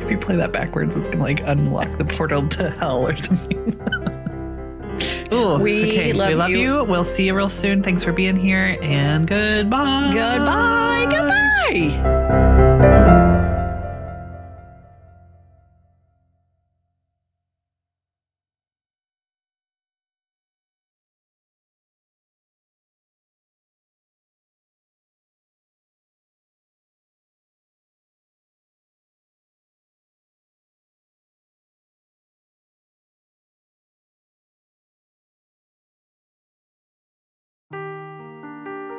If 0.00 0.12
you 0.12 0.16
play 0.18 0.36
that 0.36 0.52
backwards, 0.52 0.96
it's 0.96 1.08
gonna 1.08 1.22
like 1.22 1.46
unlock 1.46 1.98
the 1.98 2.04
portal 2.06 2.48
to 2.48 2.70
hell 2.70 3.06
or 3.06 3.14
something. 3.18 3.58
Ooh, 5.34 5.58
We 5.58 5.86
okay, 5.90 6.12
love 6.14 6.28
we 6.30 6.34
love 6.34 6.48
you. 6.48 6.58
you. 6.58 6.84
We'll 6.84 7.04
see 7.04 7.26
you 7.26 7.34
real 7.34 7.50
soon. 7.50 7.82
Thanks 7.82 8.02
for 8.02 8.12
being 8.12 8.36
here 8.36 8.78
and 8.80 9.26
goodbye. 9.28 10.10
Goodbye. 10.14 11.06
Goodbye. 11.10 12.54